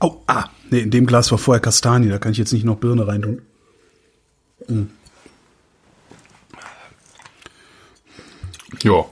Au, 0.00 0.22
ah, 0.26 0.46
nee, 0.70 0.80
in 0.80 0.90
dem 0.90 1.06
Glas 1.06 1.30
war 1.30 1.38
vorher 1.38 1.60
Kastanie, 1.60 2.08
da 2.08 2.18
kann 2.18 2.32
ich 2.32 2.38
jetzt 2.38 2.52
nicht 2.52 2.64
noch 2.64 2.76
Birne 2.76 3.06
reintun. 3.06 3.42
Ja. 8.82 9.04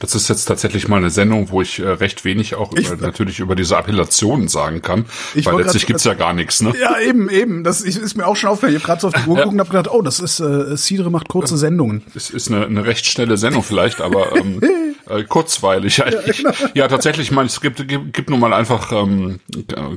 Das 0.00 0.14
ist 0.14 0.28
jetzt 0.28 0.44
tatsächlich 0.44 0.86
mal 0.86 0.98
eine 0.98 1.10
Sendung, 1.10 1.50
wo 1.50 1.60
ich 1.62 1.78
äh, 1.80 1.88
recht 1.88 2.24
wenig 2.24 2.54
auch 2.54 2.72
Ich- 2.76 2.88
über, 2.90 3.04
natürlich 3.06 3.40
über 3.40 3.56
diese 3.56 3.76
Appellationen 3.76 4.46
sagen 4.48 4.80
kann, 4.82 5.06
Ich 5.34 5.46
weil 5.46 5.56
letztlich 5.58 5.82
grad- 5.82 5.88
gibt's 5.88 6.04
ja 6.04 6.14
gar 6.14 6.34
nichts, 6.34 6.60
ne? 6.62 6.72
Ja, 6.80 7.00
eben, 7.00 7.28
eben. 7.28 7.64
Das 7.64 7.80
ist 7.80 7.96
ist 7.96 8.16
mir 8.16 8.26
auch 8.26 8.36
schon 8.36 8.50
aufgefallen. 8.50 8.76
Ich 8.76 8.82
habe 8.82 8.86
gerade 8.86 9.00
so 9.00 9.08
auf 9.08 9.14
die 9.14 9.28
Uhr 9.28 9.36
geguckt 9.36 9.54
und 9.54 9.60
habe 9.60 9.70
gedacht, 9.70 9.88
oh, 9.90 10.02
das 10.02 10.20
ist, 10.20 10.40
äh, 10.40 10.76
Cidre 10.76 11.10
macht 11.10 11.28
kurze 11.28 11.56
Sendungen. 11.56 12.02
Es 12.14 12.30
ist 12.30 12.48
eine, 12.48 12.66
eine 12.66 12.84
recht 12.84 13.06
schnelle 13.06 13.36
Sendung 13.38 13.62
vielleicht, 13.62 14.00
aber 14.00 14.36
ähm, 14.36 14.60
äh, 15.08 15.24
kurzweilig 15.24 16.02
eigentlich. 16.04 16.44
Ja, 16.74 16.88
tatsächlich, 16.88 17.28
ich 17.28 17.32
meine, 17.32 17.46
es 17.46 17.60
gibt, 17.60 17.86
gibt, 17.88 18.12
gibt 18.12 18.30
nun 18.30 18.40
mal 18.40 18.52
einfach 18.52 18.92
ähm, 18.92 19.40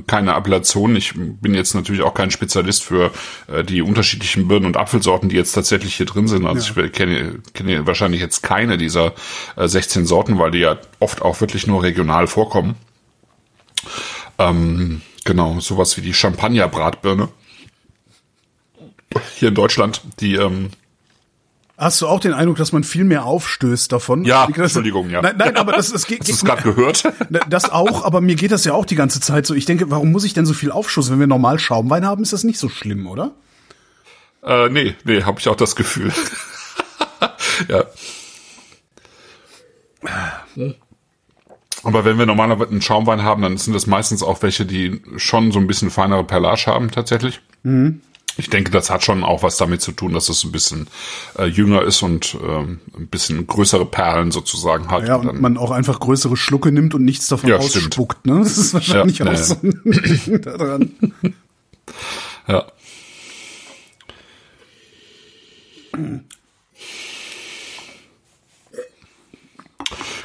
keine 0.06 0.34
Appellation. 0.34 0.96
Ich 0.96 1.14
bin 1.14 1.54
jetzt 1.54 1.74
natürlich 1.74 2.02
auch 2.02 2.14
kein 2.14 2.30
Spezialist 2.30 2.84
für 2.84 3.10
äh, 3.48 3.64
die 3.64 3.82
unterschiedlichen 3.82 4.48
Birnen 4.48 4.66
und 4.66 4.76
Apfelsorten, 4.76 5.28
die 5.28 5.36
jetzt 5.36 5.52
tatsächlich 5.52 5.94
hier 5.96 6.06
drin 6.06 6.28
sind. 6.28 6.46
Also 6.46 6.80
ich 6.80 6.92
kenne, 6.92 7.40
kenne 7.54 7.86
wahrscheinlich 7.86 8.20
jetzt 8.20 8.42
keine 8.42 8.78
dieser 8.78 9.12
äh, 9.56 9.68
16 9.68 10.06
Sorten, 10.06 10.38
weil 10.38 10.50
die 10.50 10.60
ja 10.60 10.78
oft 10.98 11.22
auch 11.22 11.40
wirklich 11.40 11.66
nur 11.66 11.82
regional 11.82 12.26
vorkommen. 12.26 12.76
Ähm, 14.38 15.02
genau, 15.24 15.60
sowas 15.60 15.96
wie 15.96 16.02
die 16.02 16.14
Champagner-Bratbirne. 16.14 17.28
Hier 19.36 19.48
in 19.48 19.54
Deutschland, 19.54 20.00
die 20.20 20.36
ähm, 20.36 20.70
Hast 21.78 22.00
du 22.00 22.06
auch 22.06 22.20
den 22.20 22.32
Eindruck, 22.34 22.58
dass 22.58 22.72
man 22.72 22.84
viel 22.84 23.02
mehr 23.04 23.24
aufstößt 23.24 23.90
davon? 23.90 24.24
Ja, 24.24 24.46
Das- 24.46 24.56
Entschuldigung, 24.58 25.10
ja. 25.10 25.22
Nein, 25.22 25.36
nein 25.38 25.56
aber 25.56 25.72
das, 25.72 25.90
das 25.90 26.06
geht, 26.06 26.20
Hast 26.20 26.28
du 26.28 26.34
es 26.34 26.44
gerade 26.44 26.62
gehört? 26.62 27.04
Das 27.48 27.70
auch, 27.70 28.04
aber 28.04 28.20
mir 28.20 28.36
geht 28.36 28.52
das 28.52 28.64
ja 28.64 28.72
auch 28.74 28.84
die 28.84 28.94
ganze 28.94 29.20
Zeit 29.20 29.46
so. 29.46 29.54
Ich 29.54 29.64
denke, 29.64 29.90
warum 29.90 30.12
muss 30.12 30.24
ich 30.24 30.34
denn 30.34 30.46
so 30.46 30.54
viel 30.54 30.70
Aufschuss? 30.70 31.10
Wenn 31.10 31.18
wir 31.18 31.26
normal 31.26 31.58
Schaumwein 31.58 32.06
haben, 32.06 32.22
ist 32.22 32.32
das 32.32 32.44
nicht 32.44 32.58
so 32.58 32.68
schlimm, 32.68 33.06
oder? 33.06 33.32
Äh, 34.44 34.68
nee, 34.68 34.94
nee, 35.04 35.22
habe 35.22 35.40
ich 35.40 35.48
auch 35.48 35.56
das 35.56 35.74
Gefühl. 35.74 36.12
ja. 37.68 37.84
Aber 41.84 42.04
wenn 42.04 42.18
wir 42.18 42.26
normalerweise 42.26 42.70
einen 42.70 42.82
Schaumwein 42.82 43.22
haben, 43.22 43.42
dann 43.42 43.56
sind 43.56 43.72
das 43.72 43.86
meistens 43.86 44.22
auch 44.22 44.42
welche, 44.42 44.66
die 44.66 45.00
schon 45.16 45.52
so 45.52 45.58
ein 45.58 45.66
bisschen 45.66 45.90
feinere 45.90 46.24
Perlage 46.24 46.66
haben 46.66 46.90
tatsächlich. 46.90 47.40
Ich 48.38 48.48
denke, 48.48 48.70
das 48.70 48.88
hat 48.90 49.02
schon 49.04 49.24
auch 49.24 49.42
was 49.42 49.56
damit 49.58 49.82
zu 49.82 49.92
tun, 49.92 50.14
dass 50.14 50.28
es 50.28 50.42
ein 50.44 50.52
bisschen 50.52 50.88
äh, 51.38 51.44
jünger 51.44 51.82
ist 51.82 52.02
und 52.02 52.36
ähm, 52.42 52.80
ein 52.96 53.08
bisschen 53.08 53.46
größere 53.46 53.84
Perlen 53.86 54.30
sozusagen 54.30 54.90
hat. 54.90 55.06
Ja, 55.06 55.16
Und 55.16 55.28
und 55.28 55.40
man 55.40 55.56
auch 55.58 55.70
einfach 55.70 56.00
größere 56.00 56.36
Schlucke 56.36 56.72
nimmt 56.72 56.94
und 56.94 57.04
nichts 57.04 57.26
davon 57.28 57.50
Ja, 57.50 57.60
stimmt. 57.60 57.86
ausspuckt. 57.88 58.26
Ne? 58.26 58.38
Das 58.40 58.56
ist 58.56 58.72
wahrscheinlich 58.74 59.18
Ja, 59.18 59.30
auch 59.30 59.36
so 59.36 59.56
ein 59.62 60.42
daran. 60.42 60.90
ja. 62.48 62.64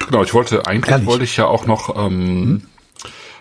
Genau, 0.06 0.22
ich 0.22 0.32
wollte, 0.32 0.66
eigentlich 0.66 0.90
Ehrlich? 0.90 1.06
wollte 1.06 1.24
ich 1.24 1.36
ja 1.36 1.46
auch 1.46 1.66
noch 1.66 1.94
ähm, 1.96 2.62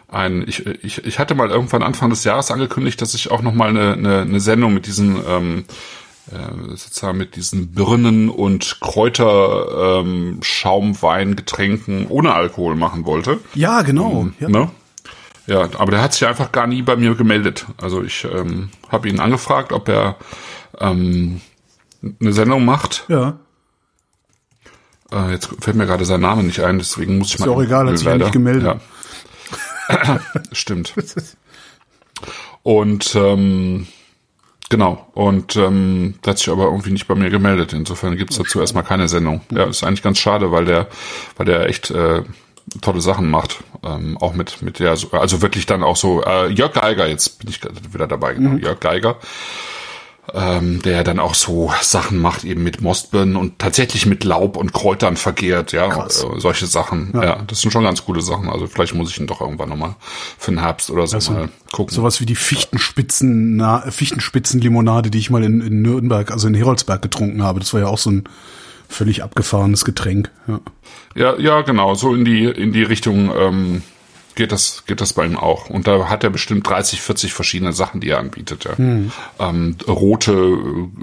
ein, 0.08 0.47
ich, 0.47 0.66
ich, 0.66 1.05
ich 1.05 1.20
hatte 1.20 1.36
mal 1.36 1.49
irgendwann 1.49 1.84
Anfang 1.84 2.10
des 2.10 2.24
Jahres 2.24 2.51
angekündigt, 2.51 3.01
dass 3.01 3.14
ich 3.14 3.30
auch 3.32 3.41
noch 3.41 3.53
mal 3.53 3.70
eine, 3.70 3.93
eine, 3.93 4.22
eine 4.22 4.39
Sendung 4.39 4.74
mit 4.74 4.88
diesen 4.88 5.22
ähm, 5.28 5.66
äh, 6.32 6.76
sozusagen 6.76 7.18
mit 7.18 7.36
diesen 7.36 7.72
Birnen 7.74 8.30
und 8.30 8.80
Kräuter 8.82 10.01
ähm, 10.01 10.39
Schaumweingetränken 10.41 12.08
ohne 12.08 12.34
Alkohol 12.34 12.76
machen 12.76 13.05
wollte. 13.05 13.39
Ja, 13.53 13.82
genau. 13.82 14.28
Ja. 14.39 14.49
Ne? 14.49 14.70
Ja, 15.45 15.62
aber 15.78 15.91
der 15.91 16.01
hat 16.01 16.14
sich 16.14 16.28
einfach 16.28 16.51
gar 16.51 16.68
nie 16.68 16.82
bei 16.82 16.97
mir 16.97 17.16
gemeldet. 17.16 17.66
Also 17.78 18.03
ich 18.03 18.26
ähm, 18.26 18.70
habe 18.89 19.08
ihn 19.08 19.22
angefragt, 19.22 19.72
ob 19.72 19.88
er 19.88 20.18
ähm, 20.80 21.39
eine 22.20 22.34
Sendung 22.34 22.66
macht. 22.66 23.05
ja. 23.08 23.39
Äh, 25.10 25.32
jetzt 25.32 25.49
fällt 25.62 25.78
mir 25.78 25.86
gerade 25.86 26.03
sein 26.03 26.20
Name 26.20 26.43
nicht 26.43 26.60
ein, 26.60 26.80
deswegen 26.80 27.18
muss 27.18 27.34
ich 27.34 27.39
mal. 27.39 27.45
ja 27.45 27.51
auch 27.53 27.62
egal, 27.62 27.88
hat 27.88 27.97
sich 27.97 28.05
leider. 28.05 28.26
nicht 28.26 28.34
gemeldet. 28.34 28.66
Ja. 28.66 28.80
Stimmt. 30.51 30.93
Und 32.63 33.15
ähm, 33.15 33.88
genau, 34.69 35.07
und 35.13 35.55
ähm, 35.55 36.15
der 36.23 36.31
hat 36.31 36.39
sich 36.39 36.49
aber 36.49 36.65
irgendwie 36.65 36.91
nicht 36.91 37.07
bei 37.07 37.15
mir 37.15 37.29
gemeldet. 37.29 37.73
Insofern 37.73 38.17
gibt's 38.17 38.38
dazu 38.38 38.59
erstmal 38.59 38.83
keine 38.83 39.07
Sendung. 39.07 39.41
Ja, 39.51 39.65
ist 39.65 39.83
eigentlich 39.83 40.03
ganz 40.03 40.19
schade, 40.19 40.51
weil 40.51 40.65
der, 40.65 40.88
weil 41.38 41.45
der 41.45 41.67
echt 41.67 41.91
äh, 41.91 42.23
tolle 42.81 43.01
Sachen 43.01 43.29
macht. 43.29 43.63
Ähm, 43.83 44.17
auch 44.17 44.33
mit, 44.33 44.61
mit 44.61 44.79
der, 44.79 44.97
also 45.11 45.41
wirklich 45.41 45.65
dann 45.65 45.83
auch 45.83 45.95
so, 45.95 46.23
äh, 46.23 46.47
Jörg 46.51 46.73
Geiger, 46.73 47.07
jetzt 47.07 47.39
bin 47.39 47.49
ich 47.49 47.61
wieder 47.93 48.07
dabei, 48.07 48.33
genau, 48.33 48.57
Jörg 48.57 48.79
Geiger 48.79 49.17
ähm, 50.34 50.82
der 50.82 51.03
dann 51.03 51.19
auch 51.19 51.34
so 51.34 51.71
Sachen 51.82 52.17
macht, 52.19 52.43
eben 52.43 52.63
mit 52.63 52.82
Mostbirnen 52.82 53.36
und 53.36 53.59
tatsächlich 53.59 54.05
mit 54.05 54.23
Laub 54.23 54.57
und 54.57 54.73
Kräutern 54.73 55.15
vergehrt, 55.15 55.71
ja, 55.71 55.88
Krass. 55.88 56.23
äh, 56.23 56.39
solche 56.39 56.67
Sachen. 56.67 57.11
Ja. 57.13 57.23
ja. 57.23 57.43
das 57.47 57.61
sind 57.61 57.71
schon 57.71 57.84
ganz 57.84 58.03
coole 58.05 58.21
Sachen. 58.21 58.49
Also 58.49 58.67
vielleicht 58.67 58.93
muss 58.93 59.09
ich 59.09 59.19
ihn 59.19 59.28
doch 59.28 59.39
irgendwann 59.39 59.69
nochmal 59.69 59.95
für 60.38 60.51
den 60.51 60.59
Herbst 60.59 60.89
oder 60.89 61.07
so 61.07 61.15
also, 61.15 61.32
mal 61.32 61.49
gucken. 61.71 61.95
Sowas 61.95 62.19
wie 62.19 62.25
die 62.25 62.36
Fichtenspitzen, 62.36 63.55
na, 63.55 63.80
Fichtenspitzenlimonade, 63.89 65.09
die 65.09 65.19
ich 65.19 65.30
mal 65.30 65.43
in, 65.43 65.61
in 65.61 65.82
Nürnberg, 65.82 66.32
also 66.32 66.47
in 66.47 66.55
Heroldsberg 66.55 67.01
getrunken 67.01 67.43
habe. 67.43 67.59
Das 67.59 67.73
war 67.73 67.82
ja 67.82 67.88
auch 67.88 67.97
so 67.97 68.11
ein 68.11 68.25
völlig 68.89 69.23
abgefahrenes 69.23 69.86
Getränk. 69.86 70.32
Ja, 70.47 70.59
ja, 71.15 71.39
ja 71.39 71.61
genau, 71.61 71.95
so 71.95 72.13
in 72.13 72.25
die 72.25 72.45
in 72.45 72.73
die 72.73 72.84
Richtung. 72.84 73.32
Ähm, 73.38 73.82
geht 74.38 74.51
das, 74.51 74.83
geht 74.85 75.01
das 75.01 75.13
bei 75.13 75.25
ihm 75.25 75.35
auch. 75.35 75.69
Und 75.69 75.88
da 75.88 76.09
hat 76.09 76.23
er 76.23 76.29
bestimmt 76.29 76.69
30, 76.69 77.01
40 77.01 77.33
verschiedene 77.33 77.73
Sachen, 77.73 77.99
die 77.99 78.09
er 78.09 78.19
anbietet. 78.19 78.63
Ja. 78.63 78.75
Mhm. 78.77 79.11
Ähm, 79.39 79.75
rote, 79.88 80.57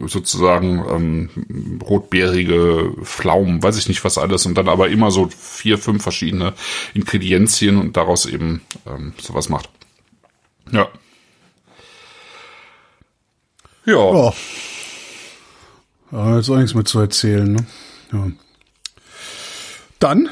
sozusagen, 0.07 0.85
ähm, 0.89 1.80
rotbeerige 1.82 2.93
Pflaumen, 3.03 3.62
weiß 3.62 3.76
ich 3.76 3.89
nicht 3.89 4.05
was 4.05 4.16
alles. 4.16 4.47
Und 4.47 4.55
dann 4.55 4.68
aber 4.68 4.89
immer 4.89 5.11
so 5.11 5.28
vier, 5.28 5.76
fünf 5.76 6.03
verschiedene 6.03 6.55
Ingredienzien 6.95 7.76
und 7.76 7.97
daraus 7.97 8.24
eben 8.24 8.62
ähm, 8.87 9.12
sowas 9.20 9.49
macht. 9.49 9.68
Ja. 10.70 10.89
Ja. 13.85 14.14
Ja. 14.14 14.32
Ja, 16.12 16.37
jetzt 16.37 16.49
auch 16.49 16.57
nichts 16.57 16.74
mehr 16.74 16.85
zu 16.85 17.01
erzählen, 17.01 17.53
ne? 17.53 17.66
Ja. 18.12 18.28
Dann 19.99 20.28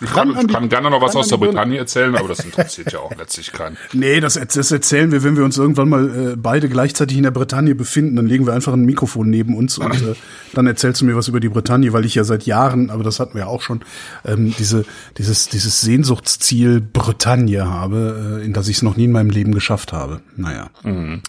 ich 0.00 0.12
kann, 0.12 0.30
ich 0.30 0.48
kann 0.48 0.68
gerne 0.68 0.90
noch 0.90 1.02
was 1.02 1.14
aus 1.14 1.28
der 1.28 1.36
Bretagne 1.36 1.78
erzählen, 1.78 2.14
aber 2.16 2.28
das 2.28 2.40
interessiert 2.40 2.92
ja 2.92 3.00
auch 3.00 3.14
letztlich 3.16 3.52
keinen. 3.52 3.76
Nee, 3.92 4.20
das, 4.20 4.34
das 4.34 4.70
erzählen 4.70 5.12
wir, 5.12 5.22
wenn 5.22 5.36
wir 5.36 5.44
uns 5.44 5.58
irgendwann 5.58 5.88
mal 5.88 6.32
äh, 6.32 6.36
beide 6.36 6.68
gleichzeitig 6.68 7.16
in 7.16 7.24
der 7.24 7.30
Bretagne 7.30 7.74
befinden. 7.74 8.16
Dann 8.16 8.26
legen 8.26 8.46
wir 8.46 8.54
einfach 8.54 8.72
ein 8.72 8.84
Mikrofon 8.84 9.28
neben 9.28 9.56
uns 9.56 9.78
und 9.78 9.92
äh, 9.92 10.14
dann 10.54 10.66
erzählst 10.66 11.00
du 11.00 11.04
mir 11.04 11.16
was 11.16 11.28
über 11.28 11.40
die 11.40 11.48
Bretagne, 11.48 11.92
weil 11.92 12.04
ich 12.04 12.14
ja 12.14 12.24
seit 12.24 12.44
Jahren, 12.44 12.90
aber 12.90 13.04
das 13.04 13.20
hatten 13.20 13.34
wir 13.34 13.42
ja 13.42 13.46
auch 13.46 13.62
schon, 13.62 13.80
ähm, 14.24 14.54
diese, 14.58 14.84
dieses, 15.18 15.48
dieses 15.48 15.80
Sehnsuchtsziel 15.80 16.80
Bretagne 16.80 17.68
habe, 17.68 18.40
äh, 18.40 18.44
in 18.44 18.52
das 18.52 18.68
ich 18.68 18.76
es 18.76 18.82
noch 18.82 18.96
nie 18.96 19.04
in 19.04 19.12
meinem 19.12 19.30
Leben 19.30 19.52
geschafft 19.52 19.92
habe. 19.92 20.20
Naja. 20.36 20.70
Mhm. 20.82 21.22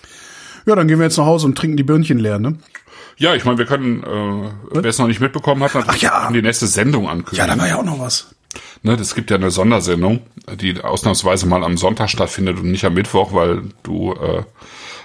Ja, 0.65 0.75
dann 0.75 0.87
gehen 0.87 0.99
wir 0.99 1.05
jetzt 1.05 1.17
nach 1.17 1.25
Hause 1.25 1.47
und 1.47 1.57
trinken 1.57 1.77
die 1.77 1.83
Birnchen 1.83 2.19
leer, 2.19 2.39
ne? 2.39 2.57
Ja, 3.17 3.35
ich 3.35 3.45
meine, 3.45 3.57
wir 3.57 3.65
können, 3.65 4.03
äh, 4.03 4.51
wer 4.71 4.85
es 4.85 4.97
noch 4.97 5.07
nicht 5.07 5.19
mitbekommen 5.19 5.63
hat, 5.63 5.71
Ach 5.75 5.95
ja. 5.97 6.31
die 6.31 6.41
nächste 6.41 6.67
Sendung 6.67 7.07
ankündigen. 7.07 7.37
Ja, 7.37 7.53
da 7.53 7.59
war 7.59 7.67
ja 7.67 7.77
auch 7.77 7.83
noch 7.83 7.99
was. 7.99 8.33
Ne, 8.83 8.97
das 8.97 9.13
gibt 9.13 9.29
ja 9.29 9.37
eine 9.37 9.51
Sondersendung, 9.51 10.21
die 10.59 10.81
ausnahmsweise 10.81 11.45
mal 11.45 11.63
am 11.63 11.77
Sonntag 11.77 12.09
stattfindet 12.09 12.57
und 12.57 12.71
nicht 12.71 12.83
am 12.83 12.95
Mittwoch, 12.95 13.33
weil 13.33 13.61
du 13.83 14.13
äh, 14.13 14.43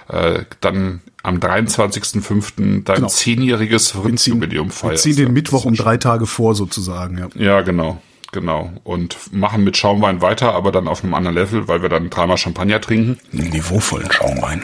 äh, 0.09 0.45
dann 0.61 1.01
am 1.21 1.37
23.05. 1.37 2.83
dein 2.83 2.95
genau. 2.95 3.07
zehnjähriges 3.07 4.03
Rindjubiläum 4.03 4.71
feierst. 4.71 5.05
Wir 5.05 5.13
ziehen 5.13 5.25
den 5.25 5.33
Mittwoch 5.33 5.65
um 5.65 5.75
drei 5.75 5.97
Tage 5.97 6.25
vor 6.25 6.55
sozusagen, 6.55 7.17
ja. 7.17 7.27
Ja, 7.35 7.61
genau. 7.61 8.01
Genau. 8.31 8.71
Und 8.83 9.17
machen 9.31 9.63
mit 9.63 9.77
Schaumwein 9.77 10.21
weiter, 10.21 10.53
aber 10.53 10.71
dann 10.71 10.87
auf 10.87 11.03
einem 11.03 11.13
anderen 11.13 11.35
Level, 11.35 11.67
weil 11.67 11.81
wir 11.81 11.89
dann 11.89 12.09
dreimal 12.09 12.37
Champagner 12.37 12.81
trinken. 12.81 13.17
Niveauvollen 13.31 14.11
Schaumwein. 14.11 14.63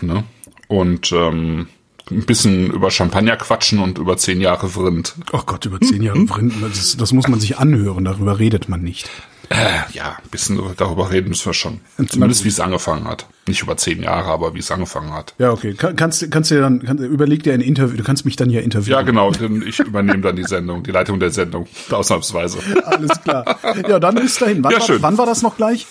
Ne? 0.00 0.24
Und 0.68 1.12
ähm, 1.12 1.68
ein 2.10 2.24
bisschen 2.24 2.70
über 2.70 2.90
Champagner 2.90 3.36
quatschen 3.36 3.78
und 3.78 3.98
über 3.98 4.16
zehn 4.16 4.40
Jahre 4.40 4.68
Vrind. 4.68 5.14
Oh 5.32 5.42
Gott, 5.44 5.66
über 5.66 5.80
zehn 5.80 6.02
Jahre? 6.02 6.26
Vrind, 6.26 6.54
das, 6.62 6.96
das 6.96 7.12
muss 7.12 7.28
man 7.28 7.40
sich 7.40 7.58
anhören, 7.58 8.04
darüber 8.04 8.38
redet 8.38 8.68
man 8.68 8.82
nicht. 8.82 9.10
Äh, 9.48 9.78
ja, 9.92 10.16
ein 10.22 10.30
bisschen 10.30 10.60
darüber 10.76 11.10
reden 11.12 11.28
müssen 11.28 11.46
wir 11.46 11.54
schon. 11.54 11.80
Zumindest 12.08 12.44
wie 12.44 12.48
es 12.48 12.58
angefangen 12.58 13.06
hat. 13.06 13.26
Nicht 13.46 13.62
über 13.62 13.76
zehn 13.76 14.02
Jahre, 14.02 14.30
aber 14.30 14.54
wie 14.54 14.58
es 14.58 14.70
angefangen 14.72 15.12
hat. 15.12 15.34
Ja, 15.38 15.52
okay. 15.52 15.74
Kann, 15.74 15.94
kannst, 15.94 16.28
kannst 16.32 16.50
du 16.50 16.60
dann, 16.60 16.82
kann, 16.82 16.98
überleg 16.98 17.44
dir 17.44 17.54
ein 17.54 17.60
Interview, 17.60 17.96
du 17.96 18.02
kannst 18.02 18.24
mich 18.24 18.34
dann 18.34 18.50
ja 18.50 18.60
interviewen. 18.60 18.92
Ja, 18.92 19.02
genau. 19.02 19.30
Ich 19.64 19.78
übernehme 19.78 20.20
dann 20.20 20.34
die 20.34 20.44
Sendung, 20.44 20.82
die 20.82 20.90
Leitung 20.90 21.20
der 21.20 21.30
Sendung. 21.30 21.68
Ausnahmsweise. 21.90 22.58
Alles 22.84 23.22
klar. 23.22 23.56
Ja, 23.88 24.00
dann 24.00 24.16
bis 24.16 24.38
dahin. 24.38 24.64
Wann, 24.64 24.72
ja, 24.72 24.80
schön. 24.80 25.00
War, 25.00 25.10
wann 25.10 25.18
war 25.18 25.26
das 25.26 25.42
noch 25.42 25.56
gleich? 25.56 25.86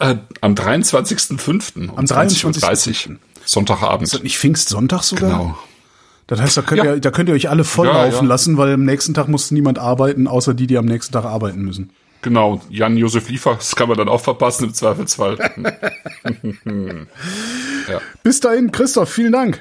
Äh, 0.00 0.16
am 0.40 0.54
23.05. 0.54 1.88
Um 1.88 1.98
am 1.98 2.04
23.30 2.04 3.16
Sonntagabend. 3.44 4.02
Ist 4.02 4.14
das 4.14 4.22
nicht 4.22 4.38
Pfingstsonntag 4.38 5.02
sogar? 5.02 5.30
Genau. 5.30 5.58
Das 6.26 6.40
heißt, 6.40 6.56
da 6.56 6.62
könnt, 6.62 6.84
ja. 6.84 6.94
ihr, 6.94 7.00
da 7.00 7.10
könnt 7.10 7.28
ihr 7.28 7.34
euch 7.34 7.50
alle 7.50 7.64
volllaufen 7.64 8.12
ja, 8.12 8.22
ja. 8.22 8.28
lassen, 8.28 8.56
weil 8.56 8.74
am 8.74 8.84
nächsten 8.84 9.12
Tag 9.12 9.28
muss 9.28 9.50
niemand 9.50 9.78
arbeiten, 9.78 10.26
außer 10.26 10.54
die, 10.54 10.66
die 10.66 10.78
am 10.78 10.86
nächsten 10.86 11.12
Tag 11.12 11.24
arbeiten 11.24 11.62
müssen. 11.62 11.90
Genau, 12.22 12.60
Jan-Josef 12.70 13.28
Liefer, 13.28 13.56
das 13.56 13.74
kann 13.74 13.88
man 13.88 13.98
dann 13.98 14.08
auch 14.08 14.20
verpassen 14.20 14.66
im 14.66 14.74
Zweifelsfall. 14.74 15.38
ja. 17.88 18.00
Bis 18.22 18.38
dahin, 18.38 18.70
Christoph, 18.70 19.10
vielen 19.10 19.32
Dank. 19.32 19.60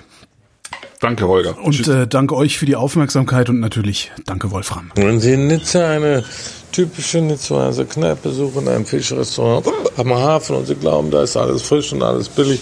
Danke, 1.00 1.28
Holger. 1.28 1.58
Und 1.58 1.88
äh, 1.88 2.06
danke 2.08 2.36
euch 2.36 2.60
für 2.60 2.68
die 2.68 2.76
Aufmerksamkeit 2.76 3.50
und 3.50 3.60
natürlich 3.60 4.12
danke, 4.28 4.52
Wolfram. 4.52 4.92
Wenn 4.94 5.20
Sie 5.20 5.34
in 5.34 5.48
Nizza 5.48 5.90
eine 5.90 6.24
typische 6.72 7.22
Nizzaer 7.22 7.74
Kneipe 7.86 8.30
suchen, 8.30 8.68
ein 8.68 8.86
Fischrestaurant 8.86 9.66
am 9.98 10.14
Hafen 10.14 10.58
und 10.58 10.68
Sie 10.68 10.76
glauben, 10.76 11.10
da 11.10 11.24
ist 11.24 11.36
alles 11.36 11.64
frisch 11.64 11.92
und 11.92 12.04
alles 12.04 12.30
billig, 12.30 12.62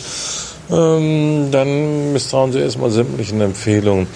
ähm, 0.71 1.49
dann 1.51 2.13
misstrauen 2.13 2.51
Sie 2.51 2.59
erstmal 2.59 2.91
sämtlichen 2.91 3.41
Empfehlungen. 3.41 4.07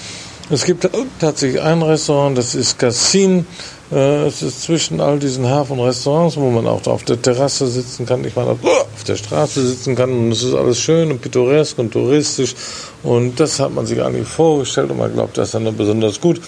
Es 0.49 0.65
gibt 0.65 0.87
tatsächlich 1.19 1.61
ein 1.61 1.81
Restaurant, 1.81 2.37
das 2.37 2.53
ist 2.53 2.77
Cassin. 2.77 3.45
Äh, 3.91 4.25
es 4.27 4.41
ist 4.41 4.63
zwischen 4.63 4.99
all 4.99 5.17
diesen 5.19 5.47
Hafenrestaurants, 5.47 6.37
wo 6.37 6.49
man 6.49 6.67
auch 6.67 6.85
auf 6.87 7.03
der 7.03 7.21
Terrasse 7.21 7.67
sitzen 7.67 8.05
kann, 8.05 8.25
ich 8.25 8.35
meine, 8.35 8.51
auf 8.51 9.03
der 9.07 9.15
Straße 9.15 9.65
sitzen 9.65 9.95
kann 9.95 10.11
und 10.11 10.31
es 10.31 10.43
ist 10.43 10.53
alles 10.53 10.79
schön 10.79 11.11
und 11.11 11.21
pittoresk 11.21 11.79
und 11.79 11.91
touristisch 11.91 12.55
und 13.03 13.39
das 13.39 13.59
hat 13.59 13.73
man 13.73 13.85
sich 13.85 14.01
eigentlich 14.01 14.27
vorgestellt 14.27 14.91
und 14.91 14.97
man 14.97 15.13
glaubt, 15.13 15.37
das 15.37 15.49
ist 15.49 15.55
dann 15.55 15.77
besonders 15.77 16.19
gut. 16.19 16.41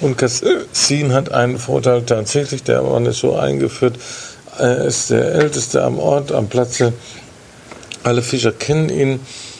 Und 0.00 0.16
Cassin 0.16 1.12
hat 1.12 1.32
einen 1.32 1.58
Vorteil 1.58 2.02
tatsächlich, 2.02 2.62
der 2.62 2.82
man 2.82 3.06
ist 3.06 3.18
so 3.18 3.34
eingeführt, 3.34 3.96
er 4.58 4.84
ist 4.84 5.10
der 5.10 5.34
älteste 5.34 5.82
am 5.82 5.98
Ort, 5.98 6.32
am 6.32 6.48
Platze. 6.48 6.92
Alle 8.02 8.22
Fischer 8.22 8.52
kennen 8.52 8.88
ihn 8.88 9.20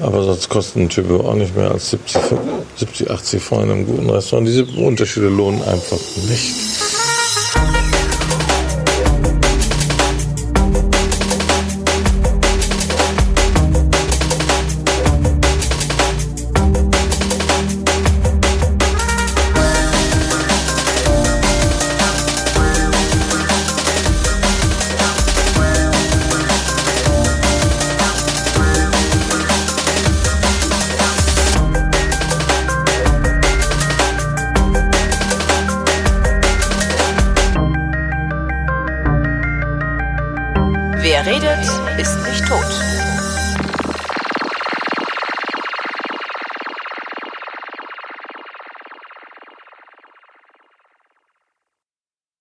Aber 0.00 0.22
sonst 0.24 0.48
kosten 0.48 0.82
ein 0.82 0.88
Typo 0.88 1.20
auch 1.20 1.34
nicht 1.34 1.56
mehr 1.56 1.70
als 1.70 1.90
70, 1.90 2.20
70 2.76 3.10
80 3.10 3.42
Freunde 3.42 3.64
in 3.66 3.72
einem 3.72 3.86
guten 3.86 4.10
Restaurant. 4.10 4.48
Diese 4.48 4.64
Unterschiede 4.64 5.28
lohnen 5.28 5.62
einfach 5.62 5.98
nicht. 6.28 6.83